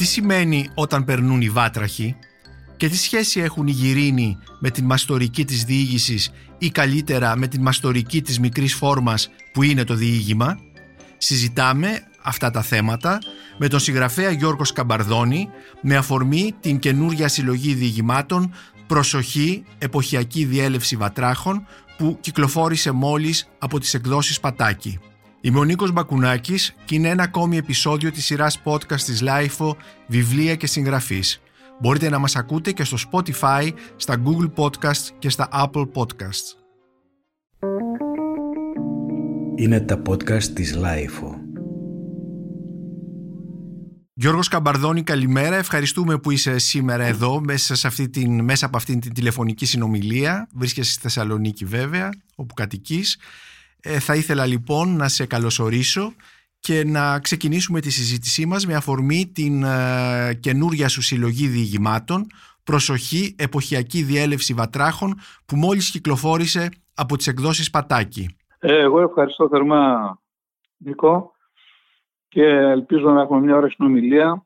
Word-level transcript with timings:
Τι 0.00 0.06
σημαίνει 0.06 0.68
όταν 0.74 1.04
περνούν 1.04 1.40
οι 1.40 1.48
βάτραχοι 1.50 2.16
και 2.76 2.88
τι 2.88 2.96
σχέση 2.96 3.40
έχουν 3.40 3.66
οι 3.66 3.70
γυρίνοι 3.70 4.38
με 4.58 4.70
την 4.70 4.84
μαστορική 4.84 5.44
της 5.44 5.64
διήγησης 5.64 6.30
ή 6.58 6.70
καλύτερα 6.70 7.36
με 7.36 7.46
την 7.46 7.62
μαστορική 7.62 8.22
της 8.22 8.38
μικρής 8.38 8.74
φόρμας 8.74 9.30
που 9.52 9.62
είναι 9.62 9.84
το 9.84 9.94
διήγημα; 9.94 10.58
Συζητάμε 11.18 12.02
αυτά 12.22 12.50
τα 12.50 12.62
θέματα 12.62 13.18
με 13.58 13.68
τον 13.68 13.80
συγγραφέα 13.80 14.30
Γιώργος 14.30 14.68
Σκαμπαρδόνη 14.68 15.48
με 15.82 15.96
αφορμή 15.96 16.54
την 16.60 16.78
καινούρια 16.78 17.28
συλλογή 17.28 17.74
διηγημάτων 17.74 18.54
«Προσοχή, 18.86 19.64
εποχιακή 19.78 20.44
διέλευση 20.44 20.96
βατράχων» 20.96 21.66
που 21.96 22.18
κυκλοφόρησε 22.20 22.90
μόλις 22.90 23.48
από 23.58 23.80
τις 23.80 23.94
εκδόσεις 23.94 24.40
Πατάκη. 24.40 24.98
Είμαι 25.42 25.58
ο 25.58 25.64
Νίκος 25.64 25.92
Μπακουνάκης 25.92 26.74
και 26.84 26.94
είναι 26.94 27.08
ένα 27.08 27.22
ακόμη 27.22 27.56
επεισόδιο 27.56 28.10
της 28.10 28.24
σειράς 28.24 28.62
podcast 28.64 29.00
της 29.00 29.22
LIFO 29.24 29.72
«Βιβλία 30.06 30.54
και 30.54 30.66
συγγραφής». 30.66 31.40
Μπορείτε 31.80 32.08
να 32.08 32.18
μας 32.18 32.36
ακούτε 32.36 32.72
και 32.72 32.84
στο 32.84 32.96
Spotify, 33.10 33.70
στα 33.96 34.22
Google 34.24 34.52
Podcasts 34.54 35.08
και 35.18 35.28
στα 35.28 35.48
Apple 35.52 35.88
Podcasts. 35.94 36.56
Είναι 39.56 39.80
τα 39.80 40.02
podcast 40.08 40.42
της 40.42 40.76
LIFO. 40.76 41.34
Γιώργος 44.14 44.48
Καμπαρδόνη, 44.48 45.02
καλημέρα. 45.02 45.56
Ευχαριστούμε 45.56 46.18
που 46.18 46.30
είσαι 46.30 46.58
σήμερα 46.58 47.04
εδώ 47.04 47.40
μέσα, 47.40 47.74
σε 47.74 47.86
αυτή 47.86 48.08
την, 48.08 48.44
μέσα 48.44 48.66
από 48.66 48.76
αυτήν 48.76 49.00
την 49.00 49.12
τηλεφωνική 49.12 49.66
συνομιλία. 49.66 50.48
Βρίσκεσαι 50.54 50.92
στη 50.92 51.00
Θεσσαλονίκη 51.00 51.64
βέβαια, 51.64 52.08
όπου 52.34 52.54
κατοικείς. 52.54 53.18
Ε, 53.82 53.98
θα 53.98 54.14
ήθελα 54.14 54.46
λοιπόν 54.46 54.96
να 54.96 55.08
σε 55.08 55.26
καλωσορίσω 55.26 56.12
και 56.60 56.84
να 56.84 57.18
ξεκινήσουμε 57.18 57.80
τη 57.80 57.90
συζήτησή 57.90 58.46
μας 58.46 58.66
με 58.66 58.74
αφορμή 58.74 59.30
την 59.34 59.62
ε, 59.62 60.34
καινούρια 60.40 60.88
σου 60.88 61.02
συλλογή 61.02 61.46
διηγημάτων 61.46 62.26
«Προσοχή, 62.64 63.34
εποχιακή 63.38 64.02
διέλευση 64.02 64.54
βατράχων» 64.54 65.18
που 65.46 65.56
μόλις 65.56 65.90
κυκλοφόρησε 65.90 66.68
από 66.94 67.16
τις 67.16 67.26
εκδόσεις 67.26 67.70
Πατάκη. 67.70 68.36
Ε, 68.58 68.78
εγώ 68.80 69.00
ευχαριστώ 69.00 69.48
θερμά 69.48 70.18
Νίκο 70.76 71.32
και 72.28 72.44
ελπίζω 72.44 73.10
να 73.10 73.22
έχουμε 73.22 73.40
μια 73.40 73.56
ώρα 73.56 73.68
συνομιλία. 73.68 74.44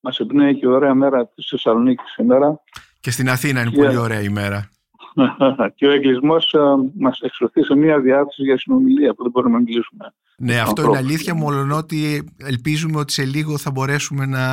Μας 0.00 0.18
εμπνέει 0.18 0.58
και 0.58 0.68
ωραία 0.68 0.94
μέρα 0.94 1.26
της 1.26 1.46
Θεσσαλονίκης 1.50 2.12
σήμερα. 2.12 2.60
Και 3.00 3.10
στην 3.10 3.30
Αθήνα 3.30 3.60
είναι 3.60 3.70
πολύ 3.70 3.96
ωραία 3.96 4.20
ημέρα. 4.20 4.68
και 5.76 5.86
ο 5.86 5.90
εγκλισμός 5.90 6.52
ε, 6.52 6.58
μας 6.98 7.20
εξωθεί 7.20 7.62
σε 7.62 7.74
μια 7.76 8.00
διάθεση 8.00 8.42
για 8.42 8.58
συνομιλία 8.58 9.14
που 9.14 9.22
δεν 9.22 9.30
μπορούμε 9.30 9.54
να 9.54 9.62
μιλήσουμε. 9.62 10.12
Ναι, 10.40 10.58
αυτό 10.60 10.82
είναι 10.82 10.96
αλήθεια, 10.96 11.34
μόνο 11.34 11.76
ότι 11.76 12.28
ελπίζουμε 12.36 12.98
ότι 12.98 13.12
σε 13.12 13.24
λίγο 13.24 13.58
θα 13.58 13.70
μπορέσουμε 13.70 14.26
να, 14.26 14.46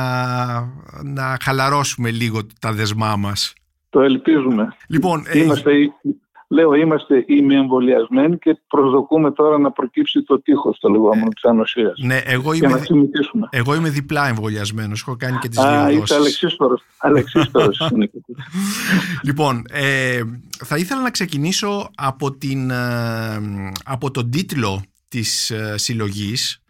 να 1.04 1.36
χαλαρώσουμε 1.40 2.10
λίγο 2.10 2.40
τα 2.60 2.72
δεσμά 2.72 3.16
μας. 3.16 3.54
Το 3.90 4.00
ελπίζουμε. 4.00 4.76
Λοιπόν, 4.88 5.24
ε, 5.26 5.38
Είμαστε, 5.38 5.70
λέω 6.48 6.74
είμαστε 6.74 7.24
ημιεμβολιασμένοι 7.26 8.38
και 8.38 8.60
προσδοκούμε 8.68 9.32
τώρα 9.32 9.58
να 9.58 9.70
προκύψει 9.72 10.22
το 10.22 10.40
τείχος 10.40 10.78
το 10.78 10.88
λεγόμενο 10.88 11.28
της 11.28 11.44
ανοσίας. 11.44 11.98
Ναι, 11.98 12.20
εγώ 12.24 12.52
είμαι, 12.52 12.68
να 12.68 13.48
εγώ 13.50 13.74
είμαι 13.74 13.88
διπλά 13.88 14.28
εμβολιασμένος. 14.28 15.00
Έχω 15.00 15.16
κάνει 15.16 15.38
και 15.38 15.48
τις 15.48 15.58
δύο 15.58 15.68
Α, 15.68 15.90
είσαι 15.90 16.14
αλεξίσπορος. 16.14 16.82
λοιπόν, 19.26 19.64
ε, 19.70 20.20
θα 20.64 20.76
ήθελα 20.76 21.00
να 21.00 21.10
ξεκινήσω 21.10 21.90
από, 21.94 22.32
την, 22.32 22.70
ε, 22.70 22.76
από 23.84 24.10
τον 24.10 24.30
τίτλο 24.30 24.82
της 25.08 25.50
ε, 25.50 25.74
συλλογής 25.76 26.62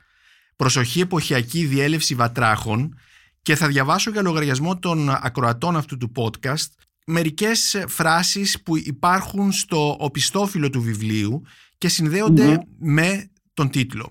«Προσοχή 0.56 1.00
εποχιακή 1.00 1.64
διέλευση 1.64 2.14
βατράχων» 2.14 2.98
και 3.42 3.54
θα 3.54 3.66
διαβάσω 3.66 4.10
για 4.10 4.22
λογαριασμό 4.22 4.78
των 4.78 5.10
ακροατών 5.10 5.76
αυτού 5.76 5.96
του 5.96 6.12
podcast 6.16 6.85
μερικές 7.06 7.84
φράσεις 7.88 8.62
που 8.62 8.76
υπάρχουν 8.76 9.52
στο 9.52 9.96
οπιστόφυλλο 10.00 10.70
του 10.70 10.82
βιβλίου 10.82 11.42
και 11.78 11.88
συνδέονται 11.88 12.66
με 12.78 13.30
τον 13.54 13.70
τίτλο. 13.70 14.10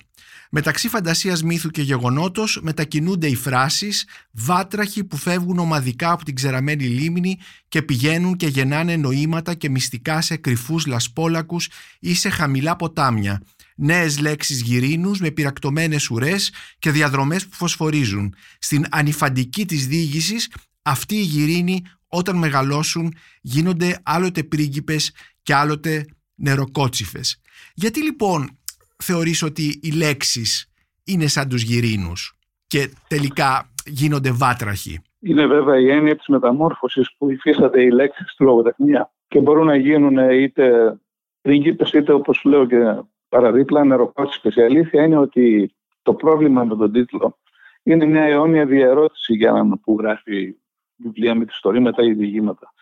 Μεταξύ 0.57 0.89
φαντασίας 0.89 1.43
μύθου 1.43 1.69
και 1.69 1.81
γεγονότος 1.81 2.59
μετακινούνται 2.61 3.27
οι 3.27 3.35
φράσεις 3.35 4.07
«βάτραχοι 4.31 5.03
που 5.03 5.17
φεύγουν 5.17 5.59
ομαδικά 5.59 6.11
από 6.11 6.25
την 6.25 6.35
ξεραμένη 6.35 6.83
λίμνη 6.83 7.37
και 7.67 7.81
πηγαίνουν 7.81 8.35
και 8.35 8.47
γεννάνε 8.47 8.95
νοήματα 8.95 9.53
και 9.53 9.69
μυστικά 9.69 10.21
σε 10.21 10.35
κρυφούς 10.35 10.85
λασπόλακους 10.85 11.69
ή 11.99 12.13
σε 12.13 12.29
χαμηλά 12.29 12.75
ποτάμια, 12.75 13.41
νέες 13.75 14.19
λέξεις 14.19 14.61
γυρίνους 14.61 15.19
με 15.19 15.31
πυρακτωμένες 15.31 16.09
ουρές 16.09 16.51
και 16.79 16.91
διαδρομές 16.91 17.47
που 17.47 17.55
φωσφορίζουν. 17.55 18.35
Στην 18.59 18.85
ανιφαντική 18.89 19.65
της 19.65 19.87
διήγησης 19.87 20.49
αυτοί 20.85 21.15
οι 21.15 21.21
γυρίνοι 21.21 21.81
όταν 22.07 22.37
μεγαλώσουν 22.37 23.13
γίνονται 23.41 23.99
άλλοτε 24.03 24.43
πρίγκιπες 24.43 25.15
και 25.43 25.53
άλλοτε 25.53 26.05
νεροκότσιφες. 26.35 27.41
Γιατί 27.73 28.03
λοιπόν 28.03 28.57
θεωρείς 29.03 29.43
ότι 29.43 29.79
οι 29.81 29.91
λέξεις 29.91 30.71
είναι 31.03 31.27
σαν 31.27 31.49
τους 31.49 31.61
γυρίνους 31.61 32.37
και 32.67 32.89
τελικά 33.07 33.69
γίνονται 33.85 34.31
βάτραχοι; 34.31 35.01
Είναι 35.19 35.45
βέβαια 35.45 35.79
η 35.79 35.89
έννοια 35.89 36.15
της 36.15 36.27
μεταμόρφωσης 36.27 37.15
που 37.17 37.29
υφίσταται 37.29 37.81
οι 37.81 37.89
λέξεις 37.89 38.31
στη 38.31 38.43
λογοτεχνία 38.43 39.11
και 39.27 39.39
μπορούν 39.39 39.65
να 39.65 39.75
γίνουν 39.75 40.29
είτε 40.29 40.97
πρίγκιπες 41.41 41.91
είτε 41.91 42.13
όπως 42.13 42.43
λέω 42.43 42.65
και 42.65 43.03
παραδίπλα 43.29 43.85
νεροκότσιφες. 43.85 44.55
Η 44.55 44.61
αλήθεια 44.61 45.03
είναι 45.03 45.17
ότι 45.17 45.75
το 46.01 46.13
πρόβλημα 46.13 46.63
με 46.63 46.75
τον 46.75 46.91
τίτλο 46.91 47.37
είναι 47.83 48.05
μια 48.05 48.23
αιώνια 48.23 48.65
διαρώτηση 48.65 49.33
για 49.33 49.49
έναν 49.49 49.79
που 49.83 49.95
γράφει 49.99 50.55
βιβλία 50.97 51.35
με 51.35 51.45
τη 51.45 51.51
ιστορήματα 51.53 52.03
ή 52.03 52.13
διηγήματα. 52.13 52.73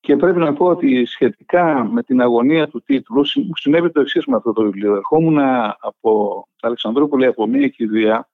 Και 0.00 0.16
πρέπει 0.16 0.38
να 0.38 0.52
πω 0.52 0.66
ότι 0.66 1.04
σχετικά 1.04 1.84
με 1.84 2.02
την 2.02 2.20
αγωνία 2.20 2.68
του 2.68 2.82
τίτλου 2.82 3.24
μου 3.34 3.56
συνέβη 3.56 3.90
το 3.90 4.00
εξής 4.00 4.26
με 4.26 4.36
αυτό 4.36 4.52
το 4.52 4.62
βιβλίο. 4.62 4.94
Ερχόμουν 4.94 5.38
από 5.78 6.42
Αλεξανδρούπολη 6.60 7.26
από 7.26 7.46
μια 7.46 7.68
κηδεία 7.68 8.28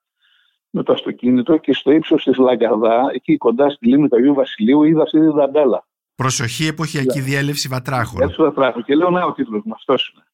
με 0.71 0.83
το 0.83 0.93
αυτοκίνητο 0.93 1.57
και 1.57 1.73
στο 1.73 1.91
ύψος 1.91 2.25
της 2.25 2.37
Λαγκαδά, 2.37 3.11
εκεί 3.15 3.37
κοντά 3.37 3.71
στη 3.71 3.87
λίμνη 3.87 4.09
του 4.09 4.17
Αγίου 4.17 4.35
Βασιλείου, 4.35 4.83
είδα 4.83 5.03
αυτή 5.03 5.21
τη 5.21 5.27
δαντέλα. 5.27 5.87
Προσοχή, 6.15 6.67
εποχιακή 6.67 7.19
yeah. 7.21 7.25
διέλευση 7.25 7.69
βατράχων. 7.69 8.17
Διέλευση 8.17 8.43
βατράχων. 8.43 8.85
Και 8.85 8.95
λέω, 8.95 9.11
να, 9.11 9.25
ο 9.25 9.33
τίτλος 9.33 9.63
μου, 9.65 9.73
αυτός 9.75 10.13
είναι. 10.15 10.25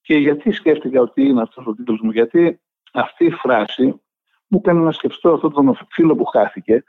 Και 0.00 0.14
γιατί 0.14 0.52
σκέφτηκα 0.52 1.00
ότι 1.00 1.22
είναι 1.22 1.42
αυτός 1.42 1.66
ο 1.66 1.74
τίτλος 1.74 2.00
μου, 2.02 2.10
Γιατί 2.10 2.60
αυτή 2.92 3.24
η 3.24 3.30
φράση 3.30 4.00
μου 4.46 4.60
έκανε 4.62 4.80
να 4.80 4.92
σκεφτώ 4.92 5.32
αυτόν 5.32 5.52
τον 5.52 5.78
φίλο 5.90 6.16
που 6.16 6.24
χάθηκε 6.24 6.84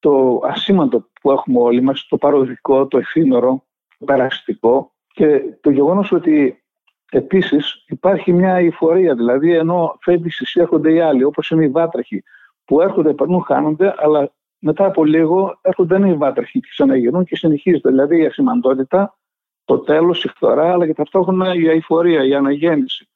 το 0.00 0.40
ασήμαντο 0.44 1.06
που 1.20 1.30
έχουμε 1.30 1.58
όλοι 1.58 1.80
μας, 1.80 2.06
το 2.08 2.16
παροδικό, 2.16 2.86
το 2.86 2.98
εφήμερο, 2.98 3.64
το 3.98 4.04
περαστικό 4.04 4.92
και 5.06 5.42
το 5.60 5.70
γεγονός 5.70 6.12
ότι 6.12 6.62
επίσης 7.10 7.84
υπάρχει 7.88 8.32
μια 8.32 8.54
εφορία, 8.54 9.14
δηλαδή 9.14 9.54
ενώ 9.54 9.98
φεύγεις 10.00 10.40
εσύ 10.40 10.60
έρχονται 10.60 10.92
οι 10.92 11.00
άλλοι, 11.00 11.24
όπως 11.24 11.50
είναι 11.50 11.64
οι 11.64 11.68
βάτραχοι 11.68 12.22
που 12.64 12.80
έρχονται, 12.80 13.14
περνούν, 13.14 13.42
χάνονται, 13.42 13.94
αλλά 13.96 14.32
μετά 14.58 14.86
από 14.86 15.04
λίγο 15.04 15.58
έρχονται 15.60 15.98
νέοι 15.98 16.14
βάτραχοι 16.14 16.60
και 16.60 16.68
ξαναγυρνούν 16.70 17.24
και 17.24 17.36
συνεχίζεται. 17.36 17.88
Δηλαδή 17.88 18.20
η 18.20 18.26
ασημαντότητα, 18.26 19.18
το 19.64 19.78
τέλος, 19.78 20.24
η 20.24 20.28
φθορά, 20.28 20.72
αλλά 20.72 20.86
και 20.86 20.94
ταυτόχρονα 20.94 21.54
η 21.54 21.68
αηφορία, 21.68 22.24
η 22.24 22.34
αναγέννηση 22.34 23.08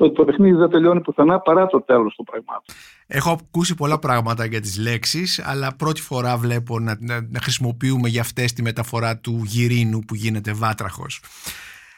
το, 0.00 0.10
το 0.10 0.24
παιχνίδι 0.24 0.56
δεν 0.56 0.70
τελειώνει 0.70 1.00
πουθενά 1.00 1.40
παρά 1.40 1.66
το 1.66 1.82
τέλος 1.82 2.14
του 2.14 2.24
πραγμάτων. 2.24 2.74
Έχω 3.06 3.30
ακούσει 3.30 3.74
πολλά 3.74 3.98
πράγματα 3.98 4.44
για 4.44 4.60
τις 4.60 4.78
λέξεις, 4.78 5.46
αλλά 5.46 5.74
πρώτη 5.76 6.00
φορά 6.00 6.36
βλέπω 6.36 6.78
να, 6.78 6.96
να, 7.00 7.40
χρησιμοποιούμε 7.40 8.08
για 8.08 8.20
αυτές 8.20 8.52
τη 8.52 8.62
μεταφορά 8.62 9.18
του 9.18 9.42
γυρίνου 9.44 9.98
που 10.06 10.14
γίνεται 10.14 10.52
βάτραχος. 10.52 11.22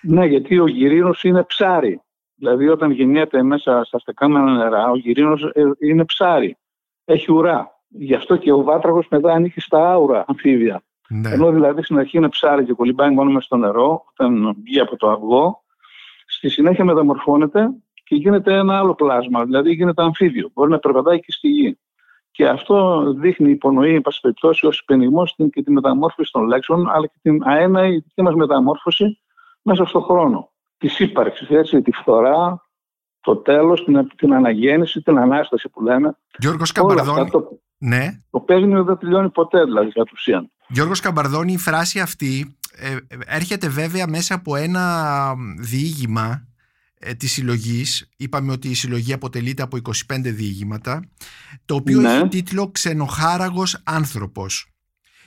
Ναι, 0.02 0.26
γιατί 0.26 0.58
ο 0.58 0.66
γυρίνος 0.66 1.22
είναι 1.22 1.42
ψάρι. 1.44 2.00
Δηλαδή 2.34 2.68
όταν 2.68 2.90
γεννιέται 2.90 3.42
μέσα 3.42 3.84
στα 3.84 3.98
στεκάμενα 3.98 4.56
νερά, 4.56 4.90
ο 4.90 4.96
γυρίνος 4.96 5.42
ε, 5.42 5.62
είναι 5.88 6.04
ψάρι. 6.04 6.56
Έχει 7.04 7.32
ουρά. 7.32 7.80
Γι' 7.88 8.14
αυτό 8.14 8.36
και 8.36 8.52
ο 8.52 8.62
βάτραχος 8.62 9.06
μετά 9.10 9.32
ανήκει 9.32 9.60
στα 9.60 9.92
άουρα 9.92 10.24
αμφίβια. 10.26 10.82
Ναι. 11.08 11.30
Ενώ 11.30 11.50
δηλαδή 11.50 11.82
στην 11.82 11.98
αρχή 11.98 12.16
είναι 12.16 12.28
ψάρι 12.28 12.64
και 12.64 12.72
κολυμπάει 12.72 13.10
μόνο 13.10 13.30
μέσα 13.30 13.44
στο 13.44 13.56
νερό, 13.56 14.04
όταν 14.10 14.56
βγει 14.64 14.80
από 14.80 14.96
το 14.96 15.10
αυγό, 15.10 15.62
στη 16.26 16.48
συνέχεια 16.48 16.84
μεταμορφώνεται 16.84 17.70
και 18.04 18.14
γίνεται 18.14 18.54
ένα 18.54 18.78
άλλο 18.78 18.94
πλάσμα, 18.94 19.44
δηλαδή 19.44 19.72
γίνεται 19.72 20.02
αμφίβιο. 20.02 20.50
Μπορεί 20.54 20.70
να 20.70 20.78
περπατάει 20.78 21.20
και 21.20 21.32
στη 21.32 21.48
γη. 21.48 21.78
Και 22.30 22.48
αυτό 22.48 23.04
δείχνει, 23.12 23.50
υπονοεί, 23.50 23.94
εν 23.94 24.00
πάση 24.00 24.20
περιπτώσει, 24.20 24.66
ως 24.66 24.78
υπενιγμό 24.80 25.24
και 25.52 25.62
τη 25.62 25.70
μεταμόρφωση 25.70 26.32
των 26.32 26.46
λέξεων, 26.46 26.90
αλλά 26.90 27.06
και 27.06 27.18
την 27.22 27.42
αέναη 27.44 27.90
δική 27.92 28.22
μας 28.22 28.34
μεταμόρφωση 28.34 29.20
μέσα 29.62 29.84
στον 29.84 30.02
χρόνο. 30.02 30.50
Τη 30.78 30.94
ύπαρξη, 30.98 31.46
έτσι, 31.48 31.82
τη 31.82 31.92
φθορά, 31.92 32.66
το 33.20 33.36
τέλος, 33.36 33.84
την, 33.84 34.08
την 34.16 34.34
αναγέννηση, 34.34 35.02
την 35.02 35.18
ανάσταση 35.18 35.68
που 35.68 35.82
λέμε. 35.82 36.18
Γιώργος 36.38 36.72
Καμπαρδόνη. 36.72 37.30
Το, 37.30 37.58
ναι. 37.78 38.06
το 38.30 38.40
παίγνιο 38.40 38.84
δεν 38.84 38.98
τελειώνει 38.98 39.30
ποτέ, 39.30 39.64
δηλαδή, 39.64 39.92
κατ' 39.92 40.12
ουσίαν. 40.12 40.50
Γιώργος 40.68 41.00
Καμπαρδόνη, 41.00 41.52
η 41.52 41.58
φράση 41.58 42.00
αυτή 42.00 42.56
ε, 42.76 42.96
έρχεται 43.26 43.68
βέβαια 43.68 44.06
μέσα 44.06 44.34
από 44.34 44.56
ένα 44.56 44.84
διήγημα 45.58 46.46
ε, 47.04 47.14
της 47.14 47.32
συλλογής. 47.32 48.08
Είπαμε 48.16 48.52
ότι 48.52 48.68
η 48.68 48.74
συλλογή 48.74 49.12
αποτελείται 49.12 49.62
από 49.62 49.76
25 49.76 50.32
διηγήματα, 50.32 51.02
το 51.64 51.74
οποίο 51.74 52.00
Ναι. 52.00 52.12
έχει 52.12 52.28
τίτλο 52.28 52.70
«Ξενοχάραγος 52.70 53.80
άνθρωπος». 53.84 54.66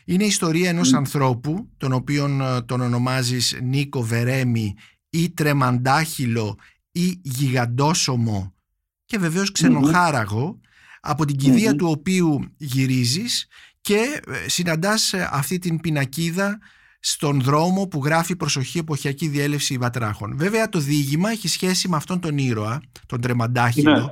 Είναι 0.06 0.24
η 0.24 0.28
ιστορία 0.28 0.70
ενός 0.70 0.94
ανθρώπου, 0.94 1.70
τον 1.78 1.94
οποίον 1.94 2.42
ε, 2.42 2.62
τον 2.62 2.82
ονομάζεις 2.82 3.58
Νίκο 3.64 4.02
Βερέμι 4.04 4.74
ή 5.10 5.30
Τρεμαντάχυλο 5.30 6.58
ή 6.92 7.20
Γιγαντόσωμο 7.24 8.54
και 9.06 9.18
βεβαίως 9.18 9.52
ξενοχάραγο, 9.52 10.60
από 11.02 11.26
την 11.26 11.36
κηδεία 11.38 11.70
Μμμ. 11.70 11.78
του 11.78 11.88
οποίου 11.90 12.54
γυρίζεις 12.58 13.48
και 13.82 14.22
ε, 14.28 14.50
συναντάς 14.50 15.14
ε, 15.14 15.30
αυτή 15.32 15.60
την 15.60 15.80
πινακίδα 15.80 16.60
στον 17.08 17.42
δρόμο 17.42 17.88
που 17.88 18.02
γράφει 18.04 18.36
προσοχή 18.36 18.78
εποχιακή 18.78 19.28
διέλευση 19.28 19.78
βατράχων. 19.78 20.38
Βέβαια 20.38 20.70
το 20.70 20.80
διήγημα 20.80 21.30
έχει 21.30 21.48
σχέση 21.48 21.88
με 21.88 21.96
αυτόν 21.96 22.20
τον 22.20 22.38
ήρωα, 22.38 22.82
τον 23.06 23.22
Τρεμαντάχυλο, 23.22 23.92
Ναι. 23.92 24.06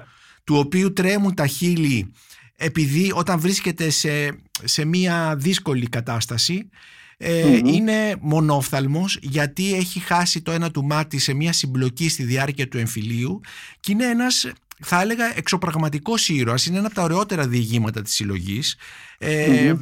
του 0.44 0.56
οποίου 0.56 0.94
τρέμουν 0.94 1.34
τα 1.34 1.48
χείλη 1.48 2.12
επειδή 2.56 3.12
όταν 3.16 3.40
βρίσκεται 3.40 3.90
σε, 3.90 4.40
σε 4.64 4.86
μια 4.86 5.36
δύσκολη 5.38 5.88
κατάσταση 5.88 6.70
ε, 7.18 7.44
Μμμ. 7.46 7.66
είναι 7.66 8.16
μονόφθαλμος 8.20 9.18
γιατί 9.22 9.74
έχει 9.74 10.00
χάσει 10.00 10.42
το 10.42 10.52
ένα 10.52 10.72
του 10.72 10.84
μάτι 10.86 11.18
σε 11.18 11.34
μια 11.34 11.54
συμπλοκή 11.54 12.10
στη 12.10 12.24
διάρκεια 12.24 12.68
του 12.68 12.78
εμφυλίου 12.78 13.42
και 13.80 13.92
είναι 13.92 14.06
ένας 14.06 14.52
θα 14.80 15.02
έλεγα 15.02 15.38
εξωπραγματικός 15.38 16.30
ήρωας 16.30 16.66
είναι 16.66 16.78
ένα 16.78 16.86
από 16.86 16.96
τα 16.96 17.04
ωραιότερα 17.04 17.48
διηγήματα 17.48 18.02
της 18.02 18.14
συλλογής 18.14 18.78
ε, 19.18 19.74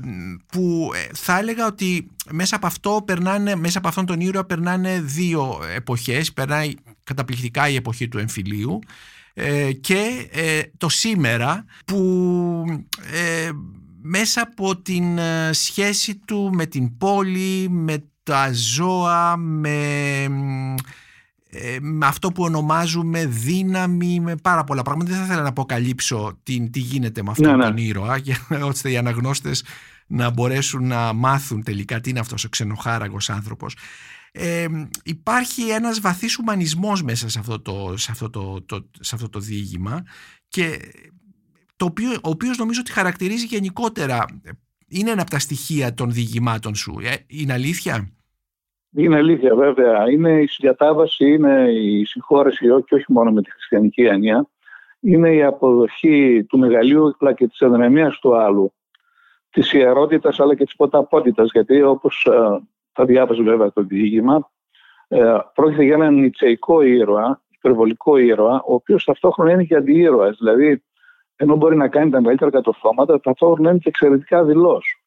που 0.51 0.91
ε, 0.95 1.09
θα 1.13 1.37
έλεγα 1.37 1.65
ότι 1.65 2.07
μέσα 2.31 2.55
από 2.55 2.67
αυτό 2.67 3.03
περνάνε, 3.05 3.55
μέσα 3.55 3.77
από 3.77 3.87
αυτόν 3.87 4.05
τον 4.05 4.19
ήρωα 4.19 4.45
περνάνε 4.45 5.01
δύο 5.01 5.59
εποχές. 5.75 6.33
Περνάει 6.33 6.73
καταπληκτικά 7.03 7.69
η 7.69 7.75
εποχή 7.75 8.07
του 8.07 8.17
εμφυλίου 8.17 8.79
ε, 9.33 9.71
και 9.71 10.27
ε, 10.31 10.61
το 10.77 10.89
σήμερα 10.89 11.65
που 11.85 12.63
ε, 13.13 13.49
μέσα 14.01 14.41
από 14.41 14.77
την 14.77 15.17
ε, 15.17 15.49
σχέση 15.53 16.15
του 16.25 16.49
με 16.53 16.65
την 16.65 16.97
πόλη, 16.97 17.69
με 17.69 18.03
τα 18.23 18.49
ζώα, 18.53 19.37
με, 19.37 20.27
ε, 21.53 21.77
με 21.81 22.05
αυτό 22.05 22.31
που 22.31 22.43
ονομάζουμε 22.43 23.25
δύναμη, 23.25 24.19
με 24.19 24.35
πάρα 24.35 24.63
πολλά 24.63 24.81
πράγματα. 24.81 25.09
Δεν 25.09 25.19
θα 25.19 25.25
ήθελα 25.25 25.41
να 25.41 25.47
αποκαλύψω 25.47 26.39
τι, 26.43 26.69
τι 26.69 26.79
γίνεται 26.79 27.23
με 27.23 27.31
αυτόν 27.31 27.49
Ναι, 27.49 27.55
ναι. 27.55 27.63
τον 27.63 27.77
ήρωα, 27.77 28.17
για, 28.17 28.37
ώστε 28.63 28.91
οι 28.91 28.97
αναγνώστες 28.97 29.63
να 30.07 30.29
μπορέσουν 30.29 30.87
να 30.87 31.13
μάθουν 31.13 31.63
τελικά 31.63 32.01
τι 32.01 32.09
είναι 32.09 32.19
αυτός 32.19 32.43
ο 32.43 32.49
ξενοχάραγος 32.49 33.29
άνθρωπος. 33.29 33.75
Ε, 34.31 34.67
υπάρχει 35.03 35.61
ένας 35.69 35.99
βαθύς 35.99 36.37
ουμανισμός 36.37 37.03
μέσα 37.03 37.29
σε 37.29 37.39
αυτό 37.39 37.59
το, 37.59 37.93
σε 37.97 38.11
αυτό 38.11 38.29
το, 38.29 38.61
το, 38.61 38.89
σε 38.99 39.15
αυτό 39.15 39.29
το 39.29 39.39
διήγημα 39.39 40.03
και 40.47 40.79
το 41.75 41.85
οποίο, 41.85 42.11
ο 42.11 42.29
οποίος 42.29 42.57
νομίζω 42.57 42.79
ότι 42.79 42.91
χαρακτηρίζει 42.91 43.45
γενικότερα 43.45 44.25
είναι 44.87 45.11
ένα 45.11 45.21
από 45.21 45.31
τα 45.31 45.39
στοιχεία 45.39 45.93
των 45.93 46.11
διηγημάτων 46.11 46.75
σου. 46.75 46.99
Ε, 47.01 47.15
είναι 47.27 47.53
αλήθεια; 47.53 48.11
Είναι 48.95 49.15
αλήθεια 49.15 49.55
βέβαια. 49.55 50.09
Είναι 50.09 50.41
η 50.41 50.49
διατάβαση, 50.59 51.33
είναι 51.33 51.71
η 51.71 52.05
συγχώρεση 52.05 52.65
και 52.85 52.95
όχι 52.95 53.05
μόνο 53.07 53.31
με 53.31 53.41
τη 53.41 53.51
χριστιανική 53.51 54.01
έννοια. 54.01 54.47
Είναι 54.99 55.33
η 55.33 55.43
αποδοχή 55.43 56.45
του 56.49 56.57
μεγαλείου 56.57 57.15
αλλά 57.19 57.33
και 57.33 57.47
της 57.47 57.61
αδυναμίας 57.61 58.19
του 58.19 58.35
άλλου. 58.35 58.73
Της 59.49 59.73
ιερότητας 59.73 60.39
αλλά 60.39 60.55
και 60.55 60.63
της 60.63 60.75
ποταπότητας. 60.75 61.49
Γιατί 61.51 61.81
όπως 61.81 62.27
ε, 62.31 62.61
θα 62.91 63.05
διάβαζε 63.05 63.43
βέβαια 63.43 63.71
το 63.71 63.81
διήγημα, 63.81 64.51
ε, 65.07 65.37
πρόκειται 65.53 65.83
για 65.83 65.93
έναν 65.93 66.13
νητσεϊκό 66.13 66.81
ήρωα, 66.81 67.41
υπερβολικό 67.49 68.17
ήρωα, 68.17 68.55
ο 68.55 68.73
οποίος 68.73 69.03
ταυτόχρονα 69.03 69.51
είναι 69.51 69.63
και 69.63 69.75
αντιήρωας. 69.75 70.37
Δηλαδή, 70.37 70.83
ενώ 71.35 71.55
μπορεί 71.55 71.75
να 71.75 71.87
κάνει 71.87 72.09
τα 72.09 72.21
μεγαλύτερα 72.21 72.51
κατορθώματα, 72.51 73.19
ταυτόχρονα 73.19 73.69
είναι 73.69 73.79
και 73.79 73.89
εξαιρετικά 73.89 74.43
δηλός. 74.43 75.00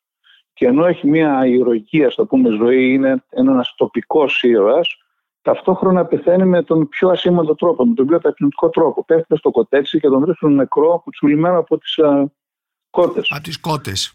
Και 0.55 0.67
ενώ 0.67 0.87
έχει 0.87 1.07
μια 1.07 1.47
ηρωική, 1.47 2.05
ας 2.05 2.15
το 2.15 2.27
πούμε, 2.27 2.51
ζωή, 2.51 2.93
είναι 2.93 3.25
ένας 3.31 3.75
τοπικός 3.77 4.43
ήρωας, 4.43 4.97
ταυτόχρονα 5.43 6.05
πεθαίνει 6.07 6.45
με 6.45 6.63
τον 6.63 6.89
πιο 6.89 7.09
ασήμαντο 7.09 7.55
τρόπο, 7.55 7.87
με 7.87 7.95
τον 7.95 8.07
πιο 8.07 8.21
ταπεινωτικό 8.21 8.69
τρόπο. 8.69 9.05
Πέφτει 9.05 9.37
στο 9.37 9.51
κοτέτσι 9.51 10.01
και 10.01 10.09
τον 10.09 10.21
βρίσκουν 10.21 10.55
νεκρό, 10.55 11.01
κουτσουλημένο 11.05 11.59
από 11.59 11.79
τις 11.79 11.99
α, 11.99 12.33
κότες. 12.91 13.31
Από 13.31 13.43
τις 13.43 13.61
κότες. 13.61 14.13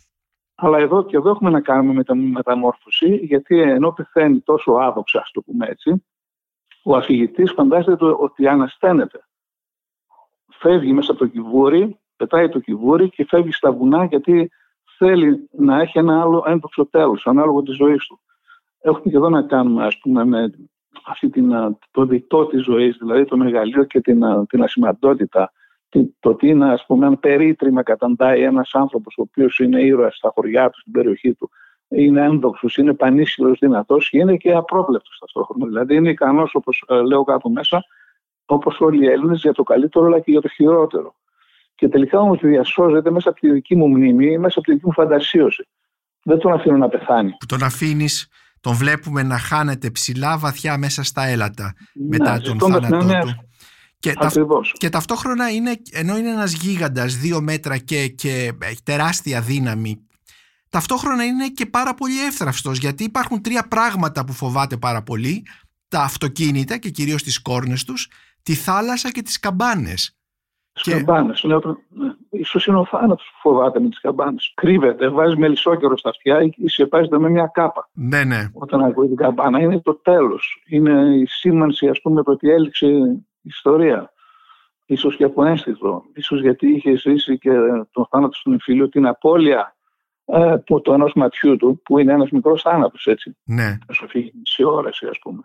Αλλά 0.56 0.78
εδώ 0.78 1.06
και 1.06 1.18
εδώ 1.18 1.30
έχουμε 1.30 1.50
να 1.50 1.62
κάνουμε 1.62 1.94
με 1.94 2.04
τα 2.04 2.16
μεταμόρφωση, 2.16 3.16
γιατί 3.16 3.62
ενώ 3.62 3.92
πεθαίνει 3.92 4.40
τόσο 4.40 4.72
άδοξα, 4.72 5.20
ας 5.20 5.32
το 5.32 5.42
πούμε 5.42 5.66
έτσι, 5.68 6.04
ο 6.84 6.96
αφηγητής 6.96 7.52
φαντάζεται 7.52 7.96
το, 7.96 8.18
ότι 8.20 8.48
ανασταίνεται. 8.48 9.24
Φεύγει 10.52 10.94
μέσα 10.94 11.12
από 11.12 11.20
το 11.20 11.28
κυβούρι, 11.28 12.00
πετάει 12.16 12.50
το 12.50 12.60
κυβούρι 12.60 13.10
και 13.10 13.26
φεύγει 13.26 13.52
στα 13.52 13.72
βουνά 13.72 14.06
γιατί 14.06 14.52
θέλει 15.00 15.50
να 15.52 15.82
έχει 15.82 15.98
ένα 15.98 16.22
άλλο 16.22 16.44
ένδοξο 16.48 16.86
τέλος, 16.86 17.28
ανάλογο 17.28 17.62
της 17.62 17.76
ζωής 17.76 18.06
του. 18.06 18.20
Έχουμε 18.82 19.12
και 19.12 19.18
εδώ 19.18 19.30
να 19.30 19.42
κάνουμε, 19.42 19.86
ας 19.86 19.98
πούμε, 20.00 20.26
με 20.26 20.52
αυτή 21.06 21.30
την, 21.30 21.52
το 21.92 22.06
διτό 22.06 22.46
της 22.46 22.64
ζωής, 22.64 22.98
δηλαδή 22.98 23.26
το 23.26 23.38
μεγαλείο 23.38 23.84
και 23.84 24.02
την, 24.02 24.22
την 24.48 24.64
ασημαντότητα 24.64 25.52
το 26.20 26.36
τι 26.36 26.48
είναι, 26.48 26.72
ας 26.72 26.86
πούμε, 26.86 27.06
αν 27.06 27.20
περίτρημα 27.20 27.84
καταντάει 27.84 28.42
ένας 28.42 28.70
άνθρωπος 28.74 29.16
ο 29.18 29.22
οποίος 29.22 29.60
είναι 29.60 29.82
ήρωας 29.82 30.16
στα 30.16 30.32
χωριά 30.36 30.70
του, 30.70 30.80
στην 30.80 30.92
περιοχή 30.92 31.34
του, 31.34 31.50
είναι 31.88 32.22
ένδοξος, 32.22 32.78
είναι 32.78 32.94
πανίσχυρος, 32.94 33.60
δυνατός 33.60 34.10
και 34.10 34.18
είναι 34.18 34.38
και 34.38 34.54
απρόβλεπτος 34.54 35.18
ταυτόχρονα. 35.20 35.66
Δηλαδή 35.66 35.96
είναι 35.96 36.10
ικανός, 36.10 36.56
όπως 36.56 36.84
ε, 36.88 37.02
λέω 37.02 37.24
κάτω 37.24 37.50
μέσα, 37.50 37.84
όπως 38.46 38.82
όλοι 38.82 39.04
οι 39.04 39.08
Έλληνες, 39.08 39.42
για 39.42 39.54
το 39.54 39.64
καλύτερο 39.64 40.06
αλλά 40.06 40.20
και 40.20 40.32
για 40.32 40.42
το 40.42 40.48
χειρότερο. 40.48 41.16
Και 41.80 41.88
τελικά 41.88 42.20
όμως 42.20 42.40
διασώζεται 42.42 43.12
μέσα 43.12 43.30
από 43.30 43.40
τη 43.40 43.52
δική 43.52 43.76
μου 43.76 43.88
μνήμη, 43.88 44.38
μέσα 44.38 44.60
από 44.60 44.68
τη 44.68 44.74
δική 44.74 44.86
μου 44.86 44.94
φαντασίωση. 44.94 45.68
Δεν 46.24 46.40
τον 46.40 46.54
αφήνω 46.54 46.78
να 46.78 46.90
πεθάνει. 46.90 47.30
Που 47.40 47.46
τον 47.46 47.64
αφήνεις, 47.64 48.28
τον 48.62 48.74
βλέπουμε 48.76 49.24
να 49.24 49.38
χάνεται 49.38 49.90
ψηλά 49.90 50.38
βαθιά 50.38 50.78
μέσα 50.78 51.04
στα 51.04 51.24
έλατα 51.26 51.74
μετά 51.94 52.32
Ναι, 52.34 52.40
τον 52.40 52.52
ζητώντας 52.54 52.88
θάνατό 52.90 53.06
μια- 53.06 53.20
του. 53.22 53.34
Και, 54.00 54.14
ταυτ- 54.14 54.26
Ακριβώς. 54.38 54.74
και 54.78 54.90
ταυτόχρονα 54.90 55.50
είναι, 55.50 55.72
ενώ 55.92 56.18
είναι 56.18 56.30
ένας 56.30 56.54
γίγαντας 56.54 57.16
δύο 57.16 57.42
μέτρα 57.42 57.78
και, 57.78 58.08
και 58.08 58.52
έχει 58.62 58.84
τεράστια 58.84 59.42
δύναμη 59.42 60.08
ταυτόχρονα 60.70 61.24
είναι 61.24 61.48
και 61.50 61.66
πάρα 61.66 61.94
πολύ 61.94 62.26
εύθραυστος 62.26 62.78
γιατί 62.78 63.04
υπάρχουν 63.04 63.42
τρία 63.42 63.68
πράγματα 63.68 64.26
που 64.26 64.34
φοβάται 64.34 64.78
πάρα 64.78 65.02
πολύ 65.04 65.46
τα 65.88 66.02
αυτοκίνητα 66.02 66.78
και 66.78 66.90
κυρίως 66.90 67.24
τις 67.24 67.42
κόρνες 67.42 67.84
τους 67.84 68.08
τη 68.44 68.54
θάλασσα 68.54 69.12
και 69.12 69.22
τις 69.22 69.40
καμπάνες 69.40 70.19
Τις 70.84 70.94
Και- 70.94 70.98
καμπάνες. 71.04 71.42
Είναι, 71.42 71.56
ο- 71.56 71.78
ναι. 71.90 72.12
Ίσως 72.30 72.66
είναι 72.66 72.78
ο 72.78 72.86
θάνατος 72.86 73.26
που 73.34 73.50
φοβάται 73.50 73.80
με 73.80 73.90
τις 73.90 74.00
καμπάνες. 74.00 74.52
Κρύβεται, 74.56 75.08
βάζει 75.10 75.38
μελισσόκερο 75.38 75.98
στα 75.98 76.10
αυτιά 76.10 76.42
ή 76.42 76.68
σκεπάζεται 76.68 77.20
με 77.20 77.30
μια 77.30 77.50
κάπα. 77.54 77.90
ναι 77.94 78.24
ναι 78.24 78.50
όταν 78.54 78.84
ακούει 78.84 79.08
την 79.08 79.16
καμπάνα 79.16 79.60
είναι 79.60 79.80
το 79.82 79.96
τέλος. 79.96 80.64
Είναι 80.68 81.16
η 81.16 81.26
σήμανση 81.26 81.88
ας 81.88 82.02
πούμε 82.02 82.24
το 82.24 82.32
ότι 82.32 82.50
έληξε 82.50 82.88
η 82.88 83.26
ιστορία. 83.42 84.14
Ίσως 84.86 85.16
και 85.16 85.24
από 85.24 85.44
ένστικτο. 85.46 86.04
Ίσως 86.14 86.42
γιατί 86.42 86.68
είχε 86.70 86.96
ζήσει 86.98 87.38
και 87.38 87.52
τον 87.92 88.06
θάνατο 88.10 88.34
στον 88.38 88.52
εμφύλιο, 88.52 88.90
την 88.90 89.06
απώλεια 89.08 89.76
ε, 90.26 90.58
του, 90.58 90.82
του 90.82 90.92
ενός 90.94 91.14
ματιού 91.14 91.58
του, 91.58 91.82
που 91.84 92.00
είναι 92.00 92.14
ένας 92.14 92.30
μικρός 92.30 92.62
θάνατος 92.62 93.06
έτσι. 93.08 93.38
ναι 93.44 93.78
Να 93.88 93.94
σου 93.94 94.08
φύγει 94.08 94.32
μισή 94.38 94.64
ώραση 94.64 95.06
ας 95.08 95.20
πούμε. 95.20 95.42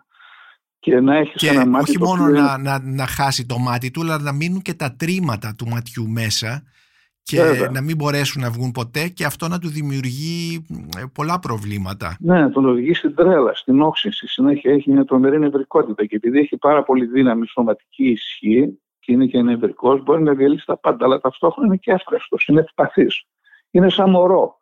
Και 0.85 0.99
να 0.99 1.15
έχεις 1.17 1.35
και 1.35 1.47
ένα 1.47 1.65
μάτι 1.67 1.83
όχι 1.89 1.99
το 1.99 2.05
μόνο 2.05 2.23
οποίο 2.23 2.35
είναι- 2.35 2.41
να, 2.41 2.57
να, 2.57 2.79
να 2.83 3.05
χάσει 3.07 3.45
το 3.45 3.57
μάτι 3.57 3.91
του 3.91 4.01
αλλά 4.01 4.19
να 4.19 4.31
μείνουν 4.31 4.61
και 4.61 4.73
τα 4.73 4.95
τρίματα 4.95 5.53
του 5.57 5.67
ματιού 5.67 6.07
μέσα 6.09 6.63
και 7.23 7.41
Βέβαια. 7.41 7.69
να 7.69 7.81
μην 7.81 7.95
μπορέσουν 7.95 8.41
να 8.41 8.49
βγουν 8.49 8.71
ποτέ 8.71 9.07
και 9.07 9.25
αυτό 9.25 9.47
να 9.47 9.59
του 9.59 9.67
δημιουργεί 9.67 10.65
ε, 10.97 11.03
πολλά 11.13 11.39
προβλήματα 11.39 12.17
Ναι, 12.19 12.49
τον 12.49 12.65
οδηγεί 12.65 12.93
στην 12.93 13.15
τρέλα, 13.15 13.53
στην 13.55 13.81
όξυνση. 13.81 14.27
Συνέχεια 14.27 14.73
έχει 14.73 14.91
μια 14.91 15.05
τρομερή 15.05 15.39
νευρικότητα 15.39 16.05
και 16.05 16.15
επειδή 16.15 16.39
έχει 16.39 16.57
πάρα 16.57 16.83
πολύ 16.83 17.05
δύναμη 17.05 17.47
σωματική 17.47 18.03
ισχύ 18.09 18.79
και 18.99 19.11
είναι 19.11 19.25
και 19.25 19.41
νευρικός, 19.41 20.03
μπορεί 20.03 20.23
να 20.23 20.33
διαλύσει 20.33 20.65
τα 20.65 20.77
πάντα, 20.77 21.05
αλλά 21.05 21.19
ταυτόχρονα 21.19 21.67
είναι 21.67 21.77
και 21.77 21.91
εύκραστος, 21.91 22.45
είναι 22.47 22.59
ευπαθής. 22.59 23.23
Είναι 23.71 23.89
σαν 23.89 24.09
μωρό. 24.09 24.57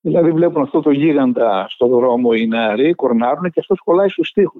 Δηλαδή 0.00 0.32
βλέπουν 0.32 0.62
αυτό 0.62 0.80
το 0.80 0.90
γίγαντα 0.90 1.66
στο 1.68 1.86
δρόμο 1.88 2.30
οι 2.34 2.46
νεαροί, 2.46 2.94
κορνάρουν 2.94 3.50
και 3.50 3.60
αυτός 3.60 3.78
κολλάει 3.84 4.08
στους 4.08 4.32
τοίχου. 4.32 4.58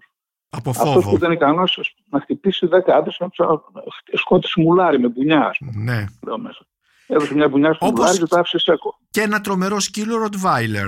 Από 0.50 0.70
Αυτός 0.70 0.92
φόβο 0.92 1.10
που 1.10 1.16
ήταν 1.16 1.32
ικανός 1.32 1.94
να 2.10 2.20
χτυπήσει 2.20 2.66
δέκα 2.66 2.96
άντρες 2.96 3.16
να 3.20 3.28
τους 3.28 3.38
σκότει 4.20 4.48
μουλάρι 4.60 5.00
με 5.00 5.08
μπουνιά, 5.08 5.46
ας 5.46 5.58
πούμε. 5.58 5.72
ναι. 5.76 6.04
Εδώ 6.26 6.38
μέσα. 6.38 6.66
Έδωσε 7.06 7.34
μια 7.34 7.48
μπουνιά 7.48 7.72
στο 7.72 7.86
Όπως- 7.86 7.98
μουλάρι 8.00 8.18
και 8.18 8.24
το 8.26 8.38
άφησε 8.38 8.58
σέκο. 8.58 8.98
και 9.10 9.20
ένα 9.20 9.40
τρομερό 9.40 9.80
σκύλο 9.80 10.16
Ροτβάιλερ 10.16 10.86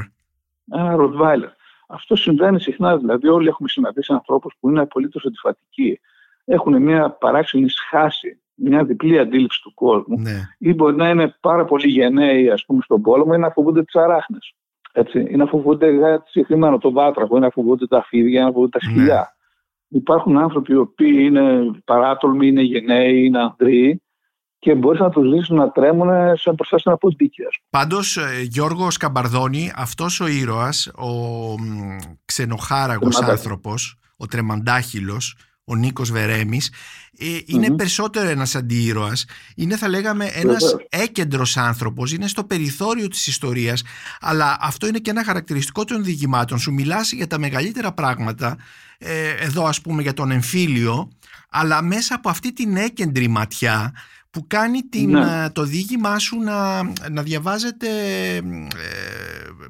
ένα 0.72 0.94
ροτβάιλερ. 0.96 1.48
Αυτό 1.88 2.16
συμβαίνει 2.16 2.60
συχνά. 2.60 2.96
Δηλαδή, 2.96 3.28
όλοι 3.28 3.48
έχουμε 3.48 3.68
συναντήσει 3.68 4.12
ανθρώπους 4.12 4.54
που 4.60 4.68
είναι 4.70 4.80
απολύτως 4.80 5.24
αντιφατικοί. 5.26 6.00
Έχουν 6.44 6.82
μια 6.82 7.10
παράξενη 7.10 7.68
σχάση, 7.68 8.40
μια 8.54 8.84
διπλή 8.84 9.18
αντίληψη 9.18 9.60
του 9.62 9.74
κόσμου, 9.74 10.18
ναι. 10.20 10.48
ή 10.58 10.74
μπορεί 10.74 10.96
να 10.96 11.08
είναι 11.08 11.36
πάρα 11.40 11.64
πολύ 11.64 11.88
γενναίοι, 11.88 12.50
ας 12.50 12.64
πούμε, 12.64 12.82
στον 12.82 13.02
πόλεμο, 13.02 13.32
ή 13.34 13.38
να 13.38 13.50
φοβούνται 13.50 13.82
τις 13.84 13.94
αράχνες. 13.94 14.54
Έτσι, 14.92 15.26
ή 15.30 15.36
να 15.36 15.46
φοβούνται 15.46 15.96
κάτι 15.98 16.30
συγκεκριμένο, 16.30 16.78
το 16.78 16.92
βάτραχο, 16.92 17.36
ή 17.36 17.40
να 17.40 17.50
φοβούνται 17.50 17.86
τα 17.86 18.02
φίδια, 18.04 18.40
ή 18.40 18.44
να 18.44 18.50
φοβούνται 18.52 18.78
τα 18.78 18.86
Ναι. 18.90 18.92
Σκυλιά. 19.90 20.02
Υπάρχουν 20.02 20.38
άνθρωποι 20.38 20.72
οι 20.72 20.76
οποίοι 20.76 21.16
είναι 21.20 21.70
παράτολμοι, 21.84 22.46
είναι 22.46 22.62
γενναίοι, 22.62 23.24
είναι 23.24 23.40
ανδροί 23.40 24.02
και 24.58 24.74
μπορείς 24.74 25.00
να 25.00 25.10
τους 25.10 25.30
δεις 25.30 25.48
να 25.48 25.70
τρέμουν 25.70 26.36
σε 26.36 26.52
μπροστά 26.52 26.78
σε 26.78 26.84
ένα 26.86 26.96
ποντίκι. 26.96 27.42
Πάντως, 27.70 28.16
ε, 28.16 28.42
Γιώργος 28.42 28.94
Σκαμπαρδόνη, 28.94 29.72
αυτός 29.76 30.20
ο 30.20 30.26
ήρωας, 30.26 30.86
ο 30.86 31.10
ξενοχάραγος 32.24 33.22
άνθρωπος, 33.22 33.98
ο 34.16 34.26
τρεμαντάχυλος, 34.26 35.36
ο 35.70 35.76
Νίκος 35.76 36.10
Βερέμης 36.10 36.70
ε, 37.18 37.38
ειναι 37.44 37.70
περισσότερο 37.70 38.28
ένας 38.28 38.54
αντίήρωας 38.54 39.24
είναι 39.54 39.76
θα 39.76 39.88
λέγαμε 39.88 40.24
ένας 40.24 40.76
έκεντρος 40.88 41.56
άνθρωπος. 41.56 42.12
Είναι 42.12 42.28
στο 42.28 42.44
περιθώριο 42.44 43.08
της 43.08 43.26
ιστορίας. 43.26 43.82
Αλλά 44.20 44.56
αυτό 44.60 44.86
είναι 44.86 44.98
και 44.98 45.10
ένα 45.10 45.24
χαρακτηριστικό 45.24 45.84
των 45.84 46.04
διηγημάτων. 46.04 46.58
Σου 46.58 46.72
μιλάς 46.72 47.12
για 47.12 47.26
τα 47.26 47.38
μεγαλύτερα 47.38 47.92
πράγματα 47.92 48.56
ε, 48.98 49.28
εδώ 49.28 49.64
ας 49.64 49.80
πούμε 49.80 50.02
για 50.02 50.12
τον 50.12 50.30
εμφύλιο 50.30 51.10
αλλά 51.50 51.82
μέσα 51.82 52.14
από 52.14 52.28
αυτή 52.28 52.52
την 52.52 52.76
έκεντρη 52.76 53.28
ματιά 53.28 53.92
που 54.30 54.44
κάνει 54.46 54.82
την, 54.82 55.10
ναι. 55.10 55.44
ε, 55.44 55.48
το 55.50 55.62
διήγημά 55.62 56.18
σου 56.18 56.38
να, 56.38 56.82
να 57.10 57.22
διαβάζεται 57.22 57.88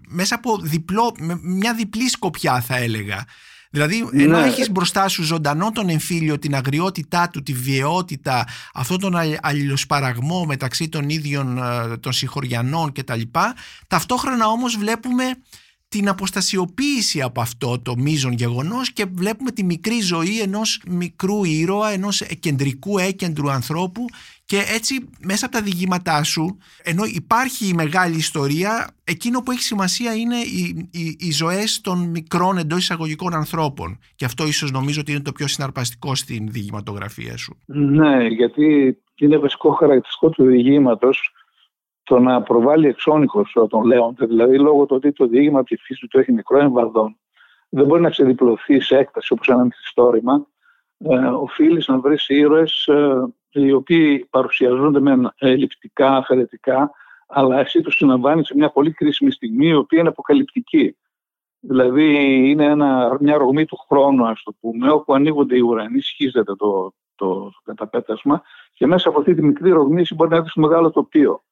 μέσα 0.08 0.34
από 0.34 0.58
διπλό, 0.58 1.14
μια 1.42 1.74
διπλή 1.74 2.08
σκοπιά 2.08 2.60
θα 2.60 2.76
έλεγα 2.76 3.24
Δηλαδή, 3.72 4.08
ενώ 4.12 4.38
ναι. 4.38 4.46
έχεις 4.46 4.70
μπροστά 4.70 5.08
σου 5.08 5.22
ζωντανό 5.22 5.72
τον 5.72 5.88
εμφύλιο, 5.88 6.38
την 6.38 6.54
αγριότητά 6.54 7.28
του, 7.28 7.42
τη 7.42 7.52
βιαιότητα, 7.52 8.46
αυτόν 8.74 9.00
τον 9.00 9.14
αλληλοσπαραγμό 9.40 10.44
μεταξύ 10.44 10.88
των 10.88 11.08
ίδιων 11.08 11.58
ε, 11.58 11.96
των 11.96 12.12
συγχωριανών 12.12 12.92
κτλ. 12.92 13.20
Ταυτόχρονα 13.86 14.46
όμως 14.46 14.76
βλέπουμε 14.76 15.24
την 15.88 16.08
αποστασιοποίηση 16.08 17.20
από 17.22 17.40
αυτό 17.40 17.78
το 17.78 17.96
μείζον 17.96 18.32
γεγονός 18.32 18.92
και 18.92 19.06
βλέπουμε 19.14 19.50
τη 19.50 19.64
μικρή 19.64 20.00
ζωή 20.00 20.40
ενός 20.40 20.80
μικρού 20.88 21.44
ήρωα, 21.44 21.90
ενός 21.90 22.22
κεντρικού 22.40 22.98
έκεντρου 22.98 23.50
ανθρώπου 23.50 24.04
και 24.50 24.60
έτσι 24.76 24.94
μέσα 25.24 25.46
από 25.46 25.54
τα 25.54 25.62
διηγήματά 25.62 26.22
σου, 26.22 26.58
ενώ 26.82 27.02
υπάρχει 27.04 27.68
η 27.68 27.74
μεγάλη 27.74 28.16
ιστορία, 28.16 28.72
εκείνο 29.04 29.40
που 29.40 29.50
έχει 29.50 29.62
σημασία 29.62 30.14
είναι 30.14 30.36
οι, 30.36 30.88
οι, 30.92 31.16
οι 31.18 31.32
ζωές 31.32 31.80
των 31.80 31.98
μικρών 32.10 32.58
εντός 32.58 32.78
εισαγωγικών 32.78 33.34
ανθρώπων. 33.34 33.98
Και 34.14 34.24
αυτό 34.24 34.46
ίσως 34.46 34.70
νομίζω 34.70 35.00
ότι 35.00 35.10
είναι 35.12 35.22
το 35.22 35.32
πιο 35.32 35.46
συναρπαστικό 35.46 36.14
στην 36.14 36.48
διηγηματογραφία 36.50 37.36
σου. 37.36 37.56
Ναι, 37.66 38.26
γιατί 38.26 38.98
είναι 39.14 39.38
βασικό 39.38 39.70
χαρακτηριστικό 39.70 40.30
του 40.30 40.44
διηγήματος 40.44 41.34
το 42.02 42.18
να 42.18 42.42
προβάλλει 42.42 42.86
εξώνυχο 42.86 43.46
τον 43.68 43.84
Λέοντε, 43.84 44.26
δηλαδή 44.26 44.58
λόγω 44.58 44.86
του 44.86 44.96
ότι 44.96 45.12
το 45.12 45.26
διήγημα 45.26 45.58
από 45.58 45.68
τη 45.68 45.76
φύση 45.76 46.06
του 46.06 46.18
έχει 46.18 46.32
μικρό 46.32 46.58
εμβαδόν, 46.58 47.16
δεν 47.68 47.86
μπορεί 47.86 48.02
να 48.02 48.10
ξεδιπλωθεί 48.10 48.80
σε 48.80 48.96
έκταση 48.96 49.32
όπως 49.32 49.48
ένα 49.48 49.64
μυθιστόρημα. 49.64 50.46
Ε, 50.98 51.16
οφείλεις 51.26 51.88
να 51.88 51.98
βρεις 51.98 52.28
ήρωες 52.28 52.86
ε, 52.86 53.32
οι 53.52 53.72
οποίοι 53.72 54.26
παρουσιαζόνται 54.30 55.00
με 55.00 55.32
ελλειπτικά, 55.38 56.16
αφαιρετικά, 56.16 56.90
αλλά 57.26 57.58
εσύ 57.58 57.80
τους 57.80 57.96
συναμβάνεις 57.96 58.46
σε 58.46 58.54
μια 58.56 58.70
πολύ 58.70 58.92
κρίσιμη 58.92 59.30
στιγμή, 59.30 59.66
η 59.66 59.74
οποία 59.74 60.00
είναι 60.00 60.08
αποκαλυπτική. 60.08 60.96
Δηλαδή 61.60 62.14
είναι 62.50 62.64
ένα, 62.64 63.16
μια 63.20 63.36
ρογμή 63.36 63.64
του 63.64 63.76
χρόνου, 63.76 64.26
ας 64.26 64.42
το 64.42 64.54
πούμε, 64.60 64.90
όπου 64.90 65.14
ανοίγονται 65.14 65.56
οι 65.56 65.60
ουρανοί, 65.60 66.00
σχίζεται 66.00 66.54
το, 66.54 66.94
το, 67.14 67.44
το 67.44 67.60
καταπέτασμα 67.64 68.42
και 68.72 68.86
μέσα 68.86 69.08
από 69.08 69.18
αυτή 69.18 69.34
τη 69.34 69.42
μικρή 69.42 69.70
ρογμή 69.70 70.02
μπορεί 70.14 70.30
να 70.30 70.40
δει 70.40 70.50
το 70.54 70.60
μεγάλο 70.60 70.90
τοπίο. 70.90 71.42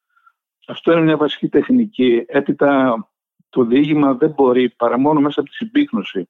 Αυτό 0.66 0.92
είναι 0.92 1.00
μια 1.00 1.16
βασική 1.16 1.48
τεχνική. 1.48 2.24
Έπειτα 2.26 2.96
το 3.48 3.64
διήγημα 3.64 4.14
δεν 4.14 4.30
μπορεί 4.30 4.70
παρά 4.70 4.98
μόνο 4.98 5.20
μέσα 5.20 5.40
από 5.40 5.48
τη 5.48 5.54
συμπίκνωση 5.54 6.28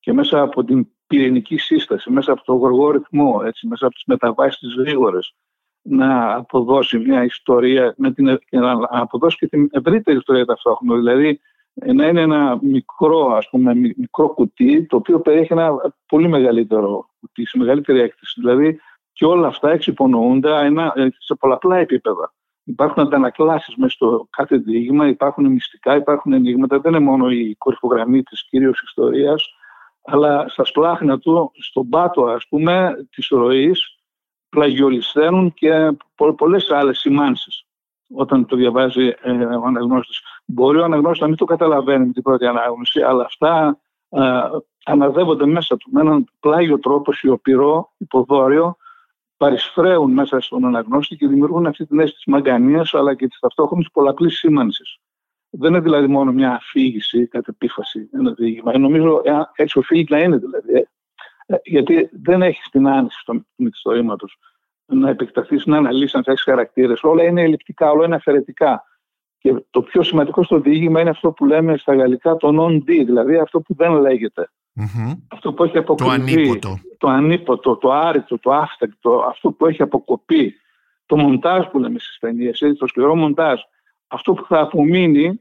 και 0.00 0.12
μέσα 0.12 0.42
από 0.42 0.64
την 0.64 0.88
πυρηνική 1.10 1.56
σύσταση, 1.56 2.10
μέσα 2.10 2.32
από 2.32 2.44
το 2.44 2.52
γοργό 2.52 2.90
ρυθμό, 2.90 3.42
έτσι, 3.44 3.66
μέσα 3.66 3.86
από 3.86 3.94
τις 3.94 4.04
μεταβάσεις 4.06 4.58
της 4.58 4.74
γρήγορες, 4.74 5.34
να 5.82 6.34
αποδώσει 6.34 6.98
μια 6.98 7.24
ιστορία, 7.24 7.94
με 7.96 8.12
την, 8.12 8.38
και 8.48 8.58
να 8.58 8.78
αποδώσει 8.90 9.36
και 9.36 9.46
την 9.46 9.68
ευρύτερη 9.72 10.16
ιστορία 10.16 10.44
ταυτόχρονα. 10.44 10.96
Δηλαδή 10.96 11.40
να 11.74 12.06
είναι 12.06 12.20
ένα 12.20 12.58
μικρό, 12.62 13.26
ας 13.26 13.48
πούμε, 13.50 13.74
μικρό 13.74 14.28
κουτί, 14.28 14.86
το 14.86 14.96
οποίο 14.96 15.20
περιέχει 15.20 15.52
ένα 15.52 15.94
πολύ 16.06 16.28
μεγαλύτερο 16.28 17.10
κουτί, 17.20 17.46
σε 17.46 17.58
μεγαλύτερη 17.58 18.00
έκθεση. 18.00 18.40
Δηλαδή 18.40 18.80
και 19.12 19.24
όλα 19.24 19.46
αυτά 19.46 19.70
εξυπονοούνται 19.70 20.50
σε 21.18 21.34
πολλαπλά 21.34 21.76
επίπεδα. 21.76 22.32
Υπάρχουν 22.64 23.02
αντανακλάσεις 23.02 23.76
μέσα 23.76 23.92
στο 23.92 24.26
κάθε 24.30 24.56
διήγημα, 24.56 25.08
υπάρχουν 25.08 25.46
μυστικά, 25.46 25.96
υπάρχουν 25.96 26.32
ενίγματα. 26.32 26.80
Δεν 26.80 26.94
είναι 26.94 27.04
μόνο 27.04 27.30
η 27.30 27.54
κορυφογραμμή 27.58 28.22
της 28.22 28.44
κυρίως 28.48 28.82
ιστορίας, 28.82 29.54
αλλά 30.02 30.48
στα 30.48 30.64
σπλάχνα 30.64 31.18
του, 31.18 31.52
στον 31.54 31.88
πάτο 31.88 32.24
ας 32.24 32.46
πούμε 32.48 33.06
της 33.10 33.28
ροής, 33.28 33.98
πλαγιολισθαίνουν 34.48 35.54
και 35.54 35.96
πολλές 36.36 36.70
άλλες 36.70 36.98
σημάνσεις 36.98 37.64
όταν 38.14 38.46
το 38.46 38.56
διαβάζει 38.56 39.14
ε, 39.22 39.30
ο 39.32 39.64
αναγνώστης. 39.66 40.20
Μπορεί 40.44 40.78
ο 40.78 40.84
αναγνώστης 40.84 41.20
να 41.20 41.26
μην 41.26 41.36
το 41.36 41.44
καταλαβαίνει 41.44 42.06
με 42.06 42.12
την 42.12 42.22
πρώτη 42.22 42.46
ανάγνωση, 42.46 43.00
αλλά 43.00 43.24
αυτά 43.24 43.80
ε, 44.08 44.20
αναδεύονται 44.84 45.46
μέσα 45.46 45.76
του 45.76 45.90
με 45.92 46.00
έναν 46.00 46.24
πλάγιο 46.40 46.78
τρόπο, 46.78 47.12
σιωπηρό, 47.12 47.92
υποδόριο, 47.96 48.76
παρισφρέουν 49.36 50.12
μέσα 50.12 50.40
στον 50.40 50.64
αναγνώστη 50.64 51.16
και 51.16 51.26
δημιουργούν 51.26 51.66
αυτή 51.66 51.86
την 51.86 51.98
αίσθηση 51.98 52.16
της 52.16 52.32
μαγκανίας 52.32 52.94
αλλά 52.94 53.14
και 53.14 53.28
της 53.28 53.38
ταυτόχρονης 53.38 53.90
πολλαπλής 53.90 54.38
σήμανσης. 54.38 54.98
Δεν 55.50 55.70
είναι 55.70 55.80
δηλαδή 55.80 56.06
μόνο 56.06 56.32
μια 56.32 56.52
αφήγηση, 56.52 57.26
κατ' 57.26 57.48
επίφαση, 57.48 58.08
ένα 58.12 58.32
διήγημα. 58.32 58.78
Νομίζω 58.78 59.22
ε, 59.24 59.32
έτσι 59.54 59.78
οφείλει 59.78 60.06
να 60.10 60.18
είναι 60.18 60.36
δηλαδή. 60.36 60.74
Ε. 60.74 60.82
Ε, 61.46 61.56
γιατί 61.64 62.10
δεν 62.12 62.42
έχεις 62.42 62.68
την 62.70 62.88
άνεση 62.88 63.22
του 63.24 63.46
μυθιστορήματος 63.56 64.38
να 64.86 65.10
επεκταθείς, 65.10 65.66
να 65.66 65.76
αναλύσεις, 65.76 66.12
να 66.12 66.20
φτιάξεις 66.20 66.44
χαρακτήρες. 66.44 67.02
Όλα 67.02 67.22
είναι 67.22 67.42
ελλειπτικά, 67.42 67.90
όλα 67.90 68.04
είναι 68.04 68.14
αφαιρετικά. 68.14 68.84
Και 69.38 69.64
το 69.70 69.82
πιο 69.82 70.02
σημαντικό 70.02 70.42
στο 70.42 70.60
διήγημα 70.60 71.00
είναι 71.00 71.10
αυτό 71.10 71.32
που 71.32 71.46
λέμε 71.46 71.76
στα 71.76 71.94
γαλλικά 71.94 72.36
το 72.36 72.48
non-d, 72.60 72.84
δηλαδή 72.84 73.36
αυτό 73.36 73.60
που 73.60 73.74
δεν 73.74 73.92
λέγεται. 73.92 74.50
Αυτό 75.28 75.52
που 75.52 75.64
έχει 75.64 75.78
αποκοπεί. 75.78 76.04
Το 76.04 76.10
ανίποτο. 76.10 76.78
Το 76.98 77.08
ανίποτο, 77.08 77.76
το 77.76 77.92
άρρητο, 77.92 78.38
το 78.38 78.52
άφτακτο, 78.52 79.24
αυτό 79.28 79.50
που 79.50 79.66
έχει 79.66 79.82
αποκοπεί. 79.82 80.54
Το 81.06 81.16
μοντάζ 81.16 81.66
που 81.66 81.78
λέμε 81.78 81.98
στις 81.98 82.18
ταινίες, 82.18 82.62
το 82.78 82.86
σκληρό 82.86 83.14
μοντάζ. 83.14 83.60
Αυτό 84.10 84.32
που 84.32 84.46
θα 84.48 84.60
απομείνει 84.60 85.40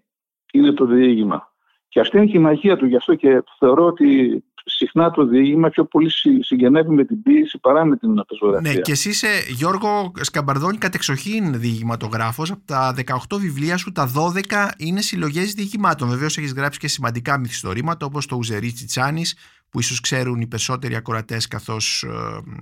είναι 0.53 0.71
το 0.71 0.85
διήγημα. 0.85 1.53
Και 1.87 1.99
αυτή 1.99 2.17
είναι 2.17 2.25
και 2.25 2.37
η 2.37 2.41
μαγεία 2.41 2.77
του. 2.77 2.85
Γι' 2.85 2.95
αυτό 2.95 3.15
και 3.15 3.43
θεωρώ 3.59 3.85
ότι 3.85 4.43
συχνά 4.65 5.11
το 5.11 5.25
διήγημα 5.25 5.69
πιο 5.69 5.85
πολύ 5.85 6.09
συγγενεύει 6.39 6.89
με 6.89 7.05
την 7.05 7.21
ποίηση 7.21 7.59
παρά 7.59 7.85
με 7.85 7.97
την 7.97 8.23
πεζογραφία. 8.27 8.71
Ναι, 8.71 8.79
και 8.79 8.91
εσύ 8.91 9.09
είσαι 9.09 9.27
Γιώργο 9.49 10.11
Σκαμπαρδόνη 10.21 10.77
κατεξοχήν 10.77 11.59
διηγηματογράφος. 11.59 12.51
Από 12.51 12.61
τα 12.65 12.95
18 13.29 13.37
βιβλία 13.39 13.77
σου, 13.77 13.91
τα 13.91 14.07
12 14.07 14.69
είναι 14.77 15.01
συλλογές 15.01 15.53
διηγημάτων. 15.53 16.09
Βεβαίως 16.09 16.37
έχεις 16.37 16.53
γράψει 16.53 16.79
και 16.79 16.87
σημαντικά 16.87 17.39
μυθιστορήματα 17.39 18.05
όπως 18.05 18.25
το 18.25 18.35
Ουζερί 18.35 18.71
Τσιτσάνης, 18.71 19.37
που 19.69 19.79
ίσως 19.79 19.99
ξέρουν 19.99 20.41
οι 20.41 20.47
περισσότεροι 20.47 20.95
ακροατές 20.95 21.47
καθώς 21.47 22.03
ε, 22.03 22.09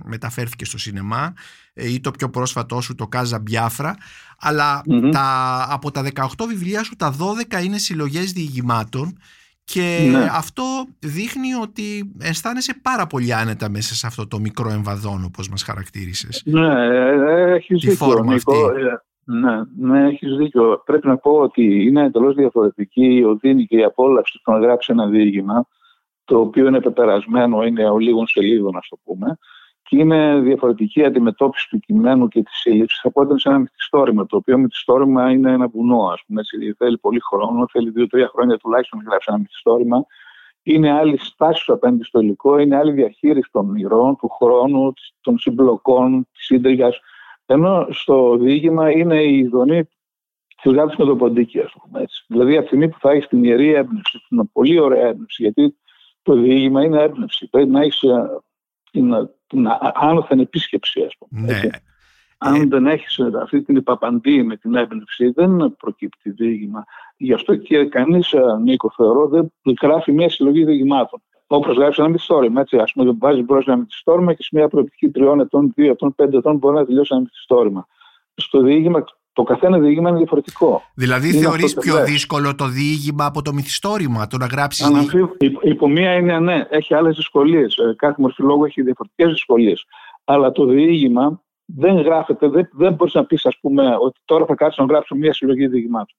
μεταφέρθηκε 0.04 0.64
στο 0.64 0.78
σινεμά 0.78 1.32
ε, 1.72 1.92
ή 1.92 2.00
το 2.00 2.10
πιο 2.10 2.30
πρόσφατό 2.30 2.80
σου 2.80 2.94
το 2.94 3.06
Κάζα 3.06 3.38
Μπιάφρα 3.38 3.96
αλλά 4.38 4.82
τα, 5.10 5.66
από 5.70 5.90
τα 5.90 6.02
18 6.14 6.26
βιβλία 6.48 6.82
σου 6.82 6.96
τα 6.96 7.14
12 7.52 7.64
είναι 7.64 7.78
συλλογές 7.78 8.32
διηγημάτων 8.32 9.18
και 9.64 10.08
ναι. 10.10 10.28
αυτό 10.32 10.64
δείχνει 10.98 11.54
ότι 11.62 12.12
αισθάνεσαι 12.20 12.80
πάρα 12.82 13.06
πολύ 13.06 13.34
άνετα 13.34 13.70
μέσα 13.70 13.94
σε 13.94 14.06
αυτό 14.06 14.28
το 14.28 14.40
μικρό 14.40 14.70
εμβαδόν 14.70 15.24
όπως 15.24 15.48
μας 15.48 15.62
χαρακτήρισες. 15.62 16.42
Ναι, 16.44 16.66
ε, 16.66 17.54
έχεις 17.54 17.80
δίκιο 17.84 18.22
Νίκο. 18.24 18.70
Ναι, 19.24 19.56
ναι, 19.78 20.08
έχεις 20.08 20.36
δίκιο. 20.36 20.82
Πρέπει 20.84 21.06
να 21.06 21.16
πω 21.16 21.30
ότι 21.30 21.84
είναι 21.86 22.04
εντελώς 22.04 22.34
διαφορετική 22.34 23.14
η 23.14 23.24
οδύνη 23.24 23.66
και 23.66 23.76
η 23.76 23.84
απόλαυση 23.84 24.40
του 24.42 24.52
να 24.52 24.58
γράψει 24.58 24.92
ένα 24.92 25.06
διήγημα 25.06 25.66
το 26.28 26.40
οποίο 26.40 26.66
είναι 26.66 26.80
πεπερασμένο, 26.80 27.62
είναι 27.62 27.90
ο 27.90 27.98
λίγων 27.98 28.26
σελίδων, 28.26 28.76
ας 28.76 28.88
το 28.88 28.98
πούμε, 29.04 29.38
και 29.82 29.96
είναι 29.96 30.40
διαφορετική 30.40 31.04
αντιμετώπιση 31.04 31.68
του 31.68 31.78
κειμένου 31.78 32.28
και 32.28 32.42
της 32.42 32.54
σύλληψης 32.54 33.04
από 33.04 33.20
όταν 33.20 33.38
σε 33.38 33.48
ένα 33.48 33.58
μυθιστόρημα, 33.58 34.26
το 34.26 34.36
οποίο 34.36 34.58
μυθιστόρημα 34.58 35.30
είναι 35.30 35.52
ένα 35.52 35.68
βουνό, 35.68 36.06
ας 36.06 36.22
πούμε. 36.26 36.40
Έτσι, 36.40 36.72
θέλει 36.72 36.98
πολύ 36.98 37.20
χρόνο, 37.20 37.66
θέλει 37.70 37.90
δύο-τρία 37.90 38.28
χρόνια 38.28 38.56
τουλάχιστον 38.56 38.98
να 38.98 39.10
γράψει 39.10 39.26
ένα 39.30 39.38
μυθιστόρημα. 39.38 40.06
Είναι 40.62 40.92
άλλη 40.92 41.18
στάση 41.18 41.64
του 41.64 41.72
απέναντι 41.72 42.04
στο 42.04 42.20
υλικό, 42.20 42.58
είναι 42.58 42.76
άλλη 42.76 42.92
διαχείριση 42.92 43.48
των 43.52 43.66
μοιρών, 43.66 44.16
του 44.16 44.28
χρόνου, 44.28 44.92
των 45.20 45.38
συμπλοκών, 45.38 46.28
της 46.32 46.50
ίντριγα. 46.50 46.88
Ενώ 47.46 47.86
στο 47.90 48.36
διήγημα 48.36 48.90
είναι 48.90 49.22
η 49.22 49.38
ειδονή 49.38 49.84
της 50.62 50.72
γάτη 50.72 50.94
με 50.98 51.04
το 51.04 51.16
ποντίκι, 51.16 51.60
ας 51.60 51.72
πούμε. 51.82 52.02
Έτσι. 52.02 52.24
Δηλαδή, 52.28 52.52
από 52.52 52.60
τη 52.60 52.66
στιγμή 52.66 52.88
που 52.88 52.98
θα 53.00 53.10
έχεις 53.10 53.28
την 53.28 53.44
ιερή 53.44 53.72
έμπνευση, 53.72 54.18
την 54.28 54.52
πολύ 54.52 54.78
ωραία 54.78 55.06
έμπνευση, 55.06 55.42
γιατί 55.42 55.76
το 56.28 56.34
διήγημα 56.34 56.84
είναι 56.84 57.02
έμπνευση. 57.02 57.48
Πρέπει 57.48 57.70
να 57.70 57.80
έχεις 57.80 58.02
ε, 58.02 58.40
την, 58.90 59.30
την 59.46 59.66
άνωθεν 59.94 60.38
επίσκεψη, 60.40 61.02
ας 61.02 61.14
πούμε. 61.18 61.42
Ναι. 61.42 61.60
Αν 62.38 62.54
ε... 62.54 62.66
δεν 62.66 62.86
έχεις 62.86 63.20
αυτή 63.42 63.62
την 63.62 63.76
υπαπαντή 63.76 64.42
με 64.42 64.56
την 64.56 64.74
έμπνευση, 64.74 65.30
δεν 65.30 65.76
προκύπτει 65.78 66.30
διήγημα. 66.30 66.84
Γι' 67.16 67.32
αυτό 67.32 67.56
και 67.56 67.84
κανείς, 67.84 68.32
ε, 68.32 68.58
Νίκο, 68.62 68.90
θεωρώ, 68.96 69.28
δεν 69.28 69.52
γράφει 69.82 70.12
μια 70.12 70.28
συλλογή 70.28 70.64
διηγημάτων. 70.64 71.22
Όπως 71.46 71.76
γράψει 71.76 72.00
ένα 72.00 72.10
μυθιστόρημα. 72.10 72.60
Έτσι, 72.60 72.76
ας 72.76 72.92
πούμε, 72.92 73.16
βάζει 73.18 73.42
μπρος 73.42 73.66
ένα 73.66 73.76
μυθιστόρημα 73.76 74.34
και 74.34 74.42
σε 74.42 74.50
μια 74.52 74.68
προοπτική 74.68 75.10
τριών 75.10 75.40
ετών, 75.40 75.72
δύο 75.74 75.90
ετών, 75.90 76.14
πέντε 76.14 76.36
ετών 76.36 76.56
μπορεί 76.56 76.74
να 76.74 76.86
τελειώσει 76.86 77.08
ένα 77.12 77.20
μυθιστόρημα. 77.20 77.86
Στο 78.34 78.60
διήγημα, 78.60 79.04
το 79.38 79.44
καθένα 79.44 79.78
διήγημα 79.78 80.08
είναι 80.08 80.18
διαφορετικό. 80.18 80.82
Δηλαδή, 80.94 81.32
θεωρείς 81.32 81.74
πιο 81.74 82.04
δύσκολο 82.04 82.54
το 82.54 82.66
διήγημα 82.66 83.24
από 83.24 83.42
το 83.42 83.52
μυθιστόρημα, 83.52 84.26
το 84.26 84.36
να 84.36 84.46
γράψεις. 84.46 84.86
Αναμφίβολα. 84.86 85.36
Η 85.38 85.68
υπομία 85.68 86.14
είναι 86.14 86.38
ναι, 86.38 86.66
έχει 86.70 86.94
άλλες 86.94 87.16
δυσκολίες. 87.16 87.76
Ε, 87.76 87.94
κάθε 87.96 88.14
μορφή 88.18 88.42
λόγου 88.42 88.64
έχει 88.64 88.82
διαφορετικές 88.82 89.32
δυσκολίες. 89.32 89.84
Αλλά 90.24 90.52
το 90.52 90.64
διήγημα 90.64 91.42
δεν 91.64 91.96
γράφεται, 92.00 92.48
δεν, 92.48 92.68
δεν 92.72 92.92
μπορείς 92.92 93.14
να 93.14 93.24
πεις, 93.24 93.46
ας 93.46 93.58
πούμε, 93.60 93.96
ότι 94.00 94.20
τώρα 94.24 94.44
θα 94.46 94.54
κάτσω 94.54 94.84
να 94.84 94.92
γράψω 94.92 95.14
μια 95.14 95.32
συλλογή 95.32 95.66
διηγημάτων. 95.66 96.16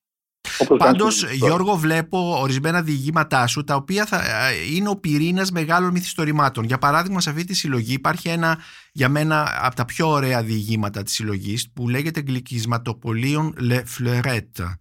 Πάντως, 0.78 1.32
Γιώργο, 1.32 1.78
βλέπω 1.78 2.40
ορισμένα 2.40 2.82
διηγήματά 2.82 3.48
σου 3.48 3.64
τα 3.64 3.76
οποία 3.76 4.06
θα 4.06 4.18
ε, 4.18 4.76
είναι 4.76 4.90
ο 4.90 4.96
πυρήνας 4.96 5.52
μεγάλων 5.52 5.92
μυθιστορημάτων. 5.92 6.64
Για 6.64 6.78
παράδειγμα, 6.78 7.22
σε 7.22 7.30
αυτή 7.30 7.44
τη 7.44 7.54
συλλογή 7.54 7.94
υπάρχει 7.94 8.30
ένα 8.30 8.58
για 8.92 9.10
μένα 9.10 9.60
από 9.62 9.76
τα 9.76 9.86
πιο 9.86 10.10
ωραία 10.10 10.44
διηγήματα 10.44 11.04
της 11.04 11.14
συλλογής 11.14 11.72
που 11.74 11.90
λέγεται 11.90 12.24
Γλυκισματοπολίων 12.28 13.56
Le 13.70 13.82
Fleurette. 13.98 14.74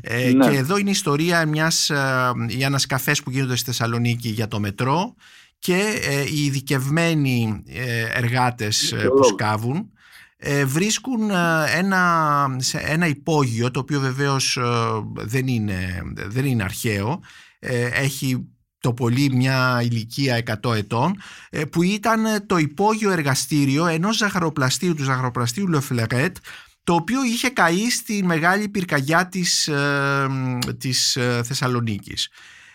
Ε, 0.00 0.32
ναι. 0.32 0.50
Και 0.50 0.56
εδώ 0.56 0.76
είναι 0.76 0.88
η 0.88 0.92
ιστορία 0.92 1.46
μιας, 1.46 1.90
ε, 1.90 2.30
για 2.48 2.66
ένα 2.66 2.80
καφέ 2.88 3.14
που 3.24 3.30
γίνονται 3.30 3.56
στη 3.56 3.64
Θεσσαλονίκη 3.64 4.28
για 4.28 4.48
το 4.48 4.60
μετρό 4.60 5.14
και 5.60 6.00
ε, 6.08 6.20
οι 6.20 6.44
ειδικευμένοι 6.44 7.62
ε, 7.66 8.04
εργάτες 8.12 8.94
που 9.16 9.24
σκάβουν 9.24 9.76
ε, 9.76 9.99
βρίσκουν 10.66 11.30
ε, 11.30 11.64
ένα, 11.74 12.56
σε 12.58 12.78
ένα 12.78 13.06
υπόγειο 13.06 13.70
το 13.70 13.80
οποίο 13.80 14.00
βεβαίως 14.00 14.56
ε, 14.56 14.62
δεν 15.14 15.46
είναι, 15.46 16.02
δεν 16.14 16.44
είναι 16.44 16.62
αρχαίο 16.62 17.20
έχει 17.92 18.46
το 18.80 18.92
πολύ 18.92 19.30
μια 19.32 19.80
ηλικία 19.82 20.42
100 20.62 20.74
ετών 20.74 21.16
που 21.70 21.82
ήταν 21.82 22.46
το 22.46 22.56
υπόγειο 22.56 23.10
εργαστήριο 23.10 23.86
ενός 23.86 24.16
ζαχαροπλαστείου 24.16 24.94
του 24.94 25.02
ζαχαροπλαστείου 25.02 25.68
Λεφλερέτ 25.68 26.36
το 26.84 26.94
οποίο 26.94 27.24
είχε 27.24 27.48
καεί 27.48 27.90
στη 27.90 28.24
μεγάλη 28.24 28.68
πυρκαγιά 28.68 29.28
της, 29.28 29.70
της 30.78 31.18
Θεσσαλονίκης. 31.42 32.28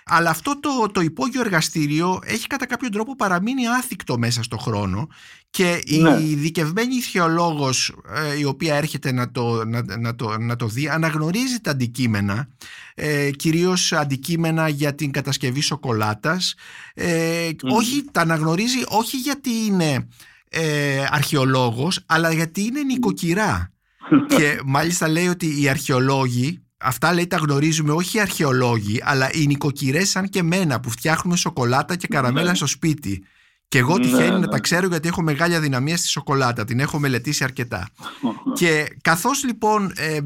Αλλά 0.10 0.30
αυτό 0.30 0.60
το, 0.60 0.70
το 0.92 1.02
υπόγειο 1.02 1.42
εργαστήριο 1.42 2.20
έχει 2.24 2.48
κατά 2.48 2.66
κάποιο 2.66 2.90
τρόπο 2.90 3.16
παραμείνει 3.16 3.68
άθικτο 3.68 4.18
μέσα 4.18 4.44
στο 4.44 4.58
χρόνο 4.58 5.08
και 5.50 5.82
η 5.86 5.98
ναι. 5.98 6.22
ειδικευμένη 6.22 6.96
ηθιολόγος 6.96 7.96
ε, 8.14 8.40
η 8.40 8.44
οποία 8.44 8.76
έρχεται 8.76 9.12
να 9.12 9.32
το, 9.32 9.66
να, 9.66 9.98
να, 9.98 10.16
το, 10.16 10.38
να 10.40 10.56
το 10.56 10.68
δει 10.68 10.90
αναγνωρίζει 10.90 11.60
τα 11.60 11.72
αντικείμενα 11.72 12.48
ε, 12.96 13.32
κυρίως 13.32 13.94
αντικείμενα 13.94 14.68
για 14.68 14.96
την 14.96 15.12
κατασκευή 15.12 15.62
σοκολάτας 15.62 16.56
ε, 16.94 17.50
όχι, 17.62 18.06
τα 18.12 18.22
αναγνωρίζει 18.22 18.84
όχι 18.88 19.18
γιατί 19.18 19.50
είναι 19.68 20.08
ε, 20.50 21.06
αρχαιολόγος 21.10 22.04
αλλά 22.06 22.32
γιατί 22.32 22.62
είναι 22.62 22.84
νοικοκυρά 22.84 23.72
και 24.38 24.60
μάλιστα 24.66 25.08
λέει 25.08 25.28
ότι 25.28 25.62
οι 25.62 25.70
αρχαιολόγοι 25.70 26.65
Αυτά 26.78 27.14
λέει 27.14 27.28
τα 27.28 27.38
γνωρίζουμε 27.38 27.92
όχι 27.92 28.18
οι 28.18 28.20
αρχαιολόγοι, 28.20 29.02
αλλά 29.04 29.30
οι 29.34 29.46
νοικοκυρές 29.46 30.10
σαν 30.10 30.30
και 30.30 30.44
μένα 30.44 30.80
που 30.80 30.90
φτιάχνουμε 30.90 31.38
σοκολάτα 31.38 31.96
και 31.96 32.08
καραμέλα 32.08 32.50
ναι. 32.50 32.56
στο 32.56 32.68
σπίτι. 32.68 33.24
Και 33.68 33.78
εγώ 33.78 34.00
τυχαίνει 34.00 34.22
ναι, 34.22 34.30
να 34.30 34.40
ναι. 34.40 34.48
τα 34.48 34.60
ξέρω 34.60 34.88
γιατί 34.88 35.08
έχω 35.08 35.22
μεγάλη 35.22 35.56
αδυναμία 35.56 35.98
στη 35.98 36.08
σοκολάτα. 36.08 36.66
Την 36.66 36.80
έχω 36.80 37.00
μελετήσει 37.00 37.44
αρκετά. 37.44 37.90
και 38.60 38.88
καθώς 39.02 39.44
λοιπόν 39.44 39.92
ε, 39.96 40.20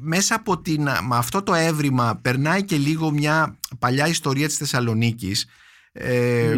μέσα 0.00 0.34
από 0.34 0.58
την, 0.60 0.82
με 0.82 1.16
αυτό 1.16 1.42
το 1.42 1.54
έβριμα 1.54 2.18
περνάει 2.22 2.64
και 2.64 2.76
λίγο 2.76 3.10
μια 3.10 3.58
παλιά 3.78 4.06
ιστορία 4.06 4.46
της 4.46 4.56
Θεσσαλονίκης 4.56 5.46
ε, 5.98 6.54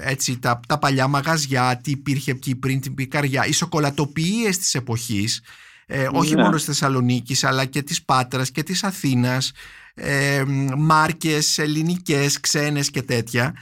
έτσι, 0.00 0.38
τα, 0.38 0.60
τα 0.68 0.78
παλιά 0.78 1.06
μαγαζιά, 1.06 1.80
τι 1.82 1.90
υπήρχε 1.90 2.30
εκεί 2.30 2.54
πριν 2.54 2.80
την 2.80 2.94
πικαριά, 2.94 3.46
οι 3.46 3.52
σοκολατοποιίες 3.52 4.58
της 4.58 4.74
εποχής 4.74 5.42
ε, 5.86 6.08
όχι 6.12 6.34
ναι. 6.34 6.42
μόνο 6.42 6.56
στη 6.56 6.66
Θεσσαλονίκης 6.66 7.44
αλλά 7.44 7.64
και 7.64 7.82
της 7.82 8.02
Πάτρας 8.02 8.50
και 8.50 8.62
της 8.62 8.84
Αθήνας 8.84 9.52
ε, 9.94 10.42
μάρκες 10.76 11.58
ελληνικές, 11.58 12.40
ξένες 12.40 12.90
και 12.90 13.02
τέτοια 13.02 13.54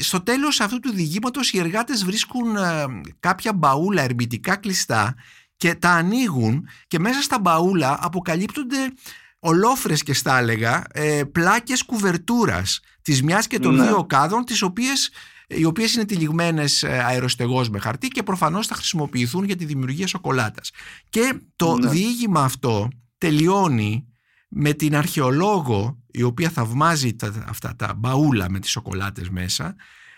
στο 0.00 0.20
τέλος 0.20 0.60
αυτού 0.60 0.80
του 0.80 0.92
διηγήματος 0.92 1.52
οι 1.52 1.58
εργάτες 1.58 2.04
βρίσκουν 2.04 2.56
ε, 2.56 2.84
κάποια 3.20 3.52
μπαούλα 3.52 4.02
ερμητικά 4.02 4.56
κλειστά 4.56 5.14
και 5.56 5.74
τα 5.74 5.90
ανοίγουν 5.90 6.68
και 6.88 6.98
μέσα 6.98 7.22
στα 7.22 7.38
μπαούλα 7.38 7.98
αποκαλύπτονται 8.00 8.92
ολόφρες 9.38 10.02
και 10.02 10.14
στα 10.14 10.38
έλεγα 10.38 10.84
ε, 10.92 11.22
πλάκες 11.32 11.82
κουβερτούρας 11.82 12.80
της 13.02 13.22
μιας 13.22 13.46
και 13.46 13.58
των 13.58 13.74
ναι. 13.74 13.86
δύο 13.86 14.04
κάδων 14.04 14.44
τις 14.44 14.62
οποίες 14.62 15.10
οι 15.56 15.64
οποίες 15.64 15.94
είναι 15.94 16.04
τυλιγμένες 16.04 16.82
ε, 16.82 16.98
αεροστεγώς 16.98 17.70
με 17.70 17.78
χαρτί 17.78 18.08
και 18.08 18.22
προφανώς 18.22 18.66
θα 18.66 18.74
χρησιμοποιηθούν 18.74 19.44
για 19.44 19.56
τη 19.56 19.64
δημιουργία 19.64 20.06
σοκολάτας. 20.06 20.70
Και 21.10 21.40
το 21.56 21.76
ναι. 21.76 21.88
διήγημα 21.88 22.44
αυτό 22.44 22.88
τελειώνει 23.18 24.06
με 24.48 24.72
την 24.72 24.96
αρχαιολόγο 24.96 25.98
η 26.10 26.22
οποία 26.22 26.50
θαυμάζει 26.50 27.14
τα, 27.14 27.44
αυτά 27.48 27.76
τα 27.76 27.94
μπαούλα 27.96 28.50
με 28.50 28.58
τις 28.58 28.70
σοκολάτες 28.70 29.28
μέσα 29.28 29.74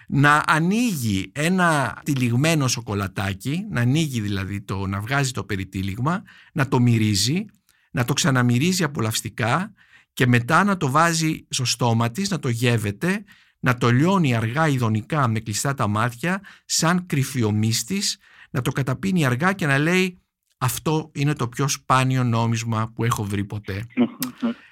να 0.09 0.43
ανοίγει 0.47 1.31
ένα 1.35 2.01
τυλιγμένο 2.05 2.69
σοκολατάκι, 2.69 3.67
να 3.71 3.81
ανοίγει 3.81 4.21
δηλαδή 4.21 4.61
το, 4.61 4.87
να 4.87 5.01
βγάζει 5.01 5.31
το 5.31 5.45
περιτύλιγμα, 5.45 6.23
να 6.53 6.69
το 6.69 6.81
μυρίζει, 6.81 7.45
να 7.91 8.05
το 8.05 8.13
ξαναμυρίζει 8.13 8.85
απολαυστικά 8.85 9.73
και 10.13 10.27
μετά 10.27 10.65
να 10.65 10.77
το 10.77 10.91
βάζει 10.91 11.47
στο 11.49 11.65
στόμα 11.65 12.11
της, 12.11 12.31
να 12.31 12.39
το 12.39 12.49
γεύεται 12.49 13.25
να 13.61 13.77
το 13.77 13.91
λιώνει 13.91 14.35
αργά 14.35 14.69
ειδονικά 14.69 15.29
με 15.29 15.41
κλειστά 15.41 15.75
τα 15.75 15.87
μάτια 15.87 16.41
σαν 16.65 17.07
κρυφιομίστης, 17.07 18.19
να 18.51 18.63
το 18.63 18.73
καταπίνει 18.73 19.27
αργά 19.27 19.53
και 19.53 19.67
να 19.67 19.79
λέει 19.79 20.21
αυτό 20.59 21.11
είναι 21.15 21.33
το 21.33 21.49
πιο 21.49 21.69
σπάνιο 21.69 22.25
νόμισμα 22.25 22.93
που 22.95 23.05
έχω 23.05 23.25
βρει 23.25 23.45
ποτέ. 23.45 23.87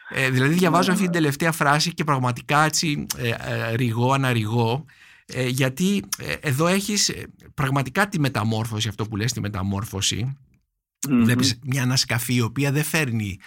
ε, 0.08 0.30
δηλαδή 0.30 0.54
διαβάζω 0.54 0.90
αυτή 0.90 1.02
την 1.02 1.12
τελευταία 1.12 1.52
φράση 1.52 1.94
και 1.94 2.04
πραγματικά 2.04 2.64
έτσι 2.64 3.06
ε, 3.16 3.28
ε, 3.28 3.74
ρηγώ, 3.74 4.12
αναρριγώ 4.12 4.84
ε, 5.26 5.48
γιατί 5.48 6.04
ε, 6.18 6.32
εδώ 6.40 6.66
έχεις 6.66 7.08
ε, 7.08 7.26
πραγματικά 7.54 8.08
τη 8.08 8.20
μεταμόρφωση, 8.20 8.88
αυτό 8.88 9.04
που 9.04 9.16
λες 9.16 9.32
τη 9.32 9.40
μεταμόρφωση. 9.40 10.36
Mm-hmm. 11.08 11.20
Βλέπεις 11.24 11.58
μια 11.62 11.82
ανασκαφή 11.82 12.34
η 12.34 12.40
οποία 12.40 12.72
δεν 12.72 12.84
φέρνει 12.84 13.38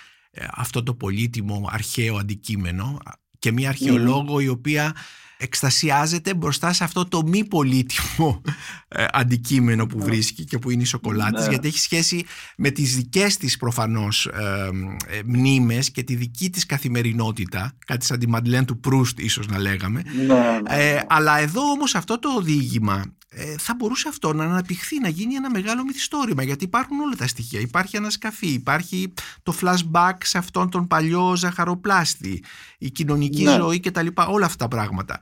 αυτό 0.52 0.84
το 0.84 0.94
πολύτιμο 0.94 1.70
αρχαίο 1.72 2.18
αντικείμενο 2.18 2.98
και 3.40 3.52
μια 3.52 3.70
αρχαιολόγο 3.70 4.40
η 4.40 4.48
οποία 4.48 4.96
εκστασιάζεται 5.38 6.34
μπροστά 6.34 6.74
σε 6.74 6.84
αυτό 6.84 7.08
το 7.08 7.22
μη 7.26 7.46
πολύτιμο 7.46 8.42
ε, 8.88 9.06
αντικείμενο 9.12 9.86
που 9.86 10.00
βρίσκει 10.00 10.44
και 10.44 10.58
που 10.60 10.70
είναι 10.70 10.82
οι 10.82 10.86
σοκολάτες 10.86 11.44
ναι. 11.44 11.50
γιατί 11.50 11.68
έχει 11.68 11.80
σχέση 11.80 12.26
με 12.58 12.70
τις 12.70 12.96
δικές 12.96 13.38
της 13.38 13.58
προφανώς 13.58 14.26
ε, 14.26 14.70
ε, 15.08 15.22
μνήμες 15.26 15.92
και 15.92 16.04
τη 16.04 16.16
δική 16.16 16.50
της 16.50 16.66
καθημερινότητα 16.66 17.74
κάτι 17.86 18.06
σαν 18.06 18.20
τη 18.20 18.28
Μαντλέν 18.28 18.66
του 18.66 18.80
Προύστ 18.80 19.20
ίσως 19.20 19.48
να 19.48 19.60
λέγαμε 19.60 20.04
ναι, 20.16 20.24
ναι, 20.24 20.40
ε, 20.68 21.02
αλλά 21.08 21.40
εδώ 21.40 21.62
όμως 21.62 21.96
αυτό 21.96 22.20
το 22.20 22.42
διήγημα 22.42 22.96
ε, 23.00 23.17
θα 23.58 23.76
μπορούσε 23.76 24.08
αυτό 24.08 24.34
να 24.34 24.44
αναπτυχθεί, 24.44 25.00
να 25.00 25.08
γίνει 25.08 25.36
ένα 25.36 25.50
μεγάλο 25.50 25.84
μυθιστόρημα 25.84 26.44
γιατί 26.44 26.64
υπάρχουν 26.64 27.00
όλα 27.00 27.16
τα 27.16 27.28
στοιχεία. 27.28 27.60
Υπάρχει 27.60 27.98
ανασκαφή, 27.98 28.48
υπάρχει 28.48 29.14
το 29.44 29.56
flashback 29.62 30.14
σε 30.24 30.38
αυτόν 30.38 30.70
τον 30.70 30.88
παλιό 30.88 31.36
ζαχαροπλάστη, 31.36 32.44
η 32.78 32.90
κοινωνική 32.90 33.44
ναι. 33.44 33.56
ζωή 33.56 33.80
κτλ. 33.80 34.08
Όλα 34.28 34.46
αυτά 34.46 34.68
τα 34.68 34.76
πράγματα. 34.76 35.20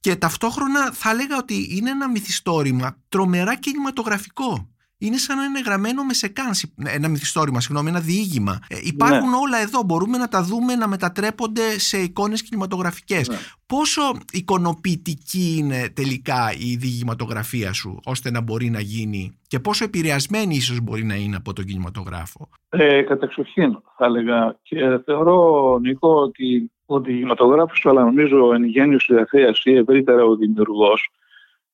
Και 0.00 0.16
ταυτόχρονα 0.16 0.92
θα 0.92 1.10
έλεγα 1.10 1.36
ότι 1.36 1.76
είναι 1.76 1.90
ένα 1.90 2.08
μυθιστόρημα 2.08 2.96
τρομερά 3.08 3.56
κινηματογραφικό 3.56 4.71
είναι 5.02 5.16
σαν 5.16 5.36
να 5.36 5.44
είναι 5.44 5.60
γραμμένο 5.60 6.04
με 6.04 6.12
σεκάνση. 6.12 6.74
Ένα 6.84 7.08
μυθιστόρημα, 7.08 7.60
συγγνώμη, 7.60 7.88
ένα 7.88 8.00
διήγημα. 8.00 8.58
Ε, 8.68 8.76
υπάρχουν 8.82 9.30
ναι. 9.30 9.36
όλα 9.36 9.58
εδώ. 9.58 9.82
Μπορούμε 9.86 10.18
να 10.18 10.28
τα 10.28 10.42
δούμε 10.42 10.74
να 10.74 10.88
μετατρέπονται 10.88 11.78
σε 11.78 11.98
εικόνες 11.98 12.42
κινηματογραφικές. 12.42 13.28
Ναι. 13.28 13.36
Πόσο 13.66 14.02
εικονοποιητική 14.32 15.56
είναι 15.58 15.88
τελικά 15.94 16.52
η 16.58 16.76
διηγηματογραφία 16.76 17.72
σου, 17.72 18.00
ώστε 18.04 18.30
να 18.30 18.40
μπορεί 18.40 18.70
να 18.70 18.80
γίνει 18.80 19.38
και 19.46 19.60
πόσο 19.60 19.84
επηρεασμένη 19.84 20.54
ίσως 20.54 20.80
μπορεί 20.80 21.04
να 21.04 21.14
είναι 21.14 21.36
από 21.36 21.52
τον 21.52 21.64
κινηματογράφο; 21.64 22.48
Ε, 22.68 23.02
κατεξοχήν, 23.02 23.82
θα 23.96 24.04
έλεγα. 24.04 24.56
Και 24.62 24.76
θεωρώ, 25.04 25.78
Νίκο, 25.78 26.08
ότι 26.08 26.70
ο 26.86 27.00
διηγηματογράφος, 27.00 27.86
αλλά 27.86 28.04
νομίζω 28.04 28.52
εν 28.54 28.64
γέννη 28.64 29.00
συγγραφέα 29.00 29.52
ή 29.62 29.76
ευρύτερα 29.76 30.24
ο 30.24 30.36
δημιουργός, 30.36 31.10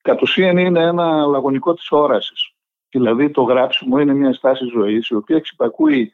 κατ' 0.01 0.21
ουσίαν 0.21 0.57
είναι 0.57 0.83
ένα 0.83 1.25
λαγωνικό 1.25 1.73
της 1.73 1.91
όρασης. 1.91 2.48
Δηλαδή 2.89 3.29
το 3.29 3.41
γράψιμο 3.41 3.99
είναι 3.99 4.13
μια 4.13 4.33
στάση 4.33 4.65
ζωής 4.65 5.07
η 5.07 5.15
οποία 5.15 5.35
εξυπακούει 5.35 6.13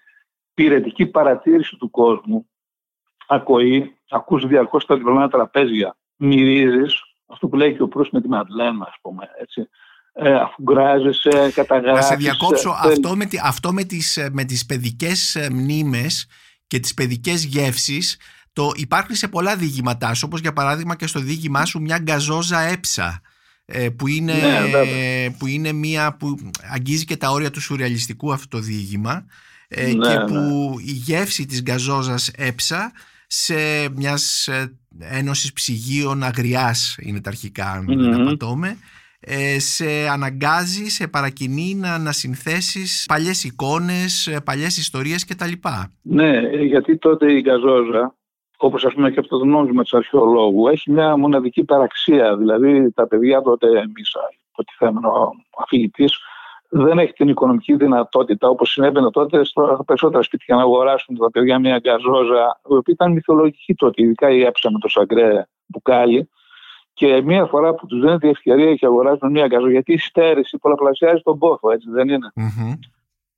πυρετική 0.53 1.05
παρατήρηση 1.05 1.75
του 1.75 1.89
κόσμου, 1.89 2.49
ακοή, 3.27 3.97
ακούς 4.09 4.47
διαρκώς 4.47 4.85
τα 4.85 4.95
διπλανά 4.95 5.29
τραπέζια, 5.29 5.97
μυρίζεις, 6.15 7.01
αυτό 7.25 7.47
που 7.47 7.55
λέει 7.55 7.75
και 7.75 7.81
ο 7.81 7.87
Προύς 7.87 8.09
με 8.09 8.21
τη 8.21 8.27
Μαντλέν, 8.27 8.81
ας 8.81 8.95
πούμε, 9.01 9.29
έτσι, 9.41 9.69
ε, 10.13 10.33
αφού 10.33 10.63
γκράζεσαι, 10.63 11.51
καταγράφεις... 11.53 12.01
Να 12.01 12.01
σε 12.01 12.15
διακόψω, 12.15 12.69
ε, 12.69 12.91
αυτό, 12.91 13.15
με, 13.15 13.27
αυτό 13.43 13.73
με, 13.73 13.83
τις, 13.83 14.29
με 14.31 14.43
τις 14.43 14.65
παιδικές 14.65 15.35
ε, 15.35 15.49
μνήμες 15.51 16.27
και 16.67 16.79
τις 16.79 16.93
παιδικές 16.93 17.43
γεύσεις 17.45 18.19
Το 18.53 18.71
υπάρχουν 18.75 19.15
σε 19.15 19.27
πολλά 19.27 19.55
διηγήματά 19.55 20.13
σου, 20.13 20.23
όπως 20.25 20.39
για 20.39 20.53
παράδειγμα 20.53 20.95
και 20.95 21.07
στο 21.07 21.19
διήγημά 21.19 21.65
σου 21.65 21.81
μια 21.81 21.99
γκαζόζα 21.99 22.59
έψα, 22.59 23.05
ε, 23.05 23.34
που 23.95 24.07
είναι, 24.07 24.33
ναι, 24.33 25.35
που 25.39 25.47
είναι 25.47 25.71
μια 25.71 26.15
που 26.19 26.37
αγγίζει 26.73 27.05
και 27.05 27.17
τα 27.17 27.29
όρια 27.29 27.51
του 27.51 27.61
σουρεαλιστικού 27.61 28.33
αυτό 28.33 28.57
το 28.57 28.63
διήγημα 28.63 29.25
ε, 29.67 29.93
ναι, 29.93 30.07
και 30.07 30.19
που 30.27 30.73
η 30.79 30.91
γεύση 30.91 31.45
της 31.45 31.61
γκαζόζας 31.61 32.31
έψα 32.37 32.91
σε 33.27 33.55
μιας 33.95 34.47
ε, 34.47 34.77
ένωσης 34.99 35.53
ψυγείων 35.53 36.23
αγριάς 36.23 36.97
είναι 37.01 37.21
τα 37.21 37.29
αρχικά 37.29 37.71
αν 37.71 37.85
δεν 37.85 38.21
απατώμε 38.21 38.77
ε, 39.27 39.59
σε 39.59 40.07
αναγκάζει, 40.11 40.85
σε 40.89 41.07
παρακινεί 41.07 41.75
να 41.75 41.93
ανασυνθέσεις 41.93 43.05
παλιές 43.07 43.43
εικόνες, 43.43 44.27
ε, 44.27 44.39
παλιές 44.43 44.77
ιστορίες 44.77 45.25
κτλ. 45.25 45.51
Ναι, 46.01 46.39
γιατί 46.67 46.97
τότε 46.97 47.33
η 47.33 47.41
Γκαζόζα, 47.41 48.15
όπως 48.57 48.85
ας 48.85 48.93
πούμε 48.93 49.11
και 49.11 49.19
αυτό 49.19 49.37
το 49.37 49.45
νόμισμα 49.45 49.83
του 49.83 49.97
αρχαιολόγου, 49.97 50.67
έχει 50.67 50.91
μια 50.91 51.17
μοναδική 51.17 51.63
παραξία. 51.63 52.37
Δηλαδή 52.37 52.91
τα 52.91 53.07
παιδιά 53.07 53.41
τότε, 53.41 53.67
εμείς 53.67 54.15
υποτιθέμενο 54.51 55.31
αφηγητής, 55.57 56.17
δεν 56.69 56.99
έχει 56.99 57.13
την 57.13 57.27
οικονομική 57.27 57.75
δυνατότητα 57.75 58.49
όπως 58.49 58.71
συνέβαινε 58.71 59.11
τότε 59.11 59.43
στα 59.45 59.83
περισσότερα 59.85 60.23
σπίτια 60.23 60.55
να 60.55 60.61
αγοράσουν 60.61 61.17
τα 61.17 61.31
παιδιά 61.31 61.59
μια 61.59 61.79
γκαζόζα, 61.79 62.59
η 62.69 62.75
οποία 62.75 62.93
ήταν 62.93 63.11
μυθολογική 63.11 63.75
τότε, 63.75 64.03
ειδικά 64.03 64.29
η 64.29 64.41
έψα 64.41 64.71
με 64.71 64.79
το 64.79 64.87
σαγκρέ 64.87 65.45
μπουκάλι. 65.65 66.29
Και 66.93 67.21
μία 67.21 67.45
φορά 67.45 67.73
που 67.73 67.85
τους 67.85 67.99
δίνεται 67.99 68.27
η 68.27 68.29
ευκαιρία 68.29 68.75
και 68.75 68.85
αγοράζουν 68.85 69.31
μία 69.31 69.47
γκαζό, 69.47 69.69
γιατί 69.69 69.93
η 69.93 69.97
στέρηση 69.97 70.57
πολλαπλασιάζει 70.57 71.21
τον 71.21 71.37
πόθο, 71.37 71.71
έτσι 71.71 71.89
δεν 71.89 72.09
είναι; 72.09 72.31
Mm-hmm. 72.35 72.79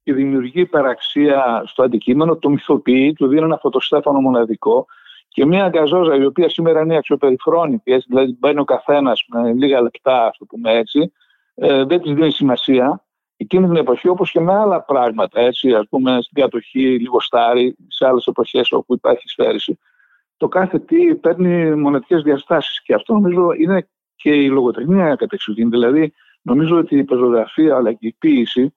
Και 0.03 0.13
δημιουργεί 0.13 0.61
υπεραξία 0.61 1.63
στο 1.65 1.83
αντικείμενο, 1.83 2.35
το 2.35 2.49
μυθοποιεί, 2.49 3.13
του 3.13 3.27
δίνει 3.27 3.41
ένα 3.41 3.57
φωτοστέφανο 3.57 4.19
μοναδικό. 4.19 4.85
Και 5.27 5.45
μία 5.45 5.67
γκαζόζα 5.67 6.15
η 6.15 6.25
οποία 6.25 6.49
σήμερα 6.49 6.81
είναι 6.81 6.97
αξιοπεριφρόνητη, 6.97 7.91
έτσι, 7.91 8.07
δηλαδή 8.09 8.37
μπαίνει 8.39 8.59
ο 8.59 8.63
καθένας 8.63 9.25
με 9.27 9.53
λίγα 9.53 9.81
λεπτά, 9.81 10.25
ας 10.25 10.37
το 10.37 10.45
πούμε 10.45 10.71
έτσι, 10.71 11.11
ε, 11.55 11.83
δεν 11.83 12.01
της 12.01 12.13
δίνει 12.13 12.31
σημασία. 12.31 13.01
Εκείνη 13.39 13.67
την 13.67 13.75
εποχή, 13.75 14.07
όπως 14.07 14.31
και 14.31 14.39
με 14.39 14.53
άλλα 14.53 14.83
πράγματα, 14.83 15.41
έτσι, 15.41 15.73
ας 15.73 15.87
πούμε 15.89 16.17
στην 16.21 16.41
κατοχή, 16.41 16.99
στάρι, 17.19 17.75
σε 17.87 18.07
άλλες 18.07 18.25
εποχές 18.25 18.71
όπου 18.71 18.93
υπάρχει 18.93 19.29
στέρηση, 19.29 19.79
το 20.37 20.47
κάθε 20.47 20.79
τι 20.79 21.15
παίρνει 21.15 21.75
μοναδικές 21.75 22.21
διαστάσεις 22.21 22.81
και 22.81 22.93
αυτό 22.93 23.13
νομίζω 23.13 23.51
είναι 23.57 23.87
και 24.15 24.29
η 24.29 24.49
λογοτεχνία 24.49 25.15
κατεξουδήν. 25.15 25.69
Δηλαδή 25.69 26.13
νομίζω 26.41 26.77
ότι 26.77 26.97
η 26.97 27.03
πεζογραφία 27.03 27.75
αλλά 27.75 27.93
και 27.93 28.07
η 28.07 28.15
ποίηση 28.19 28.75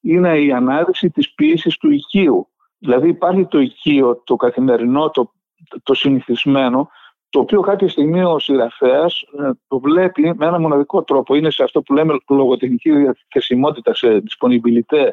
είναι 0.00 0.38
η 0.38 0.52
ανάδειξη 0.52 1.10
της 1.10 1.34
ποίησης 1.34 1.76
του 1.76 1.90
οικείου. 1.90 2.48
Δηλαδή 2.78 3.08
υπάρχει 3.08 3.46
το 3.46 3.58
οικείο, 3.58 4.22
το 4.24 4.36
καθημερινό, 4.36 5.10
το, 5.10 5.32
το 5.82 5.94
συνηθισμένο, 5.94 6.90
το 7.30 7.40
οποίο 7.40 7.60
κάποια 7.60 7.88
στιγμή 7.88 8.22
ο 8.22 8.38
συγγραφέας 8.38 9.22
ε, 9.38 9.50
το 9.68 9.80
βλέπει 9.80 10.34
με 10.36 10.46
ένα 10.46 10.58
μοναδικό 10.58 11.02
τρόπο. 11.02 11.34
Είναι 11.34 11.50
σε 11.50 11.62
αυτό 11.62 11.82
που 11.82 11.94
λέμε 11.94 12.18
λογοτεχνική 12.28 12.90
διαθεσιμότητα, 12.92 13.94
σε 13.94 14.22
disponibilité. 14.26 15.08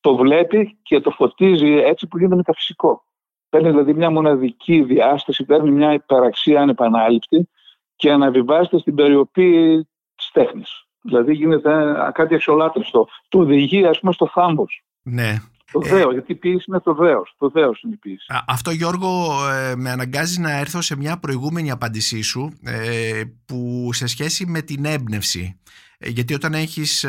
Το 0.00 0.16
βλέπει 0.16 0.78
και 0.82 1.00
το 1.00 1.10
φωτίζει 1.10 1.72
έτσι 1.72 2.06
που 2.06 2.18
γίνεται 2.18 2.36
μεταφυσικό. 2.36 3.04
Παίρνει 3.48 3.70
δηλαδή 3.70 3.94
μια 3.94 4.10
μοναδική 4.10 4.82
διάσταση, 4.82 5.44
παίρνει 5.44 5.70
μια 5.70 5.92
υπεραξία 5.92 6.60
ανεπανάληπτη 6.60 7.48
και 7.96 8.12
αναβιβάζεται 8.12 8.78
στην 8.78 8.94
περιοπή 8.94 9.88
της 10.16 10.30
τέχνης. 10.32 10.84
Δηλαδή 11.02 11.34
γίνεται 11.34 11.94
κάτι 12.12 12.34
αξιολάτρευτο. 12.34 13.08
Το 13.28 13.38
οδηγεί, 13.38 13.86
ας 13.86 14.00
πούμε, 14.00 14.12
στο 14.12 14.26
θάμπο. 14.26 14.64
Ναι. 15.02 15.34
Το 15.72 15.80
δέο, 15.80 16.12
γιατί 16.12 16.32
η 16.32 16.34
ποίηση 16.34 16.64
είναι 16.68 16.80
το 16.80 16.94
δέος. 16.94 17.34
Το 17.38 17.48
δέος 17.48 17.82
είναι 17.82 17.92
η 17.92 17.96
ποίηση. 17.96 18.26
Αυτό, 18.46 18.70
Γιώργο, 18.70 19.38
ε, 19.48 19.76
με 19.76 19.90
αναγκάζει 19.90 20.40
να 20.40 20.58
έρθω 20.58 20.80
σε 20.80 20.96
μια 20.96 21.18
προηγούμενη 21.18 21.70
απάντησή 21.70 22.22
σου 22.22 22.52
ε, 22.62 23.22
που 23.46 23.90
σε 23.92 24.06
σχέση 24.06 24.46
με 24.46 24.62
την 24.62 24.84
έμπνευση. 24.84 25.60
Ε, 25.98 26.08
γιατί 26.08 26.34
όταν 26.34 26.54
έχεις 26.54 27.06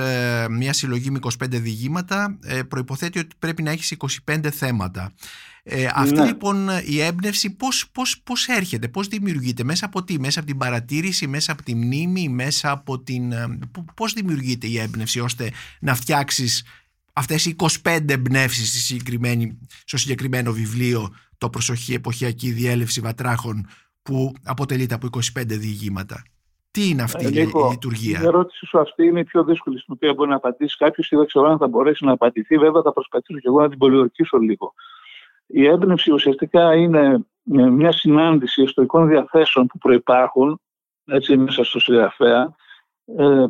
μια 0.49 0.73
συλλογή 0.73 1.11
με 1.11 1.19
25 1.23 1.29
διηγήματα 1.49 2.39
προϋποθέτει 2.67 3.19
ότι 3.19 3.35
πρέπει 3.39 3.63
να 3.63 3.71
έχεις 3.71 3.97
25 4.25 4.47
θέματα. 4.51 5.11
Ε, 5.63 5.87
αυτή 5.93 6.19
ναι. 6.19 6.25
λοιπόν 6.25 6.69
η 6.85 7.01
έμπνευση 7.01 7.55
πώς, 7.55 7.89
πώς, 7.91 8.21
πώς 8.23 8.47
έρχεται, 8.47 8.87
πώς 8.87 9.07
δημιουργείται, 9.07 9.63
μέσα 9.63 9.85
από 9.85 10.03
τι, 10.03 10.19
μέσα 10.19 10.39
από 10.39 10.47
την 10.47 10.57
παρατήρηση, 10.57 11.27
μέσα 11.27 11.51
από 11.51 11.63
τη 11.63 11.75
μνήμη, 11.75 12.29
μέσα 12.29 12.71
από 12.71 12.99
την... 12.99 13.31
Ε, 13.31 13.59
πώς 13.95 14.13
δημιουργείται 14.13 14.67
η 14.67 14.79
έμπνευση 14.79 15.19
ώστε 15.19 15.51
να 15.79 15.95
φτιάξεις 15.95 16.65
αυτές 17.13 17.45
οι 17.45 17.55
25 17.83 18.09
εμπνεύσεις 18.09 19.01
στο 19.85 19.97
συγκεκριμένο 19.97 20.51
βιβλίο 20.51 21.09
το 21.37 21.49
προσοχή 21.49 21.93
εποχιακή 21.93 22.51
διέλευση 22.51 23.01
βατράχων 23.01 23.67
που 24.03 24.33
αποτελείται 24.45 24.93
από 24.93 25.07
25 25.39 25.43
διηγήματα. 25.45 26.23
Τι 26.71 26.89
είναι 26.89 27.01
αυτή 27.01 27.25
ε, 27.25 27.29
η, 27.29 27.33
η 27.41 27.69
λειτουργία; 27.69 28.19
Η 28.21 28.25
ερώτηση 28.25 28.65
σου 28.65 28.79
αυτή 28.79 29.05
είναι 29.05 29.19
η 29.19 29.23
πιο 29.23 29.43
δύσκολη 29.43 29.79
στην 29.79 29.93
οποία 29.93 30.13
μπορεί 30.13 30.29
να 30.29 30.35
απαντήσει 30.35 30.77
κάποιος 30.77 31.07
και 31.07 31.15
δεν 31.17 31.25
ξέρω 31.25 31.49
αν 31.49 31.57
θα 31.57 31.67
μπορέσει 31.67 32.05
να 32.05 32.11
απαντηθεί. 32.11 32.57
Βέβαια, 32.57 32.81
θα 32.81 32.93
προσπαθήσω 32.93 33.39
και 33.39 33.47
εγώ 33.47 33.61
να 33.61 33.69
την 33.69 33.77
πολιορκήσω 33.77 34.37
λίγο. 34.37 34.73
Η 35.47 35.65
έμπνευση 35.65 36.11
ουσιαστικά 36.11 36.75
είναι 36.75 37.25
μια 37.43 37.91
συνάντηση 37.91 38.61
ιστορικών 38.61 39.07
διαθέσεων 39.07 39.67
που 39.67 39.77
προϋπάρχουν 39.77 40.59
έτσι, 41.05 41.37
μέσα 41.37 41.63
στο 41.63 41.79
συγγραφέα 41.79 42.41
ε, 42.41 42.47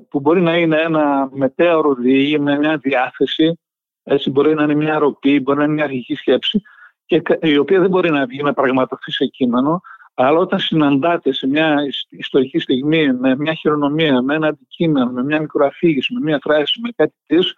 που 0.10 0.20
μπορεί 0.20 0.42
να 0.42 0.58
είναι 0.58 0.82
ένα 0.82 1.30
μετέωρο 1.32 1.94
διήγη 1.94 2.40
με 2.40 2.58
μια 2.58 2.78
διάθεση 2.78 3.60
έτσι, 4.04 4.30
μπορεί 4.30 4.54
να 4.54 4.64
είναι 4.64 4.76
μια 4.76 5.00
ροπή, 5.00 5.40
μπορεί 5.40 5.58
να 5.58 5.64
είναι 5.64 5.74
μια 5.74 5.84
αρχική 5.84 6.16
σκέψη 6.16 6.62
και 7.06 7.22
η 7.42 7.58
οποία 7.58 7.80
δεν 7.80 7.90
μπορεί 7.90 8.10
να 8.10 8.26
βγει 8.26 8.44
να 8.44 8.54
πραγματοθεί 8.54 9.12
σε 9.12 9.26
κείμενο 9.26 9.82
αλλά 10.14 10.40
όταν 10.40 10.60
συναντάτε 10.60 11.34
σε 11.34 11.48
μια 11.48 11.76
ιστορική 12.10 12.60
στιγμή 12.60 13.14
με 13.14 13.36
μια 13.36 13.54
χειρονομία, 13.54 14.22
με 14.22 14.36
ένα 14.36 14.48
αντικείμενο, 14.48 15.12
με 15.12 15.24
μια 15.24 15.40
μικροαφήγηση, 15.40 16.14
με 16.14 16.20
μια 16.20 16.40
φράση, 16.42 16.80
με 16.82 16.90
κάτι 16.96 17.14
της, 17.26 17.54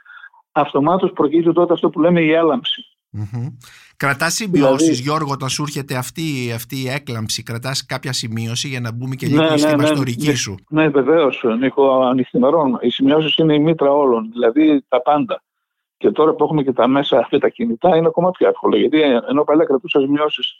αυτομάτως 0.51 1.11
προκύπτει 1.11 1.53
τότε 1.53 1.73
αυτό 1.73 1.89
που 1.89 1.99
λέμε 1.99 2.21
η 2.21 2.31
έλαμψη. 2.31 2.85
Mm-hmm. 3.17 3.47
Κρατάς 3.97 4.33
σημειώσει, 4.33 4.83
δηλαδή... 4.83 5.01
Γιώργο, 5.01 5.31
όταν 5.31 5.49
σου 5.49 5.61
έρχεται 5.61 5.95
αυτή, 5.95 6.51
αυτή 6.55 6.75
η 6.75 6.89
έκλαμψη, 6.89 7.43
κρατάς 7.43 7.85
κάποια 7.85 8.13
σημείωση 8.13 8.67
για 8.67 8.79
να 8.79 8.91
μπούμε 8.91 9.15
και 9.15 9.27
λίγο 9.27 9.41
ναι, 9.41 9.57
στην 9.57 9.77
ναι, 9.77 9.83
ιστορική 9.83 10.27
ναι, 10.27 10.35
σου; 10.35 10.55
Ναι, 10.69 10.87
βεβαίως, 10.87 11.43
Νίκο, 11.59 12.03
ανοιχτημερών. 12.03 12.77
Οι 12.81 12.89
σημειώσεις 12.89 13.35
είναι 13.35 13.53
η 13.53 13.59
μήτρα 13.59 13.91
όλων, 13.91 14.29
δηλαδή 14.31 14.83
τα 14.87 15.01
πάντα. 15.01 15.43
Και 15.97 16.11
τώρα 16.11 16.33
που 16.33 16.43
έχουμε 16.43 16.63
και 16.63 16.73
τα 16.73 16.87
μέσα 16.87 17.17
αυτά 17.17 17.37
τα 17.37 17.49
κινητά, 17.49 17.95
είναι 17.97 18.07
ακόμα 18.07 18.31
πιο 18.31 18.47
εύκολο. 18.47 18.77
Γιατί 18.77 19.01
ενώ 19.01 19.43
παλιά 19.43 19.65
κρατούσα 19.65 19.99
σημειώσεις, 19.99 20.53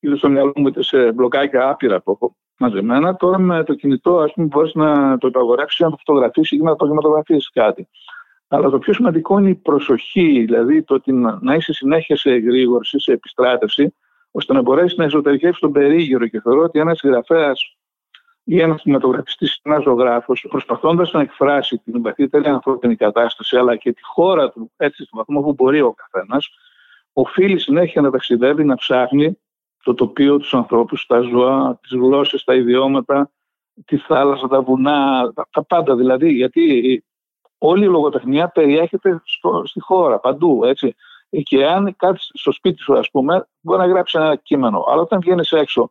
είδες 0.00 0.18
στο 0.18 0.28
μυαλό 0.28 0.52
μου 0.56 0.72
σε 0.78 1.12
μπλοκάκια 1.12 1.68
άπειρα 1.68 2.00
που 2.00 2.10
έχω 2.10 2.36
μαζεμένα, 2.58 3.16
τώρα 3.16 3.38
με 3.38 3.64
το 3.64 3.74
κινητό, 3.74 4.18
ας 4.18 4.32
πούμε, 4.32 4.46
μπορείς 4.46 4.74
να 4.74 5.18
το 5.18 5.26
υπαγορεύσει, 5.26 5.82
να 5.82 5.90
το 5.90 5.96
φωτογραφίσεις 6.04 6.58
ή 6.58 6.62
να 6.62 6.76
το 6.76 6.86
γηματογραφήσει 6.86 7.50
κάτι. 7.52 7.88
Αλλά 8.48 8.70
το 8.70 8.78
πιο 8.78 8.92
σημαντικό 8.92 9.38
είναι 9.38 9.50
η 9.50 9.54
προσοχή, 9.54 10.44
δηλαδή 10.44 10.82
το 10.82 10.94
ότι 10.94 11.12
να 11.40 11.54
είσαι 11.54 11.72
συνέχεια 11.72 12.16
σε 12.16 12.30
εγρήγορση, 12.30 13.00
σε 13.00 13.12
επιστράτευση, 13.12 13.94
ώστε 14.30 14.52
να 14.52 14.62
μπορέσεις 14.62 14.96
να 14.96 15.04
εσωτερικεύσει 15.04 15.60
τον 15.60 15.72
περίγυρο. 15.72 16.26
Και 16.26 16.40
θεωρώ 16.40 16.62
ότι 16.62 16.78
ένας 16.78 16.98
συγγραφέας 16.98 17.76
ή 18.44 18.60
ένας 18.60 18.82
κινηματογραφιστής, 18.82 19.60
ένας 19.62 19.82
ζωγράφος, 19.82 20.46
προσπαθώντας 20.50 21.12
να 21.12 21.20
εκφράσει 21.20 21.78
την 21.78 22.02
βαθύτερη 22.02 22.46
ανθρώπινη 22.46 22.96
κατάσταση, 22.96 23.56
αλλά 23.56 23.76
και 23.76 23.92
τη 23.92 24.02
χώρα 24.02 24.50
του, 24.50 24.72
έτσι 24.76 25.04
στο 25.04 25.16
βαθμό 25.16 25.40
που 25.40 25.52
μπορεί 25.52 25.80
ο 25.80 25.94
καθένας, 25.94 26.48
οφείλει 27.12 27.58
συνέχεια 27.58 28.00
να 28.00 28.10
ταξιδεύει, 28.10 28.64
να 28.64 28.74
ψάχνει 28.74 29.38
το 29.82 29.94
τοπίο, 29.94 30.38
τους 30.38 30.54
ανθρώπους, 30.54 31.06
τα 31.06 31.20
ζώα, 31.20 31.78
τις 31.82 31.90
γλώσσες, 31.90 32.44
τα 32.44 32.54
ιδιώματα, 32.54 33.30
τη 33.84 33.96
θάλασσα, 33.96 34.48
τα 34.48 34.62
βουνά, 34.62 35.32
τα, 35.34 35.48
τα 35.50 35.64
πάντα 35.64 35.96
δηλαδή. 35.96 36.32
Γιατί 36.32 37.04
όλη 37.58 37.84
η 37.84 37.88
λογοτεχνία 37.88 38.48
περιέχεται 38.48 39.20
στο, 39.24 39.62
στη 39.66 39.80
χώρα, 39.80 40.18
παντού, 40.18 40.64
έτσι. 40.64 40.96
Και 41.42 41.66
αν 41.66 41.96
κάτι 41.96 42.18
στο 42.20 42.52
σπίτι 42.52 42.82
σου, 42.82 42.98
ας 42.98 43.10
πούμε, 43.10 43.48
μπορεί 43.60 43.78
να 43.78 43.86
γράψεις 43.86 44.20
ένα 44.20 44.36
κείμενο. 44.36 44.84
Αλλά 44.88 45.00
όταν 45.00 45.20
βγαίνεις 45.20 45.52
έξω 45.52 45.90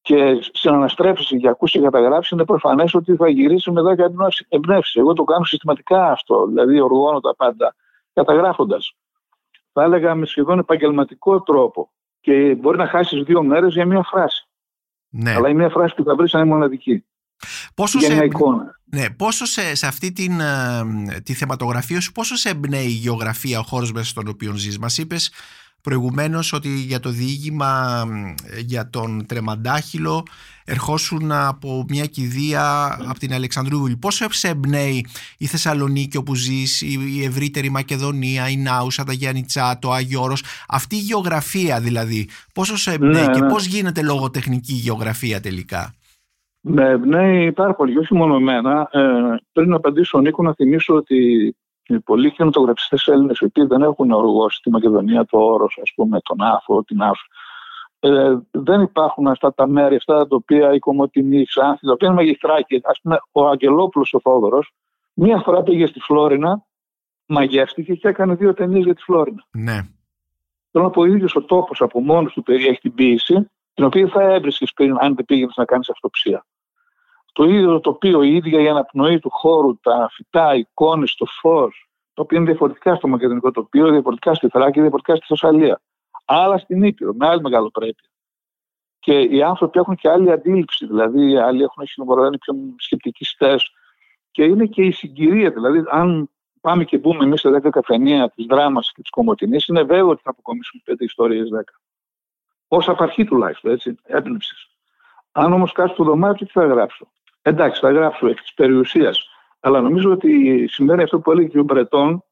και 0.00 0.38
συναναστρέφει 0.52 1.36
και 1.36 1.48
ακούσει 1.48 1.78
και 1.78 1.84
καταγράψεις, 1.84 2.30
είναι 2.30 2.44
προφανές 2.44 2.94
ότι 2.94 3.16
θα 3.16 3.28
γυρίσει 3.28 3.70
μετά 3.70 3.96
και 3.96 4.02
εμπνεύσεις. 4.48 4.94
Εγώ 4.94 5.12
το 5.12 5.24
κάνω 5.24 5.44
συστηματικά 5.44 6.10
αυτό, 6.10 6.46
δηλαδή 6.46 6.80
οργώνω 6.80 7.20
τα 7.20 7.34
πάντα, 7.34 7.74
καταγράφοντας. 8.12 8.94
Θα 9.72 9.82
έλεγα 9.82 10.14
με 10.14 10.26
σχεδόν 10.26 10.58
επαγγελματικό 10.58 11.42
τρόπο. 11.42 11.90
Και 12.20 12.54
μπορεί 12.54 12.76
να 12.76 12.86
χάσεις 12.86 13.22
δύο 13.22 13.42
μέρες 13.42 13.74
για 13.74 13.86
μία 13.86 14.02
φράση. 14.02 14.48
Ναι. 15.08 15.34
Αλλά 15.34 15.48
η 15.48 15.54
μία 15.54 15.68
φράση 15.68 15.94
που 15.94 16.04
θα 16.04 16.14
βρεις 16.14 16.32
είναι 16.32 16.44
μοναδική. 16.44 17.04
Πόσο 17.76 18.00
σε, 18.00 18.28
Ναι, 18.84 19.10
πόσο 19.10 19.44
σε, 19.44 19.74
σε 19.74 19.86
αυτή 19.86 20.12
την, 20.12 20.40
ε, 20.40 21.20
τη 21.22 21.34
θεματογραφία 21.34 22.00
σου, 22.00 22.12
πόσο 22.12 22.36
σε 22.36 22.48
εμπνέει 22.48 22.86
η 22.86 22.88
γεωγραφία, 22.88 23.58
ο 23.58 23.62
χώρος 23.62 23.92
μέσα 23.92 24.06
στον 24.08 24.28
οποίο 24.28 24.54
ζεις; 24.54 24.78
Μας 24.78 24.98
είπες 24.98 25.30
προηγουμένως 25.80 26.52
ότι 26.52 26.68
για 26.68 27.00
το 27.00 27.10
διήγημα 27.10 28.04
για 28.64 28.90
τον 28.90 29.26
Τρεμαντάχυλο 29.26 30.26
ερχόσουν 30.64 31.32
από 31.32 31.84
μια 31.88 32.06
κηδεία 32.06 32.84
από 33.06 33.18
την 33.18 33.32
Αλεξανδρούλη. 33.34 33.96
Πώς 33.96 34.22
σε 34.28 34.48
εμπνέει 34.48 35.06
η 35.36 35.46
Θεσσαλονίκη 35.46 36.16
όπου 36.16 36.34
ζεις, 36.34 36.80
η 36.80 37.24
ευρύτερη 37.24 37.70
Μακεδονία, 37.70 38.48
η 38.48 38.56
Νάουσα, 38.56 39.04
τα 39.04 39.12
Γιάννητσά, 39.12 39.78
το 39.78 39.92
Άγιο 39.92 40.22
Όρος, 40.22 40.42
αυτή 40.68 40.96
η 40.96 41.00
γεωγραφία 41.00 41.80
δηλαδή, 41.80 42.28
πόσο 42.54 42.76
σε 42.76 42.92
εμπνέει 42.92 43.26
ναι, 43.26 43.32
και 43.32 43.40
ναι. 43.40 43.48
πώς 43.48 43.64
γίνεται 43.64 44.02
λογοτεχνική 44.02 44.72
γεωγραφία 44.72 45.40
τελικά; 45.40 45.94
Με 46.68 46.88
εμπνέει 46.88 47.52
πάρα 47.52 47.74
πολύ, 47.74 47.98
όχι 47.98 48.14
μόνο 48.14 48.34
εμένα. 48.34 48.88
Ε, 48.92 49.00
πριν 49.52 49.68
να 49.68 49.76
απαντήσω, 49.76 50.20
Νίκο, 50.20 50.42
να 50.42 50.54
θυμίσω 50.54 50.94
ότι 50.94 51.16
οι 51.86 52.00
πολλοί 52.00 52.30
κινηματογραφιστές 52.30 53.06
Έλληνες, 53.06 53.38
οι 53.38 53.44
οποίοι 53.44 53.64
δεν 53.64 53.82
έχουν 53.82 54.10
οργώσει 54.10 54.60
τη 54.62 54.70
Μακεδονία, 54.70 55.24
το 55.24 55.38
όρος, 55.38 55.78
ας 55.82 55.92
πούμε, 55.94 56.20
τον 56.20 56.42
Άφο, 56.42 56.84
την 56.84 57.02
Άφο, 57.02 57.22
ε, 58.00 58.38
δεν 58.50 58.80
υπάρχουν 58.80 59.26
αυτά 59.26 59.54
τα 59.54 59.68
μέρη, 59.68 59.96
αυτά 59.96 60.14
τα 60.26 60.36
οποία 60.36 60.72
η 60.72 60.78
Κομωτινή, 60.78 61.40
η 61.40 61.44
Ξάνθη, 61.44 61.86
τα 61.86 61.92
οποία 61.92 62.08
είναι 62.08 62.16
μεγιστράκι. 62.16 62.76
Α 62.76 63.00
πούμε, 63.02 63.18
ο 63.32 63.46
Αγγελόπουλος 63.48 64.14
ο 64.14 64.20
Θόδωρος, 64.20 64.72
μία 65.14 65.38
φορά 65.44 65.62
πήγε 65.62 65.86
στη 65.86 66.00
Φλόρινα, 66.00 66.62
μαγεύτηκε 67.26 67.94
και 67.94 68.08
έκανε 68.08 68.34
δύο 68.34 68.54
ταινίες 68.54 68.84
για 68.84 68.94
τη 68.94 69.02
Φλόρινα. 69.02 69.44
Ναι. 69.50 69.78
Θέλω 70.70 70.84
να 70.84 70.90
πω, 70.90 71.00
ο 71.00 71.04
ίδιος 71.04 71.34
ο 71.36 71.42
τόπος 71.42 71.80
από 71.80 72.00
μόνος 72.00 72.32
του 72.32 72.42
περιέχει 72.42 72.80
την 72.80 72.94
ποίηση, 72.94 73.50
την 73.74 73.84
οποία 73.84 74.08
θα 74.08 74.22
έβρισκες 74.22 74.72
πριν, 74.72 74.96
αν 75.00 75.14
δεν 75.14 75.24
πήγαινες 75.24 75.54
να 75.56 75.64
κάνεις 75.64 75.90
αυτοψία. 75.90 76.44
Το 77.36 77.44
ίδιο 77.44 77.72
το 77.72 77.80
τοπίο, 77.80 78.22
η 78.22 78.34
ίδια 78.34 78.60
η 78.60 78.68
αναπνοή 78.68 79.18
του 79.18 79.30
χώρου, 79.30 79.78
τα 79.80 80.08
φυτά, 80.12 80.54
οι 80.54 80.58
εικόνες, 80.58 81.14
το 81.14 81.26
φως, 81.26 81.88
το 82.14 82.22
οποίο 82.22 82.38
είναι 82.38 82.46
διαφορετικά 82.46 82.94
στο 82.94 83.08
μακεδονικό 83.08 83.50
τοπίο, 83.50 83.90
διαφορετικά 83.90 84.34
στη 84.34 84.48
Θράκη, 84.48 84.80
διαφορετικά 84.80 85.16
στη 85.16 85.26
Θεσσαλία 85.26 85.80
άλλα 86.26 86.58
στην 86.58 86.82
Ήπειρο, 86.82 87.12
με 87.14 87.26
άλλη 87.26 87.40
μεγαλοπρέπεια. 87.40 88.08
Και 88.98 89.20
οι 89.20 89.42
άνθρωποι 89.42 89.78
έχουν 89.78 89.94
και 89.94 90.08
άλλη 90.08 90.30
αντίληψη, 90.30 90.86
δηλαδή 90.86 91.30
οι 91.30 91.38
άλλοι 91.38 91.62
έχουν 91.62 91.84
είναι 92.26 92.38
πιο 92.38 92.54
σκεπτικοί 92.76 93.24
Και 94.30 94.44
είναι 94.44 94.66
και 94.66 94.82
η 94.82 94.90
συγκυρία, 94.90 95.50
δηλαδή 95.50 95.84
αν 95.90 96.30
πάμε 96.60 96.84
και 96.84 96.98
μπούμε 96.98 97.24
εμείς 97.24 97.40
σε 97.40 97.48
10 97.48 97.70
καφενεία 97.70 98.30
της 98.30 98.46
δράμας 98.46 98.92
και 98.92 99.00
της 99.00 99.10
κομμωτινή, 99.10 99.58
είναι 99.68 99.82
βέβαιο 99.82 100.08
ότι 100.08 100.22
θα 100.22 100.30
αποκομίσουμε 100.30 100.82
5 100.86 100.94
ιστορίες 100.98 101.48
10. 101.48 101.62
Ω 102.68 102.76
απαρχή 102.76 103.24
τουλάχιστον, 103.24 103.70
έτσι, 103.70 103.98
έμπνευσης. 104.02 104.68
Αν 105.32 105.52
όμως 105.52 105.72
κάτσω 105.72 105.94
στο 105.94 106.04
δωμάτιο, 106.04 106.46
τι 106.46 106.52
θα 106.52 106.66
γράψω; 106.66 107.08
Εντάξει, 107.48 107.80
θα 107.80 107.92
γράψω 107.92 108.26
εκ 108.26 108.40
της 108.40 108.54
περιουσίας. 108.54 109.28
Αλλά 109.60 109.80
νομίζω 109.80 110.10
ότι 110.10 110.64
σημαίνει 110.68 111.02
αυτό 111.02 111.20
που 111.20 111.30
έλεγε 111.30 111.48
και 111.48 111.58
ο 111.58 111.62
Μπρετόν, 111.62 112.24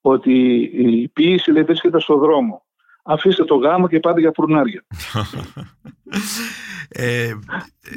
ότι 0.00 0.32
η 0.74 1.08
ποιήση 1.08 1.50
λέει, 1.50 1.62
βρίσκεται 1.62 2.00
στον 2.00 2.18
δρόμο 2.18 2.64
αφήστε 3.04 3.44
το 3.44 3.54
γάμο 3.54 3.88
και 3.88 4.00
πάτε 4.00 4.20
για 4.20 4.32
φουρνάρια. 4.34 4.84
ε, 6.88 7.32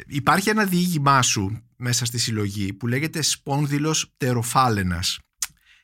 υπάρχει 0.07 0.49
ένα 0.49 0.63
διήγημά 0.63 1.21
σου 1.21 1.63
μέσα 1.77 2.05
στη 2.05 2.19
συλλογή 2.19 2.73
που 2.73 2.87
λέγεται 2.87 3.21
«Σπόνδυλος 3.21 4.13
πτεροφάλαινας». 4.17 5.19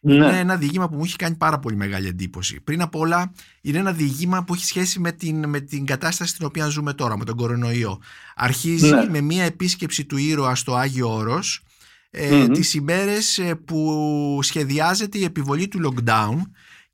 Ναι. 0.05 0.13
Είναι 0.13 0.39
ένα 0.39 0.55
διήγημα 0.55 0.89
που 0.89 0.95
μου 0.95 1.03
έχει 1.03 1.15
κάνει 1.15 1.35
πάρα 1.35 1.59
πολύ 1.59 1.75
μεγάλη 1.75 2.07
εντύπωση. 2.07 2.61
Πριν 2.61 2.81
απ' 2.81 2.95
όλα, 2.95 3.33
είναι 3.61 3.77
ένα 3.77 3.91
διήγημα 3.91 4.43
που 4.43 4.53
έχει 4.53 4.65
σχέση 4.65 4.99
με 4.99 5.11
την, 5.11 5.49
με 5.49 5.59
την 5.59 5.85
κατάσταση 5.85 6.33
στην 6.33 6.45
οποία 6.45 6.67
ζούμε 6.67 6.93
τώρα, 6.93 7.17
με 7.17 7.25
τον 7.25 7.35
κορονοϊό. 7.35 7.99
Αρχίζει 8.35 8.89
ναι. 8.89 9.09
με 9.09 9.21
μια 9.21 9.43
επίσκεψη 9.43 10.05
του 10.05 10.17
ήρωα 10.17 10.55
στο 10.55 10.75
Άγιο 10.75 11.13
Όρος, 11.13 11.63
ε, 12.09 12.47
τις 12.47 12.73
ημέρες 12.73 13.37
ε, 13.37 13.55
που 13.55 14.39
σχεδιάζεται 14.41 15.17
η 15.17 15.23
επιβολή 15.23 15.67
του 15.67 15.79
lockdown 15.85 16.37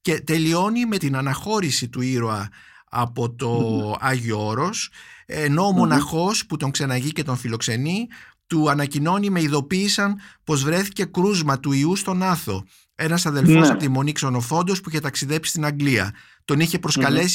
και 0.01 0.19
τελειώνει 0.19 0.85
με 0.85 0.97
την 0.97 1.15
αναχώρηση 1.15 1.89
του 1.89 2.01
ήρωα 2.01 2.49
από 2.89 3.35
το 3.35 3.95
Άγιο 3.99 4.45
Όρος 4.45 4.89
ενώ 5.25 5.65
ο 5.65 5.71
μοναχός 5.71 6.45
που 6.45 6.57
τον 6.57 6.71
ξεναγεί 6.71 7.11
και 7.11 7.23
τον 7.23 7.37
φιλοξενεί 7.37 8.07
του 8.47 8.69
ανακοινώνει 8.69 9.29
με 9.29 9.41
ειδοποίησαν 9.41 10.19
πως 10.43 10.63
βρέθηκε 10.63 11.05
κρούσμα 11.05 11.59
του 11.59 11.71
ιού 11.71 11.95
στον 11.95 12.23
Άθο 12.23 12.65
ένας 13.01 13.25
αδελφός 13.25 13.67
ναι. 13.67 13.67
από 13.67 13.77
τη 13.77 13.87
Μονή 13.87 14.11
Ξενοφόντος 14.11 14.81
που 14.81 14.89
είχε 14.89 14.99
ταξιδέψει 14.99 15.49
στην 15.49 15.65
Αγγλία 15.65 16.13
τον 16.45 16.59
είχε 16.59 16.79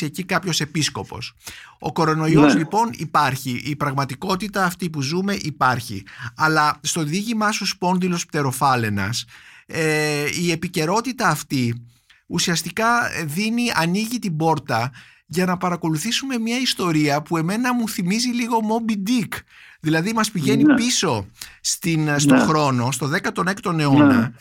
εκεί 0.01 0.25
κάποιος 0.25 0.61
επίσκοπος 0.61 1.35
ο 1.79 1.93
κορονοϊός 1.93 2.53
ναι. 2.53 2.59
λοιπόν 2.59 2.91
υπάρχει 2.93 3.63
η 3.65 3.77
πραγματικότητα 3.77 4.65
αυτή 4.65 4.91
που 4.91 5.03
ζούμε 5.03 5.35
υπάρχει 5.35 6.03
αλλά 6.37 6.81
στο 6.81 7.03
δίγημά 7.03 7.53
σου 7.53 7.67
σπόνδυλος 7.67 8.27
πτεροφάλαινας 8.27 9.25
ε, 9.67 10.25
η 10.41 10.51
επικαιρότητα 10.51 11.29
αυτή 11.29 11.85
ουσιαστικά 12.27 12.87
δίνει, 13.25 13.67
ανοίγει 13.75 14.19
την 14.19 14.37
πόρτα 14.37 14.93
για 15.27 15.45
να 15.45 15.57
παρακολουθήσουμε 15.57 16.39
μια 16.39 16.59
ιστορία 16.59 17.23
που 17.23 17.37
εμένα 17.37 17.75
μου 17.75 17.89
θυμίζει 17.89 18.29
λίγο 18.29 18.59
Moby 18.59 18.93
Dick. 18.93 19.39
Δηλαδή 19.81 20.13
μας 20.13 20.31
πηγαίνει 20.31 20.63
ναι. 20.63 20.75
πίσω 20.75 21.27
στην, 21.61 22.19
στον 22.19 22.39
ναι. 22.39 22.45
χρόνο, 22.45 22.93
στο 22.93 23.11
16ο 23.23 23.79
αιώνα 23.79 24.07
ναι. 24.07 24.15
ε, 24.25 24.33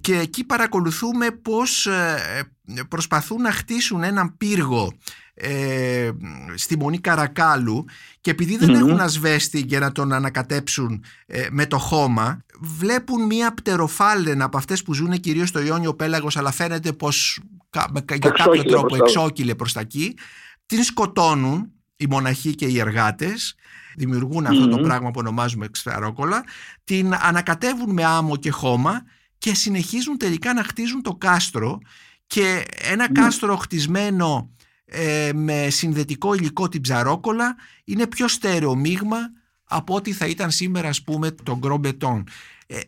και 0.00 0.18
εκεί 0.18 0.44
παρακολουθούμε 0.44 1.30
πώς 1.30 1.86
ε, 1.86 2.42
προσπαθούν 2.88 3.42
να 3.42 3.52
χτίσουν 3.52 4.02
έναν 4.02 4.36
πύργο 4.36 4.92
ε, 5.34 6.10
στη 6.54 6.78
Μονή 6.78 6.98
Καρακάλου 6.98 7.84
και 8.20 8.30
επειδή 8.30 8.56
δεν 8.56 8.74
έχουν 8.74 9.00
ασβέστη 9.00 9.60
για 9.60 9.80
να 9.80 9.92
τον 9.92 10.12
ανακατέψουν 10.12 11.04
ε, 11.26 11.46
με 11.50 11.66
το 11.66 11.78
χώμα 11.78 12.44
βλέπουν 12.60 13.26
μία 13.26 13.54
πτεροφάλαινα 13.54 14.44
από 14.44 14.56
αυτές 14.56 14.82
που 14.82 14.94
ζουν 14.94 15.20
κυρίως 15.20 15.48
στο 15.48 15.60
Ιόνιο 15.60 15.94
Πέλαγος 15.94 16.36
αλλά 16.36 16.50
φαίνεται 16.50 16.92
πως 16.92 17.40
για 18.20 18.30
κάποιο 18.30 18.62
τρόπο 18.62 18.96
εξόκυλε 18.96 19.54
προς 19.54 19.72
τα 19.72 19.80
εκεί. 19.80 20.14
Την 20.66 20.82
σκοτώνουν 20.82 21.72
οι 21.96 22.06
μοναχοί 22.06 22.54
και 22.54 22.66
οι 22.66 22.78
εργάτες 22.78 23.54
δημιουργούν 23.96 24.46
αυτό 24.46 24.68
το 24.68 24.78
πράγμα 24.78 25.10
που 25.10 25.18
ονομάζουμε 25.18 25.64
εξφαρόκολα 25.64 26.44
την 26.84 27.14
ανακατεύουν 27.14 27.92
με 27.92 28.04
άμμο 28.04 28.36
και 28.36 28.50
χώμα 28.50 29.02
και 29.40 29.54
συνεχίζουν 29.54 30.16
τελικά 30.18 30.54
να 30.54 30.64
χτίζουν 30.64 31.02
το 31.02 31.14
κάστρο 31.14 31.78
και 32.26 32.64
ένα 32.82 33.10
ναι. 33.10 33.20
κάστρο 33.20 33.56
χτισμένο 33.56 34.50
ε, 34.84 35.30
με 35.34 35.70
συνδετικό 35.70 36.34
υλικό 36.34 36.68
την 36.68 36.80
ψαρόκολα 36.80 37.56
είναι 37.84 38.06
πιο 38.06 38.28
στέρεο 38.28 38.74
μείγμα 38.74 39.18
από 39.64 39.94
ό,τι 39.94 40.12
θα 40.12 40.26
ήταν 40.26 40.50
σήμερα 40.50 40.88
ας 40.88 41.02
πούμε 41.02 41.30
το 41.30 41.56
γκρο 41.58 41.76
μπετόν. 41.76 42.24
Ε, 42.66 42.78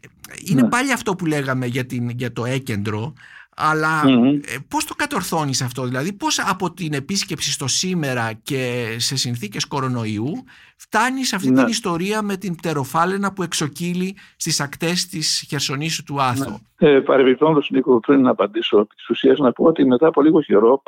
είναι 0.44 0.62
ναι. 0.62 0.68
πάλι 0.68 0.92
αυτό 0.92 1.14
που 1.14 1.26
λέγαμε 1.26 1.66
για, 1.66 1.86
την, 1.86 2.08
για 2.08 2.32
το 2.32 2.44
έκεντρο 2.44 3.12
αλλά 3.56 4.02
mm 4.04 4.40
πώς 4.68 4.84
το 4.84 4.94
κατορθώνεις 4.94 5.62
αυτό, 5.62 5.82
δηλαδή 5.84 6.12
πώς 6.12 6.38
από 6.38 6.72
την 6.72 6.92
επίσκεψη 6.92 7.52
στο 7.52 7.66
σήμερα 7.66 8.32
και 8.42 8.94
σε 8.98 9.16
συνθήκες 9.16 9.66
κορονοϊού 9.66 10.32
φτάνεις 10.76 11.32
αυτή 11.32 11.46
την 11.46 11.62
ναι. 11.62 11.70
ιστορία 11.70 12.22
με 12.22 12.36
την 12.36 12.56
πτεροφάλαινα 12.56 13.32
που 13.32 13.42
εξοκύλει 13.42 14.16
στις 14.36 14.60
ακτές 14.60 15.06
της 15.06 15.44
Χερσονήσου 15.48 16.04
του 16.04 16.22
Άθου. 16.22 16.50
Ναι. 16.78 16.88
Ε, 16.88 17.00
Παρεμπιπτόντως, 17.00 17.70
Νίκο, 17.70 18.00
πριν 18.00 18.20
να 18.20 18.30
απαντήσω 18.30 18.86
της 18.96 19.08
ουσίας, 19.08 19.38
να 19.38 19.52
πω 19.52 19.64
ότι 19.64 19.84
μετά 19.84 20.06
από 20.06 20.22
λίγο 20.22 20.42
καιρό 20.42 20.82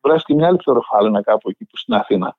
βράστηκε 0.00 0.34
μια 0.34 0.46
άλλη 0.46 0.56
πτεροφάλαινα 0.56 1.22
κάπου 1.22 1.48
εκεί 1.48 1.66
στην 1.72 1.94
Αθήνα. 1.94 2.36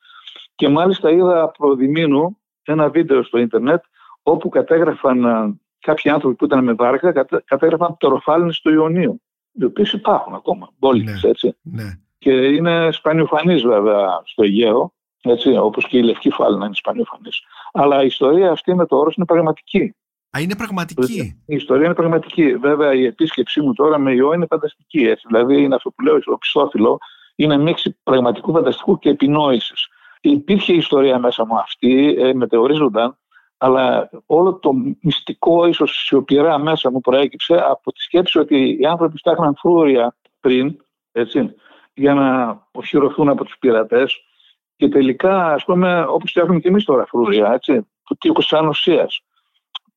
Και 0.55 0.69
μάλιστα 0.69 1.11
είδα 1.11 1.51
προδημήνου 1.57 2.37
ένα 2.63 2.89
βίντεο 2.89 3.23
στο 3.23 3.37
ίντερνετ 3.37 3.83
όπου 4.23 4.49
κατέγραφαν 4.49 5.23
ε, 5.23 5.59
κάποιοι 5.79 6.11
άνθρωποι 6.11 6.35
που 6.35 6.45
ήταν 6.45 6.63
με 6.63 6.73
βάρκα, 6.73 7.25
κατέγραφαν 7.45 7.95
πτεροφάλαινες 7.97 8.61
του 8.61 8.73
Ιωνίου 8.73 9.21
οι 9.59 9.63
οποίες 9.63 9.93
υπάρχουν 9.93 10.33
ακόμα, 10.33 10.69
μπόλικες, 10.77 11.23
ναι, 11.23 11.29
έτσι. 11.29 11.55
Ναι. 11.61 11.99
Και 12.17 12.31
είναι 12.31 12.91
σπανιοφανείς 12.91 13.61
βέβαια 13.61 14.21
στο 14.25 14.43
Αιγαίο, 14.43 14.93
έτσι, 15.21 15.57
όπως 15.57 15.87
και 15.87 15.97
η 15.97 16.01
λευκή 16.01 16.29
φάλαινα 16.29 16.65
είναι 16.65 16.75
σπανιοφανής. 16.75 17.41
Αλλά 17.73 18.03
η 18.03 18.05
ιστορία 18.05 18.51
αυτή 18.51 18.75
με 18.75 18.85
το 18.85 18.97
όρος 18.97 19.15
είναι 19.15 19.25
πραγματική. 19.25 19.95
Α, 20.37 20.39
είναι 20.39 20.55
πραγματική. 20.55 21.43
Η 21.45 21.55
ιστορία 21.55 21.85
είναι 21.85 21.93
πραγματική. 21.93 22.55
Βέβαια, 22.55 22.93
η 22.93 23.05
επίσκεψή 23.05 23.61
μου 23.61 23.73
τώρα 23.73 23.97
με 23.97 24.11
ιό 24.11 24.33
είναι 24.33 24.45
φανταστική. 24.49 24.99
Έτσι. 24.99 25.23
Δηλαδή, 25.27 25.61
είναι 25.61 25.75
αυτό 25.75 25.91
που 25.91 26.03
λέω 26.03 26.21
στο 26.21 26.37
Πιστόφυλλο, 26.37 26.97
είναι 27.35 27.57
μίξη 27.57 27.97
πραγματικού 28.03 28.51
φανταστικού 28.51 28.99
και 28.99 29.09
επινόησης. 29.09 29.87
Υπήρχε 30.21 30.73
η 30.73 30.77
ιστορία 30.77 31.19
μέσα 31.19 31.45
μου 31.45 31.57
αυτή, 31.57 32.15
ε, 32.17 32.33
μετεωρίζονταν, 32.33 33.17
αλλά 33.57 34.09
όλο 34.25 34.53
το 34.53 34.71
μυστικό 35.01 35.65
ίσως 35.65 36.03
σιωπηρά 36.05 36.57
μέσα 36.57 36.91
μου 36.91 37.01
προέκυψε 37.01 37.55
από 37.69 37.91
τη 37.91 38.01
σκέψη 38.01 38.39
ότι 38.39 38.77
οι 38.79 38.85
άνθρωποι 38.85 39.17
φτιάχναν 39.17 39.55
φρούρια 39.55 40.15
πριν, 40.39 40.77
έτσι, 41.11 41.55
για 41.93 42.13
να 42.13 42.59
οχυρωθούν 42.71 43.29
από 43.29 43.43
τους 43.43 43.57
πειρατές 43.59 44.23
και 44.75 44.87
τελικά, 44.87 45.53
ας 45.53 45.63
πούμε, 45.63 46.05
όπως 46.09 46.29
φτιάχνουμε 46.29 46.59
και 46.59 46.67
εμείς 46.67 46.83
τώρα 46.83 47.05
φρούρια, 47.05 47.53
έτσι, 47.53 47.87
του 48.05 48.17
τείχου 48.19 48.41
σαν 48.41 48.67
ουσίας. 48.67 49.21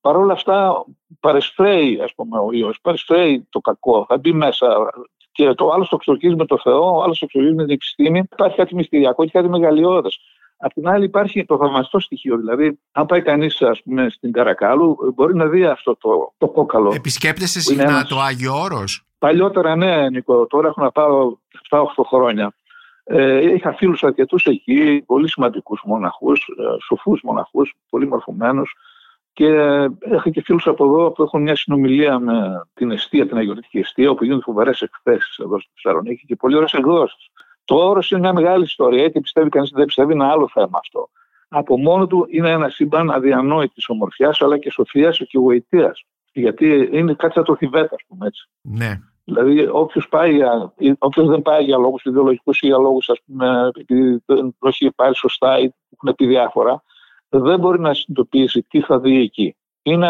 Παρ' 0.00 0.16
όλα 0.16 0.32
αυτά 0.32 0.84
παρεσφρέει, 1.20 2.00
ας 2.00 2.14
πούμε, 2.14 2.38
ο 2.38 2.52
ιός, 2.52 2.80
παρεσφρέει 2.80 3.46
το 3.50 3.60
κακό, 3.60 4.04
θα 4.08 4.18
μπει 4.18 4.32
μέσα 4.32 4.90
και 5.32 5.54
το 5.54 5.70
άλλο 5.70 5.82
το 5.84 5.96
εξορκίζει 5.96 6.34
με 6.34 6.46
το 6.46 6.58
Θεό, 6.58 6.96
ο 6.96 7.02
άλλος 7.02 7.18
το 7.18 7.24
εξορκίζει 7.24 7.54
με 7.54 7.64
την 7.64 7.74
επιστήμη. 7.74 8.18
Υπάρχει 8.18 8.56
κάτι 8.56 8.74
μυστηριακό 8.74 9.24
και 9.24 9.30
κάτι 9.30 9.48
μεγαλειώδες. 9.48 10.20
Απ' 10.60 10.72
την 10.72 10.88
άλλη 10.88 11.04
υπάρχει 11.04 11.44
το 11.44 11.56
θαυμαστό 11.56 12.00
στοιχείο. 12.00 12.36
Δηλαδή, 12.36 12.78
αν 12.92 13.06
πάει 13.06 13.22
κανείς 13.22 13.62
στην 14.08 14.32
Καρακάλου, 14.32 15.12
μπορεί 15.14 15.34
να 15.34 15.46
δει 15.46 15.64
αυτό 15.64 15.96
το, 15.96 16.32
το 16.38 16.48
κόκαλο. 16.48 16.92
Επισκέπτεσαι 16.94 17.60
συχνά 17.60 18.04
το 18.04 18.18
Άγιο 18.18 18.60
Όρος; 18.60 19.04
Παλιότερα 19.18 19.76
ναι, 19.76 20.10
Νίκο. 20.10 20.46
Τώρα 20.46 20.68
έχω 20.68 20.82
να 20.82 20.90
πάω 20.90 21.36
7-8 21.70 21.82
χρόνια. 22.06 22.52
Ε, 23.04 23.52
είχα 23.54 23.72
φίλους 23.72 24.02
αρκετούς 24.02 24.46
εκεί, 24.46 25.02
πολύ 25.06 25.30
σημαντικούς 25.30 25.82
μοναχούς, 25.84 26.38
ε, 26.58 26.62
σοφούς 26.86 27.20
μοναχούς, 27.22 27.74
πολύ 27.90 28.06
μορφωμένους 28.06 28.74
και 29.38 29.46
έχω 30.00 30.30
και 30.30 30.42
φίλους 30.42 30.66
από 30.66 30.84
εδώ 30.84 31.10
που 31.10 31.22
έχουν 31.22 31.42
μια 31.42 31.56
συνομιλία 31.56 32.18
με 32.18 32.66
την 32.74 32.90
αιστεία, 32.90 33.26
την 33.26 33.36
αγιορτική 33.36 33.78
αιστεία, 33.78 34.10
όπου 34.10 34.24
γίνονται 34.24 34.42
φοβερές 34.42 34.80
εκθέσεις 34.80 35.38
εδώ 35.38 35.60
στη 35.60 35.70
Θεσσαλονίκη 35.74 36.26
και 36.26 36.36
πολύ 36.36 36.56
ωραίες 36.56 36.72
εκδόσεις. 36.72 37.28
Το 37.68 37.74
όρος 37.74 38.10
είναι 38.10 38.20
μια 38.20 38.32
μεγάλη 38.32 38.64
ιστορία, 38.64 39.04
είτε 39.04 39.20
πιστεύει 39.20 39.48
κανείς 39.48 39.70
δεν 39.70 39.84
πιστεύει, 39.84 40.12
είναι 40.12 40.24
άλλο 40.24 40.48
θέμα 40.48 40.78
αυτό. 40.78 41.10
Από 41.48 41.78
μόνο 41.78 42.06
του 42.06 42.26
είναι 42.30 42.50
ένα 42.50 42.68
σύμπαν 42.68 43.10
αδιανόητης 43.10 43.88
ομορφιάς, 43.88 44.40
αλλά 44.40 44.58
και 44.58 44.70
σοφίας 44.70 45.16
και 45.16 45.38
γοητείας. 45.38 46.04
Γιατί 46.32 46.88
είναι 46.92 47.14
κάτι 47.14 47.32
σαν 47.32 47.44
το 47.44 47.56
Θιβέτ, 47.56 47.92
ας 47.92 48.02
πούμε 48.08 48.26
έτσι. 48.26 48.48
Ναι. 48.60 49.00
Δηλαδή, 49.24 49.68
όποιος 49.70 50.08
δεν 51.28 51.42
πάει 51.42 51.64
για 51.64 51.78
λόγους 51.78 52.04
ιδεολογικούς 52.04 52.60
ή 52.60 52.66
για 52.66 52.78
λόγους, 52.78 53.08
ας 53.08 53.18
πούμε, 53.26 53.70
επειδή 53.74 54.22
δεν 54.26 54.56
το 54.58 54.68
έχει 54.68 54.90
πάρει 54.90 55.16
σωστά 55.16 55.58
ή 55.58 55.74
έχουν 55.92 56.14
πει 56.16 56.26
διάφορα, 56.26 56.82
δεν 57.28 57.58
μπορεί 57.58 57.80
να 57.80 57.94
συνειδητοποιήσει 57.94 58.62
τι 58.62 58.80
θα 58.80 59.00
δει 59.00 59.20
εκεί. 59.20 59.56
Είναι 59.90 60.08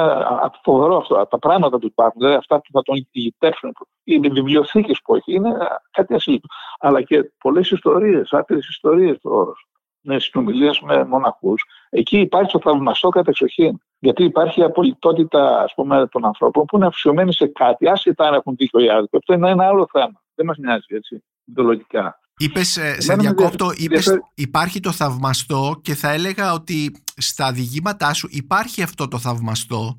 φοβερό 0.62 0.96
αυτό. 0.96 1.26
Τα 1.30 1.38
πράγματα 1.38 1.78
που 1.78 1.86
υπάρχουν, 1.86 2.20
δηλαδή 2.20 2.36
αυτά 2.36 2.56
που 2.56 2.70
θα 2.72 2.82
τον 2.82 3.06
ηγητεύσουν, 3.10 3.72
οι 4.04 4.18
βιβλιοθήκες 4.18 5.00
που 5.04 5.14
έχει, 5.14 5.34
είναι 5.34 5.56
κάτι 5.90 6.14
ασύλληπτο. 6.14 6.48
Αλλά 6.78 7.02
και 7.02 7.32
πολλές 7.38 7.70
ιστορίες, 7.70 8.32
άπειρες 8.32 8.68
ιστορίες 8.68 9.18
το 9.20 9.30
όρο. 9.30 9.52
Με 10.00 10.18
συνομιλίες 10.18 10.80
με 10.80 11.04
μοναχούς. 11.04 11.64
Εκεί 11.90 12.18
υπάρχει 12.18 12.52
το 12.52 12.58
θαυμαστό 12.58 13.08
κατεξοχήν. 13.08 13.80
Γιατί 13.98 14.24
υπάρχει 14.24 14.60
η 14.60 14.62
απολυτότητα 14.62 15.62
ας 15.62 15.74
πούμε, 15.74 16.06
των 16.10 16.24
ανθρώπων 16.24 16.64
που 16.64 16.76
είναι 16.76 16.86
αφησιωμένοι 16.86 17.32
σε 17.32 17.46
κάτι, 17.46 17.88
άσχετα 17.88 18.26
αν 18.28 18.34
έχουν 18.34 18.56
τύχει 18.56 18.84
ή 18.84 18.90
άδικο. 18.90 19.16
Αυτό 19.16 19.32
είναι 19.32 19.50
ένα 19.50 19.66
άλλο 19.66 19.88
θέμα. 19.92 20.22
Δεν 20.34 20.46
μας 20.46 20.56
νοιάζει 20.56 20.86
έτσι, 20.88 21.24
ιδεολογικά. 21.44 22.20
Είπες, 22.38 22.76
ε, 22.76 23.00
σε 23.00 23.14
διακόπτω, 23.14 23.70
είπες, 23.76 24.18
υπάρχει 24.34 24.80
το 24.80 24.92
θαυμαστό 24.92 25.80
και 25.82 25.94
θα 25.94 26.12
έλεγα 26.12 26.52
ότι 26.52 27.02
στα 27.16 27.52
διηγήματά 27.52 28.12
σου 28.12 28.28
υπάρχει 28.30 28.82
αυτό 28.82 29.08
το 29.08 29.18
θαυμαστό 29.18 29.98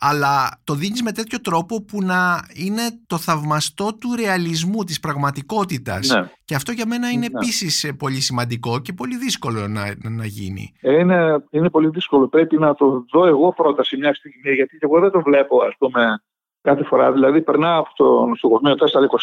αλλά 0.00 0.60
το 0.64 0.74
δίνεις 0.74 1.02
με 1.02 1.12
τέτοιο 1.12 1.40
τρόπο 1.40 1.84
που 1.84 2.02
να 2.02 2.40
είναι 2.54 2.82
το 3.06 3.16
θαυμαστό 3.16 3.94
του 4.00 4.14
ρεαλισμού, 4.16 4.84
της 4.84 5.00
πραγματικότητας. 5.00 6.08
Ναι. 6.08 6.30
Και 6.44 6.54
αυτό 6.54 6.72
για 6.72 6.86
μένα 6.86 7.10
είναι 7.10 7.26
ναι. 7.32 7.38
επίσης 7.38 7.84
ε, 7.84 7.92
πολύ 7.92 8.20
σημαντικό 8.20 8.80
και 8.80 8.92
πολύ 8.92 9.16
δύσκολο 9.16 9.68
να, 9.68 9.94
να 10.10 10.24
γίνει. 10.24 10.72
Είναι, 10.80 11.44
είναι 11.50 11.70
πολύ 11.70 11.88
δύσκολο. 11.88 12.28
Πρέπει 12.28 12.58
να 12.58 12.74
το 12.74 13.04
δω 13.12 13.26
εγώ 13.26 13.52
πρώτα 13.52 13.84
σε 13.84 13.96
μια 13.96 14.14
στιγμή, 14.14 14.54
γιατί 14.54 14.78
εγώ 14.80 15.00
δεν 15.00 15.10
το 15.10 15.20
βλέπω, 15.20 15.62
ας 15.62 15.74
πούμε, 15.78 16.22
κάθε 16.60 16.84
φορά. 16.84 17.12
Δηλαδή, 17.12 17.42
περνάω 17.42 17.80
από 17.80 17.90
το 17.96 18.26
νοσοκομείο 18.26 18.74
424, 18.74 18.76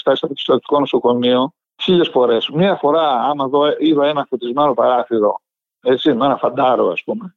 το 0.03 0.29
στρατικό 0.33 0.79
νοσοκομείο, 0.79 1.53
χίλιες 1.81 2.09
φορές. 2.09 2.49
Μία 2.49 2.75
φορά, 2.75 3.09
άμα 3.09 3.47
δω, 3.47 3.65
είδα 3.79 4.07
ένα 4.07 4.25
φωτισμένο 4.29 4.73
παράθυρο, 4.73 5.41
έτσι, 5.81 6.13
με 6.13 6.25
ένα 6.25 6.37
φαντάρο, 6.37 6.87
ας 6.87 7.03
πούμε, 7.03 7.35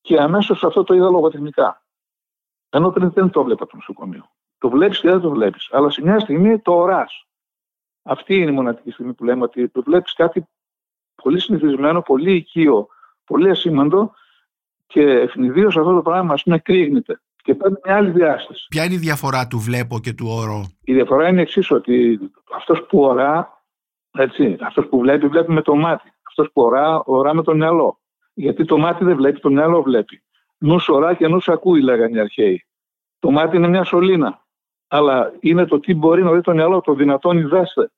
και 0.00 0.20
αμέσως 0.20 0.64
αυτό 0.64 0.84
το 0.84 0.94
είδα 0.94 1.10
λογοτεχνικά. 1.10 1.82
Ενώ 2.70 2.90
πριν 2.90 3.10
δεν 3.10 3.30
το 3.30 3.44
βλέπα 3.44 3.66
το 3.66 3.76
νοσοκομείο. 3.76 4.30
Το 4.58 4.68
βλέπεις 4.68 5.00
και 5.00 5.10
δεν 5.10 5.20
το 5.20 5.30
βλέπεις. 5.30 5.68
Αλλά 5.72 5.90
σε 5.90 6.02
μια 6.02 6.18
στιγμή 6.18 6.58
το 6.58 6.72
ορά. 6.72 7.06
Αυτή 8.02 8.34
είναι 8.34 8.50
η 8.50 8.54
μοναδική 8.54 8.90
στιγμή 8.90 9.12
που 9.12 9.24
λέμε 9.24 9.42
ότι 9.42 9.68
το 9.68 9.82
βλέπεις 9.82 10.12
κάτι 10.12 10.46
πολύ 11.22 11.40
συνηθισμένο, 11.40 12.02
πολύ 12.02 12.34
οικείο, 12.34 12.88
πολύ 13.24 13.50
ασήμαντο 13.50 14.14
και 14.86 15.02
ευνηδίως 15.02 15.76
αυτό 15.76 15.94
το 15.94 16.02
πράγμα 16.02 16.32
ας 16.32 16.42
πούμε 16.42 16.58
κρύγνεται 16.58 17.20
και 17.36 17.54
παίρνει 17.54 17.76
μια 17.84 17.96
άλλη 17.96 18.10
διάσταση. 18.10 18.66
Ποια 18.68 18.84
είναι 18.84 18.94
η 18.94 18.98
διαφορά 18.98 19.46
του 19.46 19.58
βλέπω 19.58 19.98
και 19.98 20.12
του 20.12 20.26
όρου. 20.30 20.60
Η 20.84 20.92
διαφορά 20.92 21.28
είναι 21.28 21.40
εξής 21.40 21.70
ότι 21.70 22.18
αυτός 22.56 22.86
που 22.86 23.00
ορά, 23.00 23.55
έτσι, 24.16 24.56
αυτός 24.60 24.88
που 24.88 24.98
βλέπει, 24.98 25.26
βλέπει 25.26 25.52
με 25.52 25.62
το 25.62 25.74
μάτι. 25.74 26.12
Αυτός 26.28 26.50
που 26.52 26.62
ορά, 26.62 27.02
ορά 27.04 27.34
με 27.34 27.42
το 27.42 27.54
μυαλό. 27.54 28.00
Γιατί 28.34 28.64
το 28.64 28.78
μάτι 28.78 29.04
δεν 29.04 29.16
βλέπει, 29.16 29.40
το 29.40 29.50
μυαλό 29.50 29.82
βλέπει. 29.82 30.22
Νους 30.58 30.88
ορά 30.88 31.14
και 31.14 31.28
νους 31.28 31.48
ακούει, 31.48 31.82
λέγανε 31.82 32.16
οι 32.16 32.20
αρχαίοι. 32.20 32.66
Το 33.18 33.30
μάτι 33.30 33.56
είναι 33.56 33.68
μια 33.68 33.84
σωλήνα. 33.84 34.44
Αλλά 34.88 35.32
είναι 35.40 35.64
το 35.64 35.80
τι 35.80 35.94
μπορεί 35.94 36.22
να 36.22 36.32
δει 36.32 36.40
το 36.40 36.52
μυαλό, 36.52 36.80
το 36.80 36.94
δυνατόν 36.94 37.38
ιδέστε. 37.38 37.90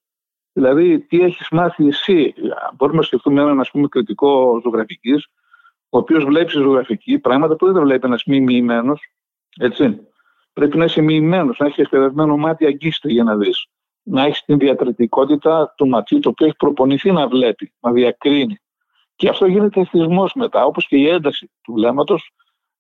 Δηλαδή, 0.53 1.01
τι 1.01 1.21
έχεις 1.21 1.49
μάθει 1.51 1.87
εσύ. 1.87 2.35
Μπορούμε 2.77 2.99
να 2.99 3.05
σκεφτούμε 3.05 3.41
έναν 3.41 3.61
ας 3.61 3.71
πούμε, 3.71 3.89
κριτικό 3.89 4.61
ζωγραφικής, 4.63 5.29
ο 5.89 5.99
οποίος 5.99 6.25
βλέπει 6.25 6.51
ζωγραφική 6.51 7.19
πράγματα 7.19 7.57
που 7.57 7.73
δεν 7.73 7.83
βλέπει 7.83 8.07
ένας 8.07 8.25
μη 8.25 8.41
μοιημένος. 8.41 9.01
Έτσι. 9.61 10.01
Πρέπει 10.53 10.77
να 10.77 10.85
είσαι 10.85 11.01
μοιημένος, 11.01 11.59
να 11.59 11.67
έχεις 11.67 11.79
εκπαιδευμένο 11.79 12.37
μάτι 12.37 12.67
αγκίστε 12.67 13.11
για 13.13 13.23
να 13.23 13.37
δεις. 13.37 13.67
Να 14.11 14.23
έχεις 14.23 14.45
την 14.45 14.59
διατρετικότητα 14.59 15.75
του 15.77 15.89
ματιού, 15.89 16.19
το 16.19 16.29
οποίο 16.29 16.47
έχει 16.47 16.57
προπονηθεί 16.57 17.13
να 17.13 17.29
βλέπει, 17.29 17.73
να 17.81 17.93
διακρίνει. 17.93 18.61
Και 19.17 19.29
αυτό 19.29 19.47
γίνεται 19.47 19.81
εθισμό 19.81 20.29
μετά, 20.35 20.65
όπως 20.65 20.87
και 20.87 20.97
η 20.97 21.09
ένταση 21.09 21.51
του 21.63 21.73
βλέμματος, 21.73 22.33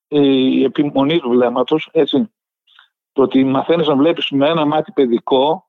η 0.08 0.64
επιμονή 0.64 1.18
του 1.18 1.28
βλέμματος. 1.28 1.90
Το 3.12 3.22
ότι 3.22 3.44
μαθαίνεις 3.44 3.86
να 3.86 3.96
βλέπεις 3.96 4.30
με 4.30 4.48
ένα 4.48 4.66
μάτι 4.66 4.92
παιδικό 4.92 5.68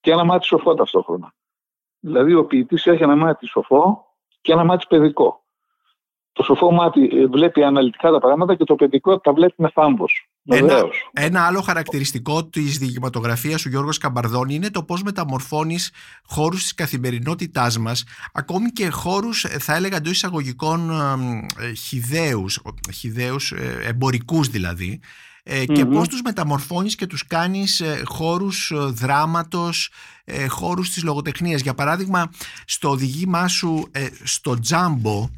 και 0.00 0.10
ένα 0.10 0.24
μάτι 0.24 0.46
σοφό 0.46 0.74
ταυτόχρονα. 0.74 1.34
Δηλαδή, 2.00 2.34
ο 2.34 2.44
ποιητής 2.44 2.86
έχει 2.86 3.02
ένα 3.02 3.16
μάτι 3.16 3.46
σοφό 3.46 4.06
και 4.40 4.52
ένα 4.52 4.64
μάτι 4.64 4.86
παιδικό. 4.88 5.44
Το 6.32 6.42
σοφό 6.42 6.70
μάτι 6.70 7.10
ε, 7.12 7.26
βλέπει 7.26 7.62
αναλυτικά 7.62 8.10
τα 8.10 8.18
πράγματα 8.18 8.54
και 8.54 8.64
το 8.64 8.74
παιδικό 8.74 9.18
τα 9.18 9.32
βλέπει 9.32 9.54
με 9.56 9.68
θάμβος. 9.68 10.30
Ένα, 10.48 10.82
ένα 11.12 11.46
άλλο 11.46 11.60
χαρακτηριστικό 11.60 12.44
της 12.44 12.78
διηγηματογραφίας 12.78 13.62
του 13.62 13.68
Γιώργος 13.68 13.98
Καμπαρδόνη 13.98 14.54
είναι 14.54 14.70
το 14.70 14.82
πώς 14.82 15.02
μεταμορφώνεις 15.02 15.90
χώρους 16.22 16.62
της 16.62 16.74
καθημερινότητάς 16.74 17.78
μας, 17.78 18.04
ακόμη 18.32 18.70
και 18.70 18.88
χώρους, 18.88 19.44
ε, 19.44 19.58
θα 19.58 19.74
έλεγα 19.74 19.96
εντός 19.96 20.12
εισαγωγικών, 20.12 20.90
ε, 21.58 21.72
χιδαίου, 22.92 23.36
ε, 23.56 23.88
εμπορικούς 23.88 24.48
δηλαδή, 24.48 25.00
και 25.72 25.84
πώς 25.84 26.08
τους 26.08 26.22
μεταμορφώνεις 26.22 26.94
και 26.94 27.06
τους 27.06 27.26
κάνεις 27.26 27.82
χώρους 28.04 28.72
δράματος, 28.74 29.90
χώρους 30.48 30.90
της 30.90 31.02
λογοτεχνίας. 31.02 31.60
Για 31.60 31.74
παράδειγμα, 31.74 32.30
στο 32.64 32.90
οδηγήμά 32.90 33.48
σου 33.48 33.90
στο 34.22 34.58
Τζάμπο, 34.58 35.30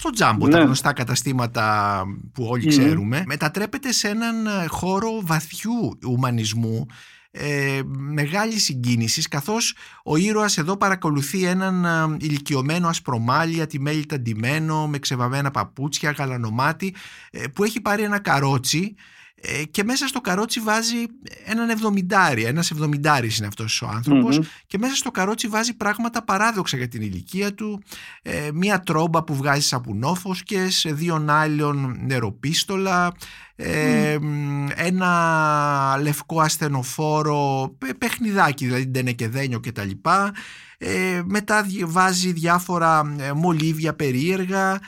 στο 0.00 0.10
Τζάμπο, 0.10 0.46
ναι. 0.46 0.52
τα 0.52 0.60
γνωστά 0.60 0.92
καταστήματα 0.92 2.04
που 2.32 2.44
όλοι 2.44 2.66
ξέρουμε, 2.66 3.22
μετατρέπεται 3.26 3.92
σε 3.92 4.08
έναν 4.08 4.46
ε, 4.46 4.66
χώρο 4.68 5.20
βαθιού 5.22 5.98
ουμανισμού, 6.06 6.86
ε, 7.30 7.80
μεγάλη 7.96 8.58
συγκίνησης, 8.58 9.28
καθώς 9.28 9.74
ο 10.04 10.16
ήρωας 10.16 10.58
εδώ 10.58 10.76
παρακολουθεί 10.76 11.44
έναν 11.44 11.84
ε, 11.84 12.16
ηλικιωμένο 12.20 12.88
ασπρομάλια, 12.88 13.66
τη 13.66 13.80
μέλη 13.80 14.06
ταντιμένο, 14.06 14.88
με 14.88 14.98
ξεβαμμένα 14.98 15.50
παπούτσια, 15.50 16.10
γαλανομάτι, 16.10 16.94
ε, 17.30 17.46
που 17.46 17.64
έχει 17.64 17.80
πάρει 17.80 18.02
ένα 18.02 18.18
καρότσι 18.18 18.94
ε, 18.96 19.02
και 19.70 19.84
μέσα 19.84 20.06
στο 20.06 20.20
καρότσι 20.20 20.60
βάζει 20.60 20.96
έναν 21.44 21.70
εβδομηντάρι, 21.70 22.44
ένας 22.44 22.70
εβδομηντάρις 22.70 23.38
είναι 23.38 23.46
αυτός 23.46 23.82
ο 23.82 23.88
ανθρωπος 23.88 24.40
και 24.66 24.78
μέσα 24.78 24.94
στο 24.94 25.10
καρότσι 25.10 25.48
βάζει 25.48 25.76
πράγματα 25.76 26.24
παράδοξα 26.24 26.76
για 26.76 26.88
την 26.88 27.02
ηλικία 27.02 27.54
του, 27.54 27.82
ε, 28.22 28.48
μία 28.52 28.80
τρόμπα 28.80 29.24
που 29.24 29.34
βγάζει 29.34 29.60
σαπουνόφος 29.60 30.42
και 30.42 30.70
σε 30.70 30.92
δύο 30.92 31.18
νάλιον 31.18 31.96
νεροπίστολα, 32.00 33.12
ε, 33.56 34.18
ένα 34.74 35.98
λευκό 36.02 36.40
ασθενοφόρο, 36.40 37.74
παιχνιδάκι 37.98 38.64
δηλαδή 38.64 38.86
ντενεκεδένιο 38.86 39.60
και 39.60 39.72
τα 39.72 39.84
λοιπά, 39.84 40.32
ε, 40.78 41.20
μετά 41.24 41.66
βάζει 41.84 42.32
διάφορα 42.32 43.04
μολύβια 43.34 43.94
περίεργα, 43.94 44.80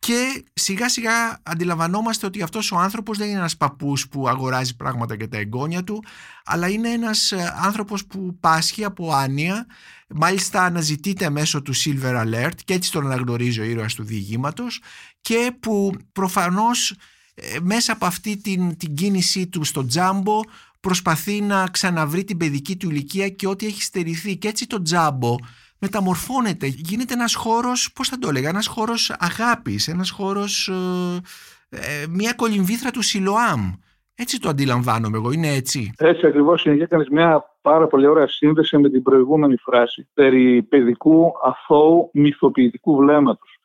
και 0.00 0.44
σιγά 0.52 0.88
σιγά 0.88 1.40
αντιλαμβανόμαστε 1.42 2.26
ότι 2.26 2.42
αυτός 2.42 2.72
ο 2.72 2.76
άνθρωπος 2.76 3.18
δεν 3.18 3.28
είναι 3.28 3.38
ένας 3.38 3.56
παππούς 3.56 4.08
που 4.08 4.28
αγοράζει 4.28 4.76
πράγματα 4.76 5.14
για 5.14 5.28
τα 5.28 5.38
εγγόνια 5.38 5.84
του 5.84 6.04
αλλά 6.44 6.68
είναι 6.68 6.88
ένας 6.88 7.32
ε, 7.32 7.54
άνθρωπος 7.62 8.06
που 8.06 8.36
πάσχει 8.40 8.84
από 8.84 9.12
άνοια. 9.12 9.66
Μάλιστα 10.08 10.64
αναζητείται 10.64 11.30
μέσω 11.30 11.62
του 11.62 11.74
Silver 11.76 12.24
Alert 12.24 12.54
και 12.64 12.74
έτσι 12.74 12.92
τον 12.92 13.04
αναγνωρίζει 13.06 13.60
ο 13.60 13.64
ήρωας 13.64 13.94
του 13.94 14.04
διηγήματος 14.04 14.82
και 15.20 15.52
που 15.60 15.92
προφανώς 16.12 16.96
ε, 17.34 17.58
μέσα 17.62 17.92
από 17.92 18.06
αυτή 18.06 18.36
την, 18.36 18.76
την 18.76 18.94
κίνησή 18.94 19.46
του 19.46 19.64
στο 19.64 19.86
τζάμπο 19.86 20.40
προσπαθεί 20.80 21.40
να 21.40 21.66
ξαναβρει 21.66 22.24
την 22.24 22.36
παιδική 22.36 22.76
του 22.76 22.90
ηλικία 22.90 23.28
και 23.28 23.46
ό,τι 23.46 23.66
έχει 23.66 23.82
στερηθεί. 23.82 24.36
Και 24.36 24.48
έτσι 24.48 24.66
το 24.66 24.82
τζάμπο 24.82 25.36
μεταμορφώνεται, 25.80 26.66
γίνεται 26.66 27.14
ένας 27.14 27.34
χώρος, 27.34 27.92
πώς 27.94 28.08
θα 28.08 28.18
το 28.18 28.28
έλεγα, 28.28 28.48
ένας 28.48 28.66
χώρος 28.66 29.14
αγάπης, 29.18 29.88
ένας 29.88 30.10
χώρος, 30.10 30.68
ε, 30.68 31.20
ε, 31.68 32.06
μια 32.10 32.32
κολυμβήθρα 32.32 32.90
του 32.90 33.02
Σιλοάμ. 33.02 33.72
Έτσι 34.14 34.40
το 34.40 34.48
αντιλαμβάνομαι 34.48 35.16
εγώ, 35.16 35.32
είναι 35.32 35.48
έτσι. 35.48 35.92
Έτσι 35.98 36.26
ακριβώς 36.26 36.64
είναι 36.64 36.76
και 36.76 36.82
έκανες 36.82 37.08
μια 37.08 37.44
πάρα 37.60 37.86
πολύ 37.86 38.06
ωραία 38.06 38.28
σύνδεση 38.28 38.78
με 38.78 38.90
την 38.90 39.02
προηγούμενη 39.02 39.56
φράση 39.56 40.08
περί 40.14 40.62
παιδικού 40.62 41.32
αθώου 41.42 42.10
μυθοποιητικού 42.12 42.96
βλέμματος. 42.96 43.58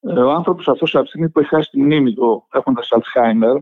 Ε, 0.00 0.20
ο 0.20 0.30
άνθρωπος 0.30 0.68
αυτός 0.68 0.94
από 0.94 1.02
τη 1.02 1.08
στιγμή 1.08 1.28
που 1.28 1.40
έχει 1.40 1.48
χάσει 1.48 1.70
τη 1.70 1.82
μνήμη 1.82 2.14
του 2.14 2.46
έχοντας 2.52 2.92
Αλτσχάιμερ, 2.92 3.56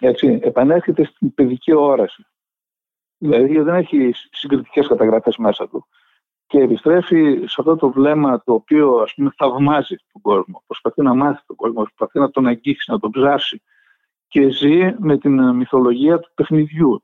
έτσι, 0.00 0.38
επανέρχεται 0.42 1.04
στην 1.04 1.34
παιδική 1.34 1.74
όραση. 1.74 2.26
Δηλαδή 3.18 3.58
δεν 3.58 3.74
έχει 3.74 4.10
συγκριτικές 4.30 4.86
καταγραφές 4.86 5.36
μέσα 5.36 5.68
του 5.68 5.86
και 6.50 6.58
επιστρέφει 6.58 7.36
σε 7.46 7.56
αυτό 7.58 7.76
το 7.76 7.90
βλέμμα 7.90 8.42
το 8.44 8.52
οποίο 8.52 8.94
ας 8.94 9.14
πούμε 9.14 9.30
θαυμάζει 9.36 9.96
τον 10.12 10.22
κόσμο, 10.22 10.62
προσπαθεί 10.66 11.02
να 11.02 11.14
μάθει 11.14 11.42
τον 11.46 11.56
κόσμο, 11.56 11.82
προσπαθεί 11.82 12.18
να 12.18 12.30
τον 12.30 12.46
αγγίξει, 12.46 12.90
να 12.90 12.98
τον 12.98 13.10
ψάσει 13.10 13.62
και 14.28 14.50
ζει 14.50 14.94
με 14.98 15.18
την 15.18 15.54
μυθολογία 15.54 16.18
του 16.18 16.30
παιχνιδιού. 16.34 17.02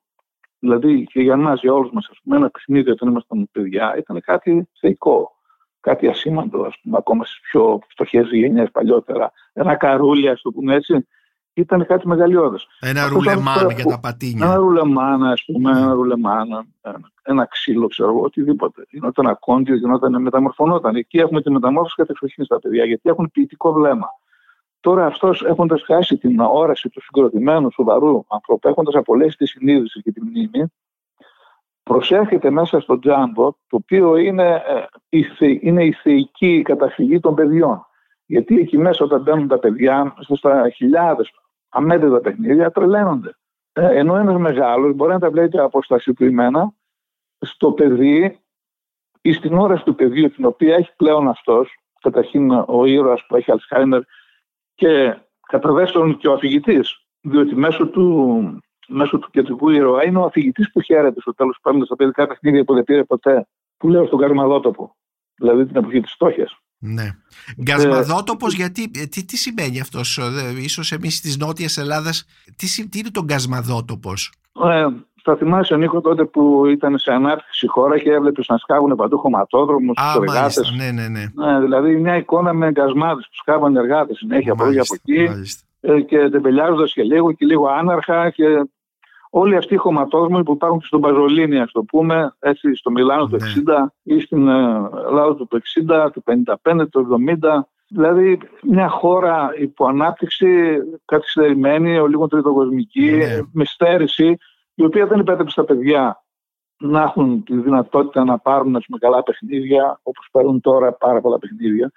Δηλαδή 0.58 1.04
και 1.04 1.20
για 1.20 1.32
εμάς, 1.32 1.60
για 1.60 1.72
όλους 1.72 1.90
μας, 1.92 2.10
ένα 2.30 2.50
παιχνίδι 2.50 2.90
όταν 2.90 3.08
ήμασταν 3.08 3.48
παιδιά 3.52 3.96
ήταν 3.96 4.20
κάτι 4.20 4.68
θεϊκό. 4.80 5.30
Κάτι 5.80 6.08
ασήμαντο, 6.08 6.62
ας 6.62 6.80
πούμε, 6.82 6.96
ακόμα 6.98 7.24
στις 7.24 7.40
πιο 7.40 7.80
φτωχές 7.88 8.28
γενιές 8.30 8.70
παλιότερα. 8.70 9.32
Ένα 9.52 9.74
καρούλι, 9.74 10.28
ας 10.28 10.40
το 10.40 10.50
πούμε 10.50 10.74
έτσι, 10.74 11.06
ήταν 11.56 11.86
κάτι 11.86 12.08
μεγαλειώδες. 12.08 12.66
Ένα 12.80 13.08
ρουλεμάν 13.08 13.70
για 13.70 13.84
τα 13.84 14.00
πατίνια. 14.00 14.46
Ένα 14.46 14.56
ρουλεμάν, 14.56 15.24
ας 15.24 15.44
πούμε, 15.44 15.70
ένα 15.70 15.92
ρουλεμάν, 15.92 16.48
ένα, 16.82 17.00
ένα 17.22 17.44
ξύλο, 17.44 17.86
ξέρω 17.86 18.08
εγώ, 18.08 18.20
οτιδήποτε. 18.20 18.86
Γινόταν 18.90 19.26
ακόντιος, 19.26 19.78
γινόταν, 19.78 20.22
μεταμορφωνόταν. 20.22 20.94
Εκεί 20.94 21.18
έχουμε 21.18 21.42
τη 21.42 21.50
μεταμόρφωση 21.50 21.94
κατεξοχήν 21.94 22.44
στα 22.44 22.58
παιδιά, 22.58 22.84
γιατί 22.84 23.08
έχουν 23.08 23.30
ποιητικό 23.32 23.72
βλέμμα. 23.72 24.08
Τώρα 24.80 25.06
αυτός 25.06 25.42
έχοντας 25.42 25.82
χάσει 25.82 26.16
την 26.16 26.40
όραση 26.40 26.88
του 26.88 27.02
συγκροτημένου, 27.02 27.70
σοβαρού 27.70 28.24
ανθρώπου, 28.28 28.68
έχοντας 28.68 28.94
απολέσει 28.94 29.36
τη 29.36 29.46
συνείδηση 29.46 30.02
και 30.02 30.12
τη 30.12 30.24
μνήμη, 30.24 30.72
προσέρχεται 31.82 32.50
μέσα 32.50 32.80
στο 32.80 32.98
τζάμπο, 32.98 33.50
το 33.50 33.76
οποίο 33.76 34.16
είναι, 34.16 34.62
ε, 35.08 35.58
είναι 35.60 35.84
η 35.84 35.92
θεϊκή 35.92 36.62
καταφυγή 36.62 37.20
των 37.20 37.34
παιδιών. 37.34 37.86
Γιατί 38.26 38.58
εκεί 38.58 38.78
μέσα 38.78 39.04
όταν 39.04 39.22
μπαίνουν 39.22 39.48
τα 39.48 39.58
παιδιά, 39.58 40.14
στα 40.34 40.70
χιλιάδες 40.70 41.30
αμέτρητα 41.68 42.20
παιχνίδια, 42.20 42.70
τρελαίνονται. 42.70 43.36
Ε, 43.72 43.98
ενώ 43.98 44.16
ένας 44.16 44.36
μεγάλος 44.36 44.94
μπορεί 44.94 45.12
να 45.12 45.18
τα 45.18 45.30
βλέπει 45.30 45.58
αποστασιοποιημένα 45.58 46.72
στο 47.38 47.72
παιδί 47.72 48.40
ή 49.20 49.32
στην 49.32 49.58
όραση 49.58 49.84
του 49.84 49.94
παιδιού, 49.94 50.30
την 50.30 50.44
οποία 50.44 50.74
έχει 50.74 50.96
πλέον 50.96 51.28
αυτός, 51.28 51.78
καταρχήν 52.00 52.50
ο 52.50 52.84
ήρωας 52.84 53.26
που 53.26 53.36
έχει 53.36 53.50
Αλσχάιμερ 53.50 54.02
και 54.74 55.16
κατά 55.46 55.72
δεύτερον 55.72 56.16
και 56.16 56.28
ο 56.28 56.32
αφηγητής, 56.32 57.06
διότι 57.20 57.54
μέσω 57.54 57.86
του, 57.88 58.58
μέσω 58.88 59.18
του 59.18 59.30
κεντρικού 59.30 59.68
ήρωα 59.68 60.04
είναι 60.04 60.18
ο 60.18 60.24
αφηγητής 60.24 60.72
που 60.72 60.80
χαίρεται 60.80 61.20
στο 61.20 61.34
τέλος 61.34 61.58
πάντων 61.62 61.84
στα 61.84 61.96
παιδικά 61.96 62.26
παιχνίδια 62.26 62.64
που 62.64 62.74
δεν 62.74 62.84
πήρε 62.84 63.04
ποτέ, 63.04 63.46
που 63.76 63.88
λέω 63.88 64.06
στον 64.06 64.18
Καρμαδότοπο, 64.18 64.96
δηλαδή 65.34 65.66
την 65.66 65.76
εποχή 65.76 66.00
της 66.00 66.12
φτώχειας. 66.12 66.60
Ναι. 66.78 67.10
Γκασμαδότοπος, 67.62 68.54
γιατί, 68.54 68.90
ε, 68.94 69.06
τι, 69.06 69.24
τι 69.24 69.36
σημαίνει 69.36 69.80
αυτός, 69.80 70.18
ε, 70.18 70.62
ίσως 70.62 70.92
εμείς 70.92 71.20
της 71.20 71.38
Νότιας 71.38 71.78
Ελλάδας, 71.78 72.26
τι, 72.56 72.88
τι 72.88 72.98
είναι 72.98 73.10
το 73.10 73.24
γκασμαδότοπος; 73.24 74.32
Ε, 74.64 74.86
θα 75.22 75.36
θυμάσαι 75.36 75.76
Νίκο 75.76 76.00
τότε 76.00 76.24
που 76.24 76.66
ήταν 76.66 76.98
σε 76.98 77.12
ανάπτυξη 77.12 77.66
χώρα 77.66 77.98
και 77.98 78.10
έβλεπες 78.10 78.46
να 78.48 78.56
σκάβουν 78.56 78.96
παντού 78.96 79.18
χωματόδρομους, 79.18 79.96
τους 79.96 80.14
εργάτες. 80.14 80.74
Ναι, 80.76 80.90
ναι, 80.90 81.08
ναι. 81.08 81.24
ναι. 81.34 81.60
Δηλαδή 81.60 81.96
μια 81.96 82.16
εικόνα 82.16 82.52
με 82.52 82.66
εγκασμάδε 82.66 83.20
που 83.20 83.34
σκάβαν 83.34 83.76
εργάτες 83.76 84.16
συνέχεια 84.16 84.52
από 84.52 84.64
εδώ 84.64 84.80
από 84.80 84.94
εκεί. 84.94 85.28
Ε, 85.80 86.00
και 86.00 86.28
τεμπελιάζοντας 86.28 86.92
και 86.92 87.02
λίγο 87.02 87.32
και 87.32 87.44
λίγο 87.46 87.66
άναρχα 87.66 88.30
και 88.30 88.44
όλοι 89.38 89.56
αυτοί 89.56 89.74
οι 89.74 89.76
χωματόδρομοι 89.76 90.42
που 90.42 90.52
υπάρχουν 90.52 90.78
και 90.78 90.86
στον 90.86 91.00
Παζολίνη, 91.00 91.60
ας 91.60 91.72
το 91.72 91.82
πούμε, 91.82 92.36
έτσι 92.38 92.74
στο 92.74 92.90
Μιλάνο 92.90 93.26
του 93.26 93.36
60 93.36 93.40
ναι. 93.64 94.14
ή 94.14 94.20
στην 94.20 94.48
ε, 94.48 94.90
Ελλάδα 95.06 95.34
του 95.34 95.48
60, 95.88 96.08
του 96.12 96.24
55, 96.64 96.86
του 96.90 97.06
70. 97.42 97.60
Δηλαδή 97.88 98.38
μια 98.62 98.88
χώρα 98.88 99.50
υπό 99.58 99.86
ανάπτυξη, 99.86 100.46
καθυστερημένη, 101.04 101.98
ο 101.98 102.06
λίγο 102.06 102.26
τριτοκοσμική, 102.26 103.10
ναι. 103.10 103.38
με 103.52 103.64
στέρηση, 103.64 104.36
η 104.74 104.84
οποία 104.84 105.06
δεν 105.06 105.18
επέτρεψε 105.18 105.52
στα 105.52 105.64
παιδιά 105.64 106.24
να 106.78 107.02
έχουν 107.02 107.44
τη 107.44 107.56
δυνατότητα 107.56 108.24
να 108.24 108.38
πάρουν 108.38 108.70
πούμε, 108.86 108.98
καλά 108.98 109.22
παιχνίδια, 109.22 110.00
όπως 110.02 110.28
παίρνουν 110.32 110.60
τώρα 110.60 110.92
πάρα 110.92 111.20
πολλά 111.20 111.38
παιχνίδια. 111.38 111.92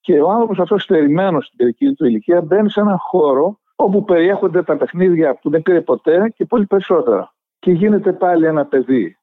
Και 0.00 0.20
ο 0.20 0.30
άνθρωπος 0.30 0.58
αυτός 0.58 0.82
στερημένος 0.82 1.46
στην 1.46 1.56
παιδική 1.56 1.92
του 1.92 2.06
ηλικία 2.06 2.40
μπαίνει 2.40 2.70
σε 2.70 2.80
έναν 2.80 2.96
χώρο 2.98 3.59
όπου 3.84 4.04
περιέχονται 4.04 4.62
τα 4.62 4.76
παιχνίδια 4.76 5.38
που 5.38 5.50
δεν 5.50 5.62
πήρε 5.62 5.80
ποτέ 5.80 6.32
και 6.36 6.44
πολύ 6.44 6.66
περισσότερα. 6.66 7.34
Και 7.58 7.70
γίνεται 7.70 8.12
πάλι 8.12 8.46
ένα 8.46 8.66
παιδί. 8.66 9.18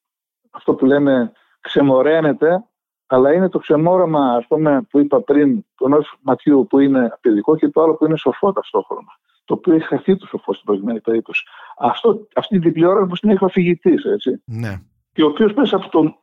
Αυτό 0.51 0.73
που 0.73 0.85
λέμε 0.85 1.31
ξεμοραίνεται, 1.59 2.65
αλλά 3.07 3.33
είναι 3.33 3.49
το 3.49 3.59
ξεμόραμα, 3.59 4.35
ας 4.35 4.47
πούμε, 4.47 4.81
που 4.89 4.99
είπα 4.99 5.21
πριν, 5.21 5.65
του 5.75 5.85
ενό 5.85 5.97
ματιού 6.21 6.67
που 6.69 6.79
είναι 6.79 7.17
παιδικό 7.21 7.55
και 7.55 7.69
το 7.69 7.81
άλλο 7.81 7.93
που 7.93 8.05
είναι 8.05 8.17
σοφό 8.17 8.53
ταυτόχρονα. 8.53 9.19
Το 9.45 9.53
οποίο 9.53 9.73
έχει 9.73 9.87
χαθεί 9.87 10.17
το 10.17 10.25
σοφό 10.25 10.53
στην 10.53 10.65
προηγούμενη 10.65 11.01
περίπτωση. 11.01 11.43
Αυτό, 11.77 12.27
αυτή 12.35 12.59
την 12.59 12.61
διπλή 12.61 12.85
όραση 12.85 13.07
που 13.07 13.15
την 13.15 13.29
έχει 13.29 13.43
ο 13.43 13.47
αφηγητής, 13.47 14.03
έτσι. 14.03 14.41
Ναι. 14.45 14.81
Και 15.13 15.23
ο 15.23 15.27
οποίος 15.27 15.53
μέσα 15.53 15.75
από, 15.75 15.89
τον, 15.89 16.17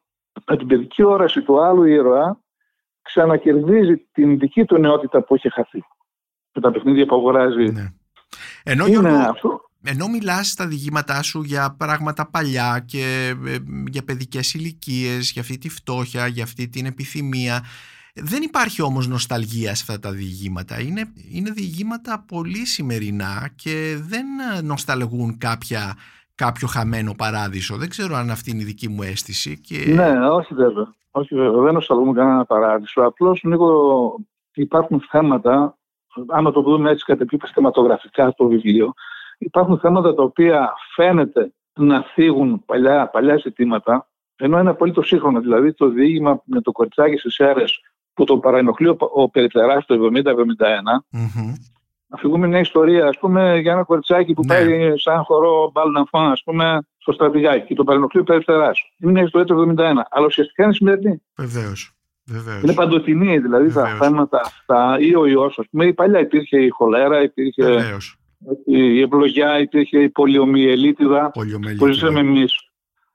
από 0.44 0.58
την 0.58 0.66
παιδική 0.66 1.02
όραση 1.02 1.42
του 1.42 1.60
άλλου 1.60 1.84
ήρωα 1.84 2.40
ξανακερδίζει 3.02 3.96
την 4.12 4.38
δική 4.38 4.64
του 4.64 4.78
νεότητα 4.78 5.22
που 5.22 5.34
είχε 5.34 5.48
χαθεί. 5.48 5.84
Με 6.52 6.60
τα 6.60 6.70
παιχνίδια 6.70 7.06
που 7.06 7.14
αγοράζει 7.14 7.64
ναι. 7.64 7.92
Ενώ, 8.62 8.86
Γιώργο, 8.86 9.34
ενώ 9.84 10.08
μιλάς 10.08 10.48
στα 10.48 10.66
διηγήματά 10.66 11.22
σου 11.22 11.42
για 11.42 11.74
πράγματα 11.78 12.30
παλιά 12.30 12.82
και 12.86 13.34
ε, 13.46 13.56
για 13.90 14.04
παιδικές 14.04 14.54
ηλικίες, 14.54 15.30
για 15.30 15.42
αυτή 15.42 15.58
τη 15.58 15.68
φτώχεια, 15.68 16.26
για 16.26 16.42
αυτή 16.42 16.68
την 16.68 16.86
επιθυμία, 16.86 17.64
δεν 18.14 18.42
υπάρχει 18.42 18.82
όμως 18.82 19.08
νοσταλγία 19.08 19.74
σε 19.74 19.84
αυτά 19.88 19.98
τα 19.98 20.10
διηγήματα. 20.10 20.80
Είναι, 20.80 21.12
είναι 21.32 21.50
διηγήματα 21.50 22.24
πολύ 22.28 22.66
σημερινά 22.66 23.48
και 23.54 23.96
δεν 24.00 24.26
νοσταλγούν 24.62 25.38
κάποια, 25.38 25.94
κάποιο 26.34 26.68
χαμένο 26.68 27.14
παράδεισο. 27.14 27.76
Δεν 27.76 27.88
ξέρω 27.88 28.14
αν 28.16 28.30
αυτή 28.30 28.50
είναι 28.50 28.62
η 28.62 28.64
δική 28.64 28.88
μου 28.88 29.02
αίσθηση. 29.02 29.60
Και... 29.60 29.84
Ναι, 29.94 30.28
όχι 30.28 30.54
βέβαια. 30.54 30.94
Όχι 31.10 31.34
βέβαια. 31.34 31.60
Δεν 31.60 31.74
νοσταλγούν 31.74 32.14
κανένα 32.14 32.44
παράδεισο. 32.44 33.02
Απλώς 33.02 33.42
λίγο 33.42 33.68
υπάρχουν 34.54 35.06
θέματα 35.10 35.76
άμα 36.28 36.52
το 36.52 36.60
δούμε 36.60 36.90
έτσι 36.90 37.04
κατ' 37.04 37.20
επίπεδο 37.20 37.52
θεματογραφικά 37.52 38.34
το 38.34 38.46
βιβλίο, 38.46 38.94
υπάρχουν 39.38 39.78
θέματα 39.78 40.14
τα 40.14 40.22
οποία 40.22 40.72
φαίνεται 40.94 41.52
να 41.74 42.02
θίγουν 42.02 42.62
παλιά, 42.66 43.08
παλιά 43.08 43.36
ζητήματα, 43.36 44.08
ενώ 44.36 44.58
είναι 44.58 44.70
απολύτω 44.70 45.02
σύγχρονο. 45.02 45.40
Δηλαδή 45.40 45.72
το 45.72 45.88
διήγημα 45.88 46.42
με 46.44 46.60
το 46.60 46.72
κοριτσάκι 46.72 47.16
στις 47.16 47.38
αίρε 47.38 47.64
που 48.14 48.24
το 48.24 48.38
παραενοχλεί 48.38 48.88
ο, 48.88 48.96
ο 48.98 49.30
Περιφτερά 49.30 49.84
το 49.86 50.10
70-71. 50.14 50.24
Mm-hmm. 50.24 51.54
Αφηγούμε 52.08 52.46
μια 52.46 52.60
ιστορία, 52.60 53.06
ας 53.06 53.18
πούμε, 53.18 53.58
για 53.58 53.72
ένα 53.72 53.82
κοριτσάκι 53.82 54.32
που 54.32 54.42
ναι. 54.44 54.54
πάει 54.54 54.92
σαν 54.98 55.22
χορό 55.22 55.70
μπαλναφάν, 55.72 56.30
ας 56.30 56.42
πούμε, 56.42 56.86
στο 56.98 57.12
στρατηγάκι 57.12 57.66
και 57.66 57.74
το 57.74 57.84
παρενοχλεί 57.84 58.20
ο 58.20 58.24
Περιφτερά. 58.24 58.70
Είναι 58.98 59.12
μια 59.12 59.22
ιστορία 59.22 59.46
του 59.46 59.74
71, 59.78 59.82
αλλά 60.10 60.26
ουσιαστικά 60.26 60.64
είναι 60.64 60.72
σημερινή. 60.72 61.22
Βεβαίως. 61.36 61.94
Βεβαίως. 62.26 62.62
Είναι 62.62 62.74
παντοτινή, 62.74 63.38
δηλαδή 63.38 63.66
Βεβαίως. 63.66 63.98
τα 63.98 64.04
θέματα 64.04 64.40
αυτά, 64.44 64.96
ή 65.00 65.14
ο 65.14 65.26
ιός, 65.26 65.58
ας 65.58 65.66
πούμε. 65.70 65.92
Παλιά 65.92 66.20
υπήρχε 66.20 66.64
η 66.64 66.68
χολέρα, 66.68 67.22
υπήρχε 67.22 67.64
Βεβαίως. 67.64 68.16
η 68.64 69.00
ευλογιά, 69.00 69.58
υπήρχε 69.60 70.02
η 70.02 70.08
πολιομιελίτιδα 70.08 71.30
που 71.78 71.86
ζήσαμε 71.86 72.20
εμείς. 72.20 72.58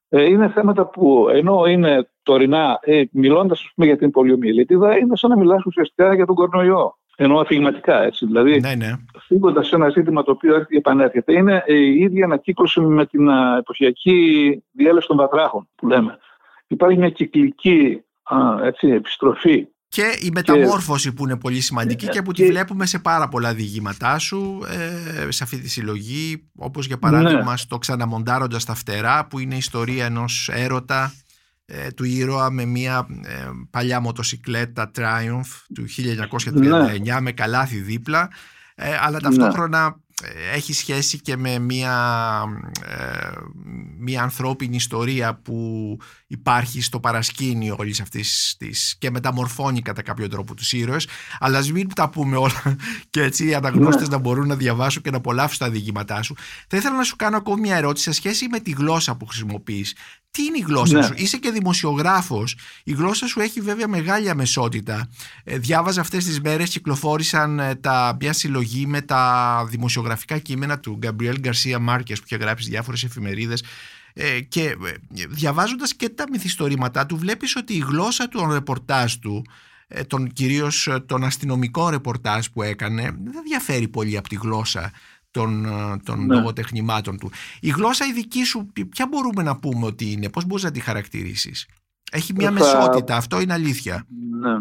Ε, 0.09 0.23
είναι 0.23 0.49
θέματα 0.49 0.85
που 0.85 1.27
ενώ 1.31 1.65
είναι 1.65 2.09
τωρινά, 2.23 2.79
ε, 2.81 3.03
μιλώντας 3.11 3.71
για 3.75 3.97
την 3.97 4.11
πολιομιελίτιδα, 4.11 4.97
είναι 4.97 5.15
σαν 5.15 5.29
να 5.29 5.37
μιλάς 5.37 5.65
ουσιαστικά 5.65 6.15
για 6.15 6.25
τον 6.25 6.35
κορονοϊό. 6.35 6.97
Ενώ 7.21 7.39
αφηγηματικά, 7.39 8.03
έτσι. 8.03 8.25
Δηλαδή, 8.25 8.59
ναι, 8.59 8.75
ναι. 8.75 8.91
φύγοντας 9.19 9.67
σε 9.67 9.75
ένα 9.75 9.89
ζήτημα 9.89 10.23
το 10.23 10.31
οποίο 10.31 10.53
έρχεται 10.53 10.71
και 10.71 10.77
επανέρχεται, 10.77 11.33
είναι 11.33 11.63
η 11.67 11.93
ίδια 11.93 12.25
ανακύκλωση 12.25 12.81
με 12.81 13.05
την 13.05 13.29
εποχιακή 13.57 14.63
διέλευση 14.71 15.07
των 15.07 15.17
βατράχων 15.17 15.69
που 15.75 15.87
λέμε. 15.87 16.17
Υπάρχει 16.67 16.97
μια 16.97 17.09
κυκλική 17.09 18.03
α, 18.29 18.65
έτσι, 18.65 18.87
επιστροφή. 18.87 19.67
Και 19.87 20.03
η 20.21 20.29
μεταμόρφωση 20.33 21.13
που 21.13 21.23
είναι 21.23 21.37
πολύ 21.37 21.61
σημαντική 21.61 22.07
και, 22.07 22.21
που 22.21 22.31
τη 22.31 22.45
βλέπουμε 22.45 22.85
σε 22.85 22.99
πάρα 22.99 23.27
πολλά 23.27 23.53
διηγήματά 23.53 24.17
σου 24.17 24.65
ε, 25.25 25.31
σε 25.31 25.43
αυτή 25.43 25.57
τη 25.57 25.69
συλλογή 25.69 26.49
όπως 26.55 26.85
για 26.85 26.97
παράδειγμα 26.97 27.51
ναι. 27.51 27.57
στο 27.57 27.77
«Ξαναμοντάροντας 27.77 28.65
τα 28.65 28.73
φτερά» 28.75 29.27
που 29.27 29.39
είναι 29.39 29.55
η 29.55 29.57
ιστορία 29.57 30.05
ενός 30.05 30.49
έρωτα 30.53 31.13
ε, 31.65 31.91
του 31.91 32.03
ήρωα 32.03 32.51
με 32.51 32.65
μια 32.65 33.07
ε, 33.23 33.49
παλιά 33.69 33.99
μοτοσικλέτα 33.99 34.91
Triumph 34.95 35.73
του 35.73 35.85
1939 36.41 36.53
ναι. 36.53 37.19
με 37.21 37.31
καλάθι 37.31 37.77
δίπλα 37.77 38.29
αλλά 39.01 39.11
ναι. 39.11 39.19
ταυτόχρονα 39.19 39.99
έχει 40.53 40.73
σχέση 40.73 41.19
και 41.19 41.37
με 41.37 41.59
μια, 41.59 42.43
ε, 42.85 43.29
μια 43.99 44.21
ανθρώπινη 44.21 44.75
ιστορία 44.75 45.35
που 45.35 45.97
υπάρχει 46.27 46.81
στο 46.81 46.99
παρασκήνιο 46.99 47.75
όλης 47.79 48.01
αυτής 48.01 48.55
της 48.57 48.95
και 48.99 49.11
μεταμορφώνει 49.11 49.81
κατά 49.81 50.01
κάποιο 50.01 50.27
τρόπο 50.27 50.53
τους 50.53 50.73
ήρωες. 50.73 51.07
Αλλά 51.39 51.57
ας 51.57 51.71
μην 51.71 51.93
τα 51.93 52.09
πούμε 52.09 52.37
όλα 52.37 52.77
και 53.09 53.21
έτσι 53.21 53.47
οι 53.47 53.53
αναγνώστες 53.53 54.07
ναι. 54.07 54.15
να 54.15 54.21
μπορούν 54.21 54.47
να 54.47 54.55
διαβάσουν 54.55 55.01
και 55.01 55.11
να 55.11 55.17
απολαύσουν 55.17 55.59
τα 55.59 55.69
διηγήματά 55.69 56.21
σου. 56.21 56.35
Θα 56.67 56.77
ήθελα 56.77 56.95
να 56.95 57.03
σου 57.03 57.15
κάνω 57.15 57.37
ακόμη 57.37 57.61
μια 57.61 57.75
ερώτηση 57.75 58.03
σε 58.03 58.11
σχέση 58.11 58.47
με 58.47 58.59
τη 58.59 58.71
γλώσσα 58.71 59.15
που 59.15 59.25
χρησιμοποιείς 59.25 59.95
τι 60.31 60.43
είναι 60.43 60.57
η 60.57 60.63
γλώσσα 60.67 60.97
ναι. 60.97 61.03
σου, 61.03 61.13
είσαι 61.15 61.37
και 61.37 61.51
δημοσιογράφος. 61.51 62.55
Η 62.83 62.93
γλώσσα 62.93 63.27
σου 63.27 63.39
έχει 63.39 63.61
βέβαια 63.61 63.87
μεγάλη 63.87 64.29
αμεσότητα. 64.29 65.09
Ε, 65.43 65.57
διάβαζα 65.57 66.01
αυτές 66.01 66.25
τις 66.25 66.41
μέρες, 66.41 66.69
κυκλοφόρησαν 66.69 67.59
ε, 67.59 67.75
τα, 67.75 68.17
μια 68.19 68.33
συλλογή 68.33 68.85
με 68.85 69.01
τα 69.01 69.65
δημοσιογραφικά 69.69 70.37
κείμενα 70.37 70.79
του 70.79 70.95
Γκαμπριέλ 70.97 71.39
Γκαρσία 71.39 71.79
Μάρκες 71.79 72.19
που 72.19 72.25
είχε 72.27 72.43
γράψει 72.43 72.69
διάφορες 72.69 73.03
εφημερίδες 73.03 73.63
Ε, 74.13 74.39
και 74.39 74.63
ε, 74.63 74.75
διαβάζοντας 75.29 75.95
και 75.95 76.09
τα 76.09 76.25
μυθιστορήματά 76.31 77.05
του 77.05 77.17
βλέπεις 77.17 77.55
ότι 77.55 77.73
η 77.73 77.83
γλώσσα 77.87 78.27
του 78.27 78.51
ρεπορτάζ 78.51 79.13
του 79.13 79.45
ε, 79.87 80.03
τον, 80.03 80.31
κυρίως 80.33 80.89
τον 81.05 81.23
αστυνομικό 81.23 81.89
ρεπορτάζ 81.89 82.45
που 82.47 82.61
έκανε 82.61 83.01
δεν 83.03 83.43
διαφέρει 83.43 83.87
πολύ 83.87 84.17
από 84.17 84.29
τη 84.29 84.35
γλώσσα 84.35 84.91
των, 85.31 85.65
των 86.05 86.25
ναι. 86.25 86.35
λογοτεχνημάτων 86.35 87.17
του. 87.17 87.29
Η 87.61 87.69
γλώσσα 87.69 88.05
η 88.05 88.13
δική 88.13 88.43
σου 88.43 88.71
ποια 88.89 89.07
μπορούμε 89.09 89.43
να 89.43 89.59
πούμε 89.59 89.85
ότι 89.85 90.11
είναι, 90.11 90.29
πώς 90.29 90.45
μπορείς 90.45 90.63
να 90.63 90.71
τη 90.71 90.79
χαρακτηρίσεις; 90.79 91.67
Έχει 92.11 92.33
μια 92.33 92.51
μεσότητα, 92.51 93.15
αυτό 93.15 93.39
είναι 93.41 93.53
αλήθεια. 93.53 94.05
Ναι. 94.39 94.57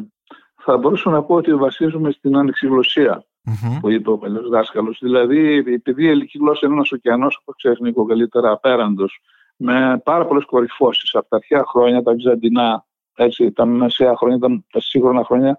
Θα 0.56 0.76
μπορούσα 0.76 1.10
να 1.10 1.22
πω 1.22 1.34
ότι 1.34 1.54
βασίζουμε 1.54 2.10
στην 2.10 2.36
ανεξιγλωσία 2.36 3.24
mm-hmm. 3.44 3.78
που 3.80 3.90
είπε 3.90 4.10
ο 4.10 4.18
παλιός 4.18 4.48
δάσκαλος. 4.48 4.98
Δηλαδή, 5.02 5.56
επειδή 5.56 6.04
η 6.04 6.08
ελληνική 6.08 6.38
γλώσσα 6.38 6.66
είναι 6.66 6.74
ένας 6.74 6.92
ωκεανός, 6.92 7.38
όπως 7.40 7.54
ξέρει 7.56 7.76
Νίκο 7.80 8.04
καλύτερα, 8.04 8.50
απέραντος, 8.50 9.20
με 9.56 10.00
πάρα 10.04 10.26
πολλές 10.26 10.44
κορυφώσεις 10.44 11.14
από 11.14 11.28
τα 11.28 11.36
αρχαία 11.36 11.64
χρόνια, 11.66 12.02
τα 12.02 12.12
βυζαντινά, 12.12 12.84
έτσι, 13.14 13.52
τα 13.52 13.64
μεσαία 13.66 14.16
χρόνια, 14.16 14.38
τα, 14.38 14.64
τα 14.72 14.80
σύγχρονα 14.80 15.24
χρόνια, 15.24 15.58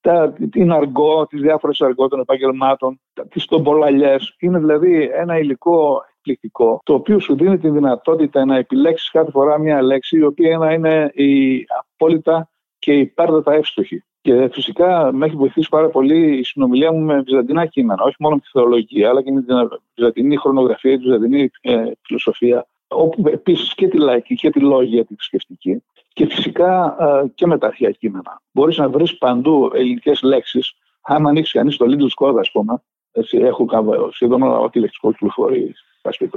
τα, 0.00 0.32
την 0.50 0.72
αργό, 0.72 1.26
τις 1.26 1.40
διάφορες 1.40 1.80
αργό 1.80 2.08
των 2.08 2.20
επαγγελμάτων, 2.20 3.00
τις 3.28 3.44
τομπολαλιές. 3.44 4.34
Είναι 4.38 4.58
δηλαδή 4.58 5.10
ένα 5.12 5.38
υλικό 5.38 6.02
εκπληκτικό, 6.16 6.80
το 6.84 6.94
οποίο 6.94 7.18
σου 7.18 7.36
δίνει 7.36 7.58
τη 7.58 7.70
δυνατότητα 7.70 8.44
να 8.44 8.56
επιλέξεις 8.56 9.10
κάθε 9.10 9.30
φορά 9.30 9.58
μια 9.58 9.82
λέξη 9.82 10.18
η 10.18 10.22
οποία 10.22 10.58
να 10.58 10.72
είναι 10.72 11.10
η 11.14 11.64
απόλυτα 11.78 12.50
και 12.78 12.92
υπέρτατα 12.92 13.52
εύστοχη. 13.52 14.04
Και 14.22 14.48
φυσικά 14.52 15.12
με 15.12 15.26
έχει 15.26 15.36
βοηθήσει 15.36 15.68
πάρα 15.68 15.88
πολύ 15.88 16.38
η 16.38 16.44
συνομιλία 16.44 16.92
μου 16.92 17.00
με 17.00 17.20
βυζαντινά 17.20 17.66
κείμενα, 17.66 18.02
όχι 18.02 18.16
μόνο 18.18 18.34
με 18.34 18.40
τη 18.40 18.48
θεολογία, 18.52 19.08
αλλά 19.08 19.22
και 19.22 19.32
με 19.32 19.42
την 19.42 19.56
βυζαντινή 19.94 20.36
χρονογραφία, 20.36 20.96
τη 20.96 21.02
βυζαντινή 21.02 21.50
ε, 21.60 21.82
φιλοσοφία, 22.02 22.66
όπου 22.88 23.28
επίσης 23.28 23.74
και 23.74 23.88
τη 23.88 23.98
λαϊκή 23.98 24.34
και 24.34 24.50
τη 24.50 24.60
λόγια 24.60 25.04
τη 25.04 25.14
θρησκευτική, 25.14 25.82
και 26.12 26.26
φυσικά 26.26 26.96
ε, 27.00 27.28
και 27.34 27.46
με 27.46 27.58
τα 27.58 27.66
αρχαία 27.66 27.90
κείμενα. 27.90 28.42
Μπορείς 28.52 28.76
να 28.76 28.88
βρεις 28.88 29.18
παντού 29.18 29.70
ελληνικές 29.74 30.22
λέξεις. 30.22 30.74
Αν 31.00 31.26
ανοίξει 31.26 31.58
κανείς 31.58 31.76
το 31.76 31.86
Lidl 31.88 32.08
Skoda, 32.18 32.38
ας 32.38 32.50
πούμε, 32.50 32.82
έτσι, 33.12 33.36
έχω 33.36 33.66
σχεδόν 34.10 34.42
ό,τι 34.42 34.80
λεξικό 34.80 35.12
κυκλοφορεί 35.12 35.74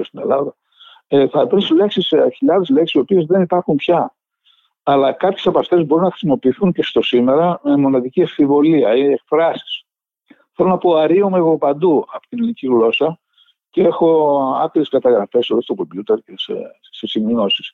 στην 0.01 0.19
Ελλάδα, 0.19 0.55
ε, 1.07 1.28
θα 1.28 1.47
βρεις 1.47 1.69
λέξεις, 1.69 2.11
ε, 2.11 2.30
χιλιάδες 2.36 2.69
λέξεις, 2.69 2.93
οι 2.93 2.99
οποίες 2.99 3.26
δεν 3.26 3.41
υπάρχουν 3.41 3.76
πια 3.76 4.13
αλλά 4.84 5.11
κάποιες 5.11 5.47
από 5.47 5.59
αυτές 5.59 5.86
μπορούν 5.86 6.03
να 6.03 6.09
χρησιμοποιηθούν 6.09 6.71
και 6.71 6.84
στο 6.84 7.01
σήμερα 7.01 7.59
με 7.63 7.78
μοναδική 7.78 8.21
εφηβολία 8.21 8.95
ή 8.95 9.11
εκφράσεις. 9.11 9.86
Θέλω 10.53 10.69
να 10.69 10.78
πω, 10.78 10.95
αρείομαι 10.95 11.38
εγώ 11.38 11.57
παντού 11.57 12.05
από 12.11 12.28
την 12.28 12.38
ελληνική 12.38 12.67
γλώσσα 12.67 13.19
και 13.69 13.82
έχω 13.82 14.39
άπειρες 14.61 14.89
καταγραφές 14.89 15.49
εδώ 15.49 15.61
στο 15.61 15.76
κομπιούτερ 15.76 16.19
και 16.19 16.34
σε, 16.36 16.53
σε 16.91 17.07
σημειώσεις. 17.07 17.74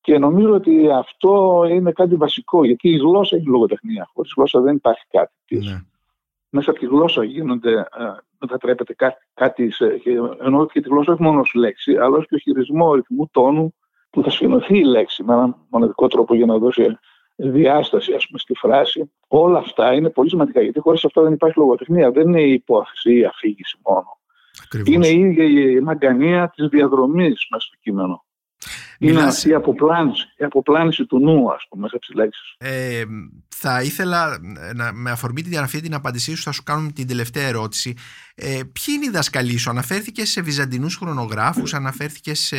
Και 0.00 0.18
νομίζω 0.18 0.54
ότι 0.54 0.90
αυτό 0.90 1.64
είναι 1.70 1.92
κάτι 1.92 2.14
βασικό, 2.14 2.64
γιατί 2.64 2.88
η 2.88 2.96
γλώσσα 2.96 3.36
είναι 3.36 3.50
λογοτεχνία. 3.50 4.10
Χωρίς 4.14 4.32
γλώσσα 4.36 4.60
δεν 4.60 4.74
υπάρχει 4.74 5.04
κάτι. 5.10 5.32
Ναι. 5.48 5.80
Μέσα 6.48 6.70
από 6.70 6.78
τη 6.78 6.86
γλώσσα 6.86 7.24
γίνονται, 7.24 7.72
ε, 7.72 8.04
μετατρέπεται 8.38 8.94
κάτι, 8.94 9.16
κάτι 9.34 9.70
σε, 9.70 10.00
εννοώ 10.44 10.66
και 10.66 10.80
τη 10.80 10.88
γλώσσα 10.88 11.12
όχι 11.12 11.22
μόνο 11.22 11.40
ως 11.40 11.54
λέξη, 11.54 11.96
αλλά 11.96 12.18
και 12.18 12.34
ο 12.34 12.38
χειρισμό 12.38 12.94
ρυθμού, 12.94 13.28
τόνου, 13.30 13.74
που 14.10 14.22
θα 14.22 14.30
σφινωθεί 14.30 14.78
η 14.78 14.84
λέξη 14.84 15.22
με 15.22 15.34
έναν 15.34 15.56
μοναδικό 15.70 16.06
τρόπο 16.06 16.34
για 16.34 16.46
να 16.46 16.58
δώσει 16.58 16.98
διάσταση 17.36 18.12
ας 18.12 18.26
πούμε, 18.26 18.38
στη 18.38 18.54
φράση. 18.54 19.12
Όλα 19.28 19.58
αυτά 19.58 19.92
είναι 19.92 20.10
πολύ 20.10 20.28
σημαντικά 20.28 20.60
γιατί 20.60 20.80
χωρίς 20.80 21.04
αυτό 21.04 21.22
δεν 21.22 21.32
υπάρχει 21.32 21.58
λογοτεχνία. 21.58 22.10
Δεν 22.10 22.28
είναι 22.28 22.42
η 22.42 22.52
υπόθεση 22.52 23.12
ή 23.12 23.18
η 23.18 23.24
αφήγηση 23.24 23.78
μόνο. 23.86 24.18
Ακριβώς. 24.64 24.94
Είναι 24.94 25.06
η 25.06 25.20
ίδια 25.20 25.44
η 25.44 25.80
μαγκανία 25.80 26.52
της 26.54 26.68
διαδρομής 26.68 27.46
μέσα 27.50 27.66
στο 27.66 27.76
κείμενο. 27.80 28.24
Είναι 28.98 29.22
αυτή 29.22 29.48
η 29.48 29.54
αποπλάνηση, 29.54 30.26
η 30.36 30.44
αποπλάνηση 30.44 31.06
του 31.06 31.18
νου, 31.18 31.52
ας 31.52 31.66
πούμε, 31.68 31.82
μέσα 31.82 31.96
από 31.96 32.06
τις 32.06 32.14
λέξεις. 32.14 32.54
Ε, 32.58 33.04
θα 33.48 33.82
ήθελα, 33.82 34.38
να, 34.74 34.92
με 34.92 35.10
αφορμή 35.10 35.42
την 35.42 35.58
αυτή 35.58 35.80
την 35.80 35.94
απάντησή 35.94 36.34
σου, 36.36 36.42
θα 36.42 36.52
σου 36.52 36.62
κάνουμε 36.62 36.90
την 36.92 37.06
τελευταία 37.06 37.46
ερώτηση. 37.46 37.94
Ε, 38.34 38.46
ποιοι 38.46 38.94
είναι 38.96 39.04
οι 39.04 39.10
δασκαλοί 39.10 39.56
σου, 39.56 39.70
αναφέρθηκες 39.70 40.30
σε 40.30 40.40
βυζαντινούς 40.42 40.96
χρονογράφους, 40.96 41.74
αναφέρθηκες 41.74 42.38
σε, 42.38 42.56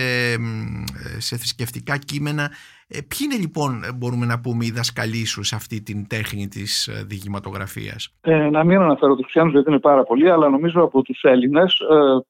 σε 1.17 1.37
θρησκευτικά 1.37 1.97
κείμενα. 1.97 2.51
Ε, 2.87 2.99
ποιοι 3.01 3.19
είναι 3.23 3.35
λοιπόν, 3.35 3.83
μπορούμε 3.95 4.25
να 4.25 4.39
πούμε, 4.39 4.65
οι 4.65 4.71
δασκαλοί 4.71 5.25
σου 5.25 5.43
σε 5.43 5.55
αυτή 5.55 5.81
την 5.81 6.07
τέχνη 6.07 6.47
της 6.47 6.87
ε, 6.87 7.03
διηγηματογραφίας; 7.07 8.13
Ε, 8.21 8.49
να 8.49 8.63
μην 8.63 8.81
αναφέρω 8.81 9.11
τους 9.13 9.21
Χριστιανούς 9.21 9.53
γιατί 9.53 9.69
είναι 9.69 9.79
πάρα 9.79 10.03
πολλοί, 10.03 10.29
αλλά 10.29 10.49
νομίζω 10.49 10.83
από 10.83 11.01
τους 11.01 11.21
Έλληνες 11.23 11.79
ε, 11.79 12.25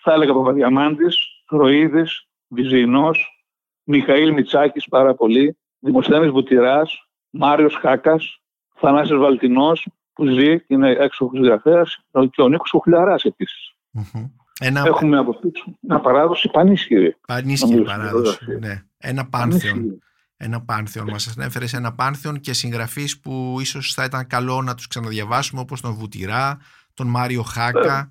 θα 0.00 0.12
έλεγα 0.12 0.32
Παπαδιαμάντης, 0.32 1.18
Ροίδης, 1.48 2.26
Βυζινός, 2.48 3.44
Μιχαήλ 3.82 4.32
Μιτσάκης 4.32 4.88
πάρα 4.88 5.14
πολύ, 5.14 5.58
Δημοσθένης 5.78 6.30
Βουτυράς, 6.30 7.08
Μάριος 7.30 7.74
Χάκας, 7.74 8.40
Θανάσης 8.74 9.16
Βαλτινός 9.16 9.88
που 10.12 10.26
ζει, 10.26 10.56
είναι 10.66 10.90
έξω 10.90 11.30
συγγραφέας 11.32 12.04
και 12.30 12.42
ο 12.42 12.48
Νίκος 12.48 12.70
Κοχλιαράς 12.70 13.24
επίσης. 13.24 13.72
Mm-hmm. 13.98 14.30
Ένα... 14.60 14.82
Έχουμε 14.86 15.18
από 15.18 15.38
πίσω 15.38 15.64
μια 15.80 16.00
παράδοση 16.00 16.48
πανίσχυρη. 16.48 17.16
Πανίσχυρη 17.26 17.82
παράδοση, 17.82 18.58
ναι. 18.60 18.82
Ένα 18.98 19.28
πάνθεον. 19.28 20.02
Ένα 20.36 20.64
πάνθεον. 20.64 21.10
Μας 21.10 21.34
ανέφερες 21.38 21.72
ένα 21.72 21.94
πάνθεον 21.94 22.40
και 22.40 22.52
συγγραφείς 22.52 23.20
που 23.20 23.56
ίσως 23.60 23.94
θα 23.94 24.04
ήταν 24.04 24.26
καλό 24.26 24.62
να 24.62 24.74
τους 24.74 24.86
ξαναδιαβάσουμε 24.86 25.60
όπως 25.60 25.80
τον 25.80 25.94
Βουτυρά, 25.94 26.58
τον 26.94 27.06
Μάριο 27.06 27.42
Χάκα. 27.42 28.10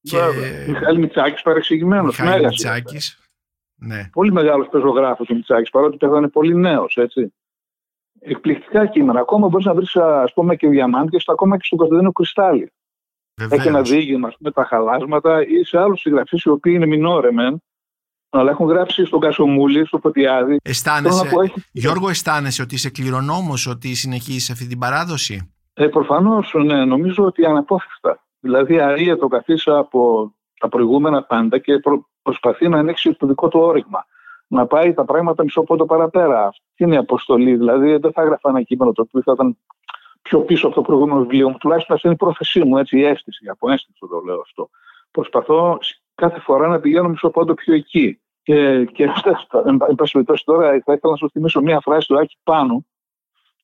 Και... 0.00 0.18
Μιχαήλ 0.68 0.98
Μιτσάκης 0.98 1.42
παρεξηγημένος. 1.42 2.18
Μιχαήλ 2.18 2.44
Μιτσάκης. 2.44 3.18
Ναι. 3.86 4.08
Πολύ 4.12 4.32
μεγάλος 4.32 4.68
πεζογράφος 4.68 5.28
ο 5.30 5.34
Μητσάκης, 5.34 5.70
παρότι 5.70 5.96
πέθανε 5.96 6.28
πολύ 6.28 6.54
νέος, 6.54 6.96
έτσι. 6.96 7.34
Εκπληκτικά 8.20 8.86
κείμενα. 8.86 9.20
Ακόμα 9.20 9.48
μπορείς 9.48 9.66
να 9.66 9.74
βρεις, 9.74 9.96
ας 9.96 10.32
πούμε, 10.32 10.56
και 10.56 10.68
διαμάντια, 10.68 11.20
ακόμα 11.26 11.56
και 11.56 11.64
στον 11.64 11.78
Κωνσταντίνο 11.78 12.12
Κρυστάλλι. 12.12 12.72
Έχει 13.50 13.68
ένα 13.68 13.82
δίγημα 13.82 14.32
με 14.38 14.50
τα 14.50 14.64
χαλάσματα 14.64 15.46
ή 15.46 15.64
σε 15.64 15.78
άλλους 15.78 16.00
συγγραφείς 16.00 16.42
οι 16.42 16.48
οποίοι 16.48 16.72
είναι 16.76 16.86
μινόρεμεν, 16.86 17.62
αλλά 18.30 18.50
έχουν 18.50 18.66
γράψει 18.66 19.04
στον 19.04 19.20
Κασομούλη, 19.20 19.86
στο 19.86 19.98
Ποτιάδη. 19.98 20.56
Αισθάνεσαι, 20.62 21.30
έχει... 21.42 21.64
Γιώργο, 21.72 22.08
αισθάνεσαι 22.08 22.62
ότι 22.62 22.74
είσαι 22.74 22.90
κληρονόμος, 22.90 23.66
ότι 23.66 23.94
συνεχίζεις 23.94 24.50
αυτή 24.50 24.66
την 24.66 24.78
παράδοση; 24.78 25.54
Ε, 25.74 25.86
Προφανώς, 25.86 26.54
ναι, 26.64 26.84
νομίζω 26.84 27.24
ότι 27.24 27.44
αναπόφευκτα. 27.44 28.24
Δηλαδή, 28.40 28.80
αρία 28.80 29.16
το 29.16 29.28
καθίσα 29.28 29.78
από 29.78 30.32
τα 30.60 30.68
προηγούμενα 30.68 31.22
πάντα 31.22 31.58
και 31.58 31.78
προ, 31.78 32.08
προσπαθεί 32.24 32.68
να 32.68 32.78
ανοίξει 32.78 33.14
το 33.14 33.26
δικό 33.26 33.48
του 33.48 33.60
όριγμα. 33.60 34.06
Να 34.46 34.66
πάει 34.66 34.94
τα 34.94 35.04
πράγματα 35.04 35.42
μισό 35.42 35.62
πόντο 35.62 35.84
παραπέρα. 35.84 36.46
Αυτή 36.46 36.62
είναι 36.76 36.94
η 36.94 36.98
αποστολή. 36.98 37.56
Δηλαδή, 37.56 37.96
δεν 37.96 38.12
θα 38.12 38.22
έγραφα 38.22 38.48
ένα 38.48 38.62
κείμενο 38.62 38.92
το 38.92 39.02
οποίο 39.02 39.22
θα 39.22 39.32
ήταν 39.32 39.58
πιο 40.22 40.40
πίσω 40.40 40.66
από 40.66 40.74
το 40.74 40.82
προηγούμενο 40.82 41.20
βιβλίο 41.20 41.48
μου. 41.48 41.56
Τουλάχιστον 41.56 41.94
αυτή 41.94 42.06
είναι 42.06 42.16
η 42.20 42.24
πρόθεσή 42.24 42.64
μου, 42.64 42.78
έτσι, 42.78 42.98
η 42.98 43.04
αίσθηση. 43.04 43.48
Από 43.48 43.70
αίσθηση 43.70 43.98
το 43.98 44.20
λέω 44.24 44.40
αυτό. 44.40 44.70
Προσπαθώ 45.10 45.78
κάθε 46.14 46.40
φορά 46.40 46.68
να 46.68 46.80
πηγαίνω 46.80 47.08
μισό 47.08 47.30
πόντο 47.30 47.54
πιο 47.54 47.74
εκεί. 47.74 48.20
Και, 48.42 48.84
και 48.84 49.02
εν 49.88 49.94
πάση 49.96 50.12
περιπτώσει, 50.12 50.44
τώρα 50.44 50.68
θα 50.68 50.92
ήθελα 50.92 51.12
να 51.12 51.16
σου 51.16 51.30
θυμίσω 51.30 51.60
μία 51.60 51.80
φράση 51.80 52.08
του 52.08 52.18
Άκη 52.18 52.36
Πάνου, 52.42 52.86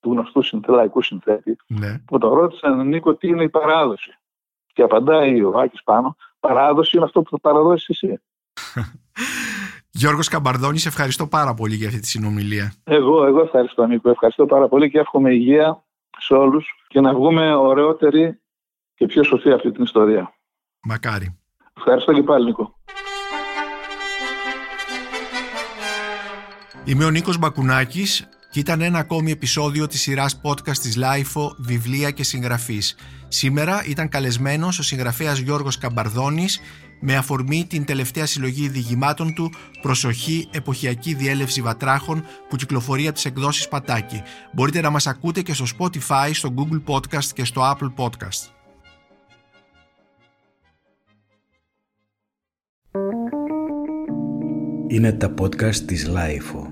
του 0.01 0.11
γνωστού 0.13 0.43
συνθελαϊκού 0.43 1.03
συνθέτη, 1.03 1.57
ναι. 1.67 1.99
που 1.99 2.19
τον 2.19 2.33
ρώτησαν 2.33 2.87
Νίκο 2.87 3.15
τι 3.15 3.29
είναι 3.29 3.43
η 3.43 3.49
παράδοση. 3.49 4.19
Και 4.73 4.83
απαντάει 4.83 5.43
ο 5.43 5.59
Άκης 5.59 5.83
Πάνου, 5.83 6.17
παράδοση 6.41 6.97
είναι 6.97 7.05
αυτό 7.05 7.23
που 7.23 7.31
θα 7.31 7.41
παραδώσεις 7.41 7.89
εσύ. 7.89 8.21
Γιώργος 9.91 10.29
Καμπαρδόνης, 10.29 10.87
ευχαριστώ 10.87 11.27
πάρα 11.27 11.55
πολύ 11.55 11.75
για 11.75 11.89
αυτή 11.89 12.01
τη 12.01 12.07
συνομιλία. 12.07 12.73
Εγώ, 12.85 13.27
εγώ 13.27 13.41
ευχαριστώ 13.41 13.87
Νίκο, 13.87 14.11
ευχαριστώ 14.11 14.47
πάρα 14.47 14.69
πολύ 14.69 14.91
και 14.91 14.99
εύχομαι 14.99 15.35
υγεία 15.35 15.85
σε 16.19 16.35
όλους 16.35 16.67
και 16.89 17.01
να 17.01 17.15
βγούμε 17.15 17.55
ωραιότεροι 17.55 18.41
και 18.95 19.07
πιο 19.07 19.25
σοφοί 19.25 19.53
αυτή 19.53 19.73
την 19.73 19.83
ιστορία. 19.83 20.35
Μακάρι. 20.83 21.39
Ευχαριστώ 21.77 22.13
και 22.13 22.23
πάλι 22.23 22.45
Νίκο. 22.45 22.75
Είμαι 26.85 27.05
ο 27.05 27.11
Νίκος 27.11 27.39
Μπακουνάκης 27.39 28.29
και 28.51 28.59
ήταν 28.59 28.81
ένα 28.81 28.99
ακόμη 28.99 29.31
επεισόδιο 29.31 29.87
της 29.87 30.01
σειράς 30.01 30.41
podcast 30.43 30.77
της 30.79 30.97
LiFO 30.97 31.55
«Βιβλία 31.59 32.11
και 32.11 32.23
συγγραφείς». 32.23 32.97
Σήμερα 33.29 33.85
ήταν 33.87 34.09
καλεσμένος 34.09 34.79
ο 34.79 34.83
συγγραφέας 34.83 35.39
Γιώργος 35.39 35.79
Σκαμπαρδώνης 35.79 36.61
με 37.01 37.17
αφορμή 37.17 37.67
την 37.69 37.85
τελευταία 37.85 38.27
συλλογή 38.27 38.69
διηγημάτων 38.69 39.35
του 39.35 39.53
«Προσοχή, 39.83 40.49
εποχιακή 40.53 41.15
διέλευση 41.15 41.63
βατράχων» 41.63 42.25
που 42.49 42.57
κυκλοφορεί 42.57 43.05
από 43.05 43.15
τις 43.15 43.25
εκδόσεις 43.25 43.69
Πατάκη. 43.69 44.23
Μπορείτε 44.53 44.81
να 44.81 44.91
μας 44.91 45.07
ακούτε 45.07 45.43
και 45.43 45.55
στο 45.55 45.65
Spotify, 45.79 46.31
στο 46.33 46.55
Google 46.57 46.95
Podcast 46.95 47.25
και 47.25 47.45
στο 47.45 47.77
Apple 47.77 48.05
Podcast. 48.05 48.49
Είναι 54.89 55.13
τα 55.13 55.35
podcast 55.41 55.77
της 55.77 56.11
Lifeo. 56.15 56.70